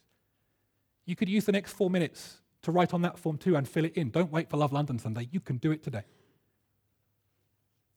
You 1.04 1.16
could 1.16 1.28
use 1.28 1.44
the 1.44 1.50
next 1.50 1.72
four 1.72 1.90
minutes 1.90 2.40
to 2.62 2.70
write 2.70 2.94
on 2.94 3.02
that 3.02 3.18
form 3.18 3.36
too 3.36 3.56
and 3.56 3.66
fill 3.66 3.84
it 3.84 3.94
in. 3.94 4.10
Don't 4.10 4.30
wait 4.30 4.48
for 4.48 4.58
Love 4.58 4.72
London 4.72 5.00
Sunday. 5.00 5.28
You 5.32 5.40
can 5.40 5.56
do 5.56 5.72
it 5.72 5.82
today. 5.82 6.04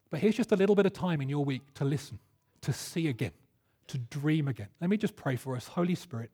But 0.10 0.20
here's 0.20 0.36
just 0.36 0.52
a 0.52 0.56
little 0.56 0.76
bit 0.76 0.88
of 0.88 0.94
time 0.94 1.22
in 1.22 1.30
your 1.30 1.46
week 1.46 1.76
to 1.76 1.86
listen, 1.86 2.18
to 2.62 2.74
see 2.74 3.08
again, 3.08 3.34
to 3.90 4.00
dream 4.00 4.48
again. 4.48 4.70
Let 4.82 4.90
me 4.90 4.98
just 4.98 5.16
pray 5.16 5.36
for 5.36 5.56
us. 5.56 5.68
Holy 5.68 5.94
Spirit, 5.94 6.32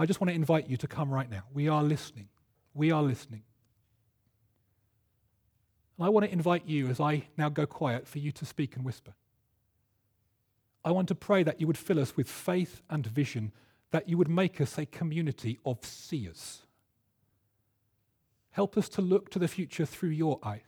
I 0.00 0.04
just 0.04 0.20
want 0.20 0.30
to 0.30 0.34
invite 0.34 0.68
you 0.68 0.76
to 0.78 0.88
come 0.88 1.14
right 1.14 1.30
now. 1.30 1.44
We 1.54 1.68
are 1.68 1.84
listening. 1.84 2.28
We 2.74 2.90
are 2.90 3.04
listening. 3.04 3.44
And 5.96 6.06
I 6.06 6.10
want 6.10 6.26
to 6.26 6.32
invite 6.32 6.66
you, 6.66 6.88
as 6.88 7.00
I 7.00 7.24
now 7.36 7.48
go 7.48 7.66
quiet, 7.66 8.06
for 8.06 8.18
you 8.18 8.32
to 8.32 8.44
speak 8.44 8.76
and 8.76 8.84
whisper. 8.84 9.14
I 10.84 10.90
want 10.90 11.08
to 11.08 11.14
pray 11.14 11.42
that 11.42 11.60
you 11.60 11.66
would 11.66 11.78
fill 11.78 11.98
us 11.98 12.16
with 12.16 12.28
faith 12.28 12.82
and 12.90 13.06
vision, 13.06 13.52
that 13.90 14.08
you 14.08 14.18
would 14.18 14.28
make 14.28 14.60
us 14.60 14.78
a 14.78 14.86
community 14.86 15.58
of 15.64 15.84
seers. 15.84 16.62
Help 18.50 18.76
us 18.76 18.88
to 18.90 19.02
look 19.02 19.30
to 19.30 19.38
the 19.38 19.48
future 19.48 19.84
through 19.84 20.10
your 20.10 20.38
eyes. 20.42 20.60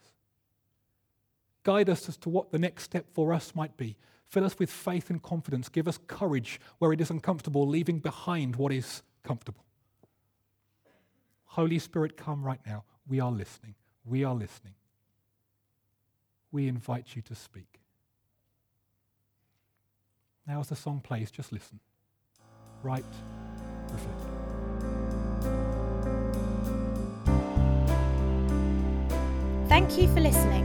Guide 1.62 1.88
us 1.88 2.08
as 2.08 2.16
to 2.18 2.28
what 2.28 2.50
the 2.50 2.58
next 2.58 2.84
step 2.84 3.06
for 3.12 3.32
us 3.32 3.54
might 3.54 3.76
be. 3.76 3.96
Fill 4.26 4.44
us 4.44 4.58
with 4.58 4.70
faith 4.70 5.10
and 5.10 5.22
confidence. 5.22 5.68
Give 5.68 5.88
us 5.88 5.98
courage 6.06 6.60
where 6.78 6.92
it 6.92 7.00
is 7.00 7.10
uncomfortable, 7.10 7.66
leaving 7.66 7.98
behind 7.98 8.56
what 8.56 8.72
is 8.72 9.02
comfortable. 9.22 9.64
Holy 11.44 11.78
Spirit, 11.78 12.16
come 12.16 12.42
right 12.42 12.60
now. 12.66 12.84
We 13.06 13.20
are 13.20 13.30
listening. 13.30 13.74
We 14.04 14.24
are 14.24 14.34
listening. 14.34 14.74
We 16.50 16.68
invite 16.68 17.14
you 17.14 17.22
to 17.22 17.34
speak. 17.34 17.80
Now, 20.46 20.60
as 20.60 20.68
the 20.68 20.76
song 20.76 21.00
plays, 21.00 21.30
just 21.30 21.52
listen. 21.52 21.80
Write, 22.82 23.04
reflect. 23.92 24.20
Thank 29.68 29.98
you 29.98 30.08
for 30.08 30.20
listening. 30.20 30.64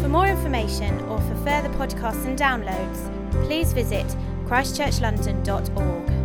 For 0.00 0.08
more 0.08 0.26
information 0.26 0.98
or 1.02 1.20
for 1.20 1.34
further 1.36 1.68
podcasts 1.70 2.24
and 2.24 2.38
downloads, 2.38 3.44
please 3.46 3.72
visit 3.72 4.06
christchurchlondon.org. 4.46 6.19